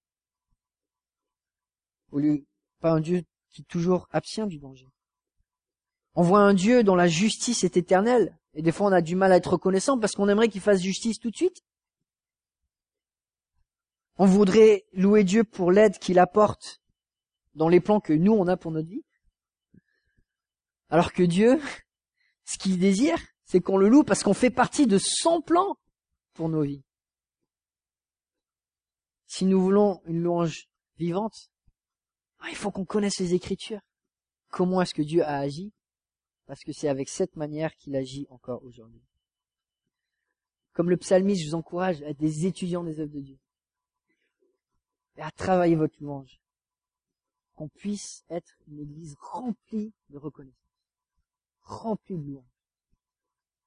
au 2.12 2.18
lieu 2.18 2.44
pas 2.80 2.92
un 2.92 3.00
Dieu 3.00 3.24
qui 3.50 3.64
toujours 3.64 4.08
abstient 4.10 4.46
du 4.46 4.58
danger. 4.58 4.88
On 6.14 6.22
voit 6.22 6.40
un 6.40 6.54
Dieu 6.54 6.84
dont 6.84 6.94
la 6.94 7.08
justice 7.08 7.64
est 7.64 7.76
éternelle, 7.76 8.38
et 8.54 8.62
des 8.62 8.72
fois 8.72 8.88
on 8.88 8.92
a 8.92 9.00
du 9.00 9.16
mal 9.16 9.32
à 9.32 9.36
être 9.36 9.52
reconnaissant 9.52 9.98
parce 9.98 10.14
qu'on 10.14 10.28
aimerait 10.28 10.48
qu'il 10.48 10.60
fasse 10.60 10.80
justice 10.80 11.18
tout 11.18 11.30
de 11.30 11.36
suite. 11.36 11.62
On 14.16 14.26
voudrait 14.26 14.84
louer 14.92 15.24
Dieu 15.24 15.42
pour 15.42 15.72
l'aide 15.72 15.98
qu'il 15.98 16.18
apporte 16.18 16.82
dans 17.54 17.68
les 17.68 17.80
plans 17.80 18.00
que 18.00 18.12
nous 18.12 18.32
on 18.32 18.46
a 18.46 18.56
pour 18.56 18.70
notre 18.70 18.88
vie. 18.88 19.04
Alors 20.90 21.12
que 21.12 21.22
Dieu, 21.22 21.60
ce 22.44 22.58
qu'il 22.58 22.78
désire, 22.78 23.18
c'est 23.44 23.60
qu'on 23.60 23.78
le 23.78 23.88
loue 23.88 24.04
parce 24.04 24.22
qu'on 24.22 24.34
fait 24.34 24.50
partie 24.50 24.86
de 24.86 24.98
son 24.98 25.40
plan 25.40 25.76
pour 26.34 26.48
nos 26.48 26.62
vies. 26.62 26.84
Si 29.26 29.46
nous 29.46 29.62
voulons 29.62 30.02
une 30.04 30.22
louange 30.22 30.68
vivante, 30.98 31.51
ah, 32.42 32.50
il 32.50 32.56
faut 32.56 32.70
qu'on 32.70 32.84
connaisse 32.84 33.18
les 33.20 33.34
Écritures. 33.34 33.80
Comment 34.50 34.82
est-ce 34.82 34.94
que 34.94 35.02
Dieu 35.02 35.22
a 35.22 35.38
agi? 35.38 35.72
Parce 36.46 36.64
que 36.64 36.72
c'est 36.72 36.88
avec 36.88 37.08
cette 37.08 37.36
manière 37.36 37.74
qu'il 37.76 37.96
agit 37.96 38.26
encore 38.30 38.62
aujourd'hui. 38.64 39.02
Comme 40.72 40.90
le 40.90 40.96
psalmiste, 40.96 41.42
je 41.42 41.48
vous 41.48 41.54
encourage 41.54 42.02
à 42.02 42.08
être 42.08 42.18
des 42.18 42.46
étudiants 42.46 42.82
des 42.82 42.98
œuvres 42.98 43.12
de 43.12 43.20
Dieu. 43.20 43.38
Et 45.16 45.22
à 45.22 45.30
travailler 45.30 45.76
votre 45.76 45.96
louange. 46.00 46.40
Qu'on 47.54 47.68
puisse 47.68 48.24
être 48.28 48.58
une 48.66 48.80
église 48.80 49.14
remplie 49.20 49.92
de 50.08 50.18
reconnaissance. 50.18 50.58
Remplie 51.60 52.18
de 52.18 52.24
louange. 52.24 52.44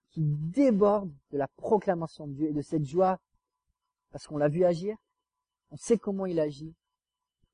Qui 0.09 0.21
déborde 0.23 1.13
de 1.31 1.37
la 1.37 1.47
proclamation 1.47 2.27
de 2.27 2.33
Dieu 2.33 2.47
et 2.49 2.53
de 2.53 2.61
cette 2.61 2.85
joie 2.85 3.19
parce 4.11 4.27
qu'on 4.27 4.37
l'a 4.37 4.47
vu 4.47 4.63
agir. 4.63 4.95
On 5.71 5.77
sait 5.77 5.97
comment 5.97 6.25
il 6.25 6.39
agit 6.39 6.73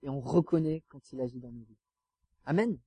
et 0.03 0.09
on 0.09 0.19
reconnaît 0.19 0.83
quand 0.89 1.11
il 1.11 1.21
agit 1.21 1.39
dans 1.39 1.51
nos 1.51 1.63
vies. 1.63 1.77
Amen. 2.45 2.77